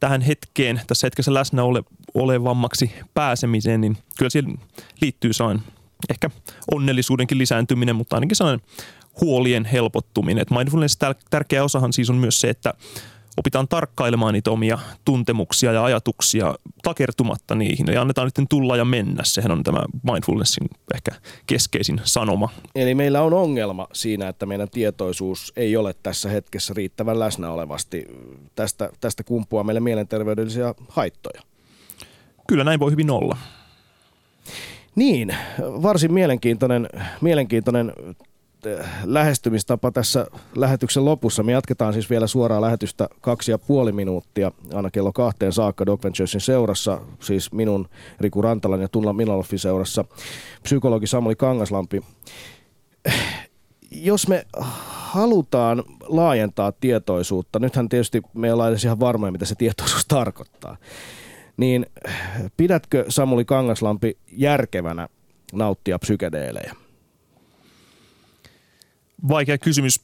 tähän 0.00 0.20
hetkeen, 0.20 0.80
tässä 0.86 1.06
hetkessä 1.06 1.34
läsnä 1.34 1.62
ole, 1.64 1.82
olevammaksi 2.14 2.92
pääsemiseen, 3.14 3.80
niin 3.80 3.96
kyllä 4.18 4.30
siihen 4.30 4.58
liittyy 5.00 5.32
sellainen 5.32 5.64
ehkä 6.10 6.30
onnellisuudenkin 6.74 7.38
lisääntyminen, 7.38 7.96
mutta 7.96 8.16
ainakin 8.16 8.36
sellainen 8.36 8.66
huolien 9.20 9.64
helpottuminen. 9.64 10.42
Et 10.42 10.50
mindfulness 10.50 10.98
tärkeä 11.30 11.64
osahan 11.64 11.92
siis 11.92 12.10
on 12.10 12.16
myös 12.16 12.40
se, 12.40 12.50
että 12.50 12.74
opitaan 13.36 13.68
tarkkailemaan 13.68 14.34
niitä 14.34 14.50
omia 14.50 14.78
tuntemuksia 15.04 15.72
ja 15.72 15.84
ajatuksia 15.84 16.54
takertumatta 16.82 17.54
niihin 17.54 17.86
ja 17.92 18.00
annetaan 18.00 18.26
niiden 18.28 18.48
tulla 18.48 18.76
ja 18.76 18.84
mennä. 18.84 19.24
Sehän 19.24 19.52
on 19.52 19.62
tämä 19.62 19.84
mindfulnessin 20.12 20.68
ehkä 20.94 21.10
keskeisin 21.46 22.00
sanoma. 22.04 22.48
Eli 22.74 22.94
meillä 22.94 23.22
on 23.22 23.34
ongelma 23.34 23.88
siinä, 23.92 24.28
että 24.28 24.46
meidän 24.46 24.70
tietoisuus 24.70 25.52
ei 25.56 25.76
ole 25.76 25.94
tässä 26.02 26.28
hetkessä 26.28 26.74
riittävän 26.74 27.18
läsnä 27.18 27.50
olevasti. 27.50 28.06
Tästä, 28.54 28.90
tästä 29.00 29.24
kumpuaa 29.24 29.64
meille 29.64 29.80
mielenterveydellisiä 29.80 30.74
haittoja. 30.88 31.42
Kyllä 32.48 32.64
näin 32.64 32.80
voi 32.80 32.90
hyvin 32.90 33.10
olla. 33.10 33.36
Niin, 34.94 35.36
varsin 35.60 36.12
mielenkiintoinen, 36.12 36.88
mielenkiintoinen 37.20 37.92
lähestymistapa 39.04 39.90
tässä 39.90 40.26
lähetyksen 40.56 41.04
lopussa. 41.04 41.42
Me 41.42 41.52
jatketaan 41.52 41.92
siis 41.92 42.10
vielä 42.10 42.26
suoraa 42.26 42.60
lähetystä 42.60 43.08
kaksi 43.20 43.50
ja 43.50 43.58
puoli 43.58 43.92
minuuttia 43.92 44.52
aina 44.74 44.90
kello 44.90 45.12
kahteen 45.12 45.52
saakka 45.52 45.86
Dog 45.86 46.04
Venturesin 46.04 46.40
seurassa, 46.40 47.00
siis 47.20 47.52
minun 47.52 47.88
Riku 48.20 48.42
Rantalan 48.42 48.80
ja 48.80 48.88
Tunla 48.88 49.12
Milaloffin 49.12 49.58
seurassa, 49.58 50.04
psykologi 50.62 51.06
Samuli 51.06 51.36
Kangaslampi. 51.36 52.02
Jos 53.90 54.28
me 54.28 54.46
halutaan 54.88 55.82
laajentaa 56.02 56.72
tietoisuutta, 56.72 57.58
nythän 57.58 57.88
tietysti 57.88 58.22
me 58.34 58.46
ei 58.46 58.52
olla 58.52 58.68
edes 58.68 58.84
ihan 58.84 59.00
varmoja, 59.00 59.32
mitä 59.32 59.44
se 59.44 59.54
tietoisuus 59.54 60.06
tarkoittaa 60.18 60.76
niin 61.56 61.86
pidätkö 62.56 63.04
Samuli 63.08 63.44
Kangaslampi 63.44 64.18
järkevänä 64.32 65.08
nauttia 65.52 65.98
psykedeelejä? 65.98 66.74
Vaikea 69.28 69.58
kysymys. 69.58 70.00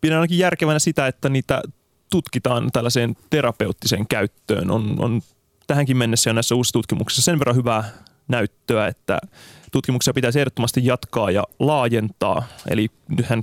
Pidän 0.00 0.18
ainakin 0.18 0.38
järkevänä 0.38 0.78
sitä, 0.78 1.06
että 1.06 1.28
niitä 1.28 1.62
tutkitaan 2.10 2.70
tällaiseen 2.72 3.16
terapeuttiseen 3.30 4.06
käyttöön. 4.08 4.70
On, 4.70 4.94
on 4.98 5.22
tähänkin 5.66 5.96
mennessä 5.96 6.30
jo 6.30 6.34
näissä 6.34 6.54
uusissa 6.54 6.72
tutkimuksissa 6.72 7.22
sen 7.22 7.38
verran 7.38 7.56
hyvää 7.56 7.84
näyttöä, 8.28 8.86
että 8.86 9.18
tutkimuksia 9.72 10.14
pitäisi 10.14 10.40
ehdottomasti 10.40 10.86
jatkaa 10.86 11.30
ja 11.30 11.44
laajentaa. 11.58 12.42
Eli 12.70 12.90
nythän 13.08 13.42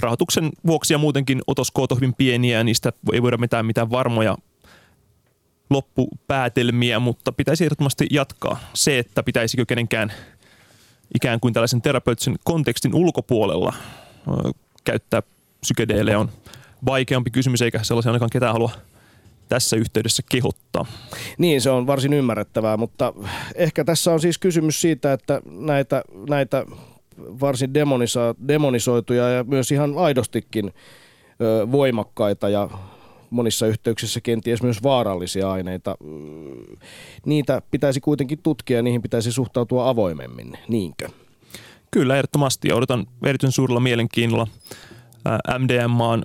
rahoituksen 0.00 0.50
vuoksi 0.66 0.94
ja 0.94 0.98
muutenkin 0.98 1.42
otoskoot 1.46 1.92
on 1.92 1.98
hyvin 1.98 2.14
pieniä 2.14 2.58
ja 2.58 2.64
niistä 2.64 2.92
ei 3.12 3.22
voida 3.22 3.36
mitään 3.36 3.66
mitään 3.66 3.90
varmoja 3.90 4.36
loppupäätelmiä, 5.70 6.98
mutta 6.98 7.32
pitäisi 7.32 7.64
ehdottomasti 7.64 8.06
jatkaa. 8.10 8.60
Se, 8.74 8.98
että 8.98 9.22
pitäisikö 9.22 9.64
kenenkään 9.66 10.12
ikään 11.14 11.40
kuin 11.40 11.54
tällaisen 11.54 11.82
terapeuttisen 11.82 12.36
kontekstin 12.44 12.94
ulkopuolella 12.94 13.74
käyttää 14.84 15.22
psykedeelejä 15.60 16.18
on 16.18 16.30
vaikeampi 16.86 17.30
kysymys, 17.30 17.62
eikä 17.62 17.82
sellaisia 17.82 18.10
ainakaan 18.10 18.30
ketään 18.30 18.52
halua 18.52 18.70
tässä 19.48 19.76
yhteydessä 19.76 20.22
kehottaa. 20.30 20.86
Niin, 21.38 21.60
se 21.60 21.70
on 21.70 21.86
varsin 21.86 22.12
ymmärrettävää, 22.12 22.76
mutta 22.76 23.14
ehkä 23.54 23.84
tässä 23.84 24.12
on 24.12 24.20
siis 24.20 24.38
kysymys 24.38 24.80
siitä, 24.80 25.12
että 25.12 25.40
näitä, 25.44 26.02
näitä 26.28 26.66
varsin 27.18 27.74
demonisoituja 28.48 29.28
ja 29.28 29.44
myös 29.44 29.72
ihan 29.72 29.98
aidostikin 29.98 30.74
voimakkaita 31.72 32.48
ja 32.48 32.70
monissa 33.30 33.66
yhteyksissä 33.66 34.20
kenties 34.20 34.62
myös 34.62 34.82
vaarallisia 34.82 35.52
aineita. 35.52 35.96
Niitä 37.26 37.62
pitäisi 37.70 38.00
kuitenkin 38.00 38.38
tutkia 38.42 38.76
ja 38.76 38.82
niihin 38.82 39.02
pitäisi 39.02 39.32
suhtautua 39.32 39.88
avoimemmin, 39.88 40.58
niinkö? 40.68 41.08
Kyllä, 41.90 42.16
ehdottomasti. 42.16 42.72
Odotan 42.72 43.06
erityisen 43.26 43.52
suurella 43.52 43.80
mielenkiinnolla 43.80 44.46
MDMAn 45.58 46.22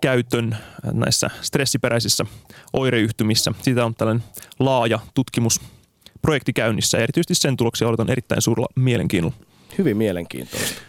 käytön 0.00 0.56
näissä 0.92 1.30
stressiperäisissä 1.40 2.26
oireyhtymissä. 2.72 3.52
Siitä 3.62 3.84
on 3.84 3.94
tällainen 3.94 4.24
laaja 4.58 4.98
tutkimusprojekti 5.14 6.52
käynnissä 6.52 6.98
ja 6.98 7.02
erityisesti 7.02 7.34
sen 7.34 7.56
tuloksia 7.56 7.88
odotan 7.88 8.10
erittäin 8.10 8.42
suurella 8.42 8.68
mielenkiinnolla. 8.76 9.36
Hyvin 9.78 9.96
mielenkiintoista. 9.96 10.87